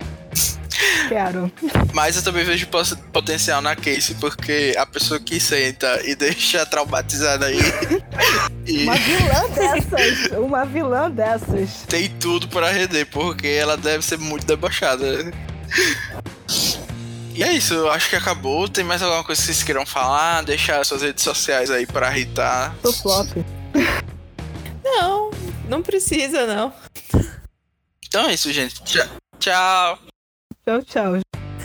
Quero. 1.08 1.50
Mas 1.92 2.16
eu 2.16 2.22
também 2.22 2.44
vejo 2.44 2.68
potencial 3.12 3.60
na 3.60 3.74
Casey, 3.74 4.14
porque 4.20 4.74
a 4.78 4.86
pessoa 4.86 5.18
que 5.18 5.40
senta 5.40 6.00
e 6.04 6.14
deixa 6.14 6.64
traumatizada 6.66 7.46
aí 7.46 7.58
e 8.66 8.84
Uma 8.84 8.96
vilã 8.96 9.50
dessas. 9.50 10.30
Uma 10.38 10.64
vilã 10.64 11.10
dessas. 11.10 11.82
tem 11.88 12.08
tudo 12.08 12.48
pra 12.48 12.70
render, 12.70 13.06
porque 13.06 13.46
ela 13.48 13.76
deve 13.76 14.04
ser 14.04 14.18
muito 14.18 14.46
debochada. 14.46 15.32
E 17.34 17.42
é 17.42 17.52
isso, 17.52 17.74
eu 17.74 17.90
acho 17.90 18.10
que 18.10 18.16
acabou. 18.16 18.68
Tem 18.68 18.82
mais 18.84 19.02
alguma 19.02 19.22
coisa 19.22 19.40
que 19.40 19.46
vocês 19.46 19.62
queiram 19.62 19.86
falar? 19.86 20.42
Deixar 20.42 20.84
suas 20.84 21.02
redes 21.02 21.22
sociais 21.22 21.70
aí 21.70 21.86
pra 21.86 22.10
irritar. 22.16 22.74
Tô 22.82 22.92
flop. 22.92 23.28
Não, 24.82 25.30
não 25.68 25.82
precisa, 25.82 26.46
não. 26.46 26.72
Então 28.06 28.28
é 28.28 28.34
isso, 28.34 28.52
gente. 28.52 28.82
Tchau. 28.82 29.06
Tchau. 29.38 29.98
Tchau, 30.68 30.82
tchau. 30.82 31.12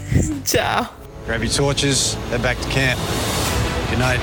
Tchau. 0.45 0.95
Grab 1.25 1.43
your 1.43 1.51
torches, 1.51 2.13
head 2.29 2.41
back 2.41 2.57
to 2.61 2.69
camp. 2.69 2.97
Good 3.89 3.99
night. 3.99 4.21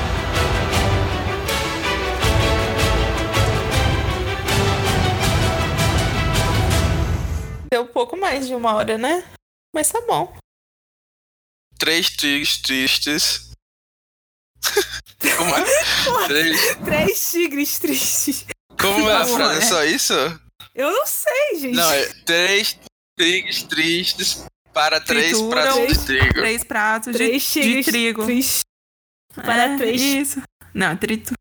Deu 7.71 7.83
um 7.83 7.87
pouco 7.89 8.17
mais 8.17 8.47
de 8.47 8.55
uma 8.55 8.75
hora, 8.75 8.97
né? 8.97 9.23
Mas 9.75 9.91
tá 9.91 10.01
bom. 10.07 10.35
Três 11.79 12.09
tigres 12.09 12.57
tristes. 12.63 13.51
Como 15.37 15.57
é? 15.57 15.65
Três... 16.27 16.77
Três 16.83 17.31
tigres 17.31 17.79
tristes. 17.79 18.47
Como 18.81 19.11
é 19.11 19.15
a 19.15 19.27
frase? 19.27 19.55
É 19.57 19.59
é? 19.59 19.61
só 19.61 19.85
isso? 19.85 20.15
Eu 20.75 20.91
não 20.91 21.05
sei, 21.05 21.59
gente. 21.59 21.77
Não, 21.77 21.93
é 21.93 22.07
três 22.25 22.79
tigres 23.19 23.63
tristes 23.65 24.47
para 24.73 25.01
três 25.01 25.33
Trituram. 25.33 25.51
pratos 25.51 25.89
de 25.99 26.07
trigo. 26.07 26.35
Três 26.35 26.65
pratos 26.65 27.13
de, 27.13 27.19
Três 27.19 27.43
de 27.53 27.83
trigo. 27.85 28.27
para 29.35 29.65
É, 29.65 29.77
três- 29.77 30.01
Isso. 30.01 30.43
Não, 30.75 30.97
tritu. 30.97 31.35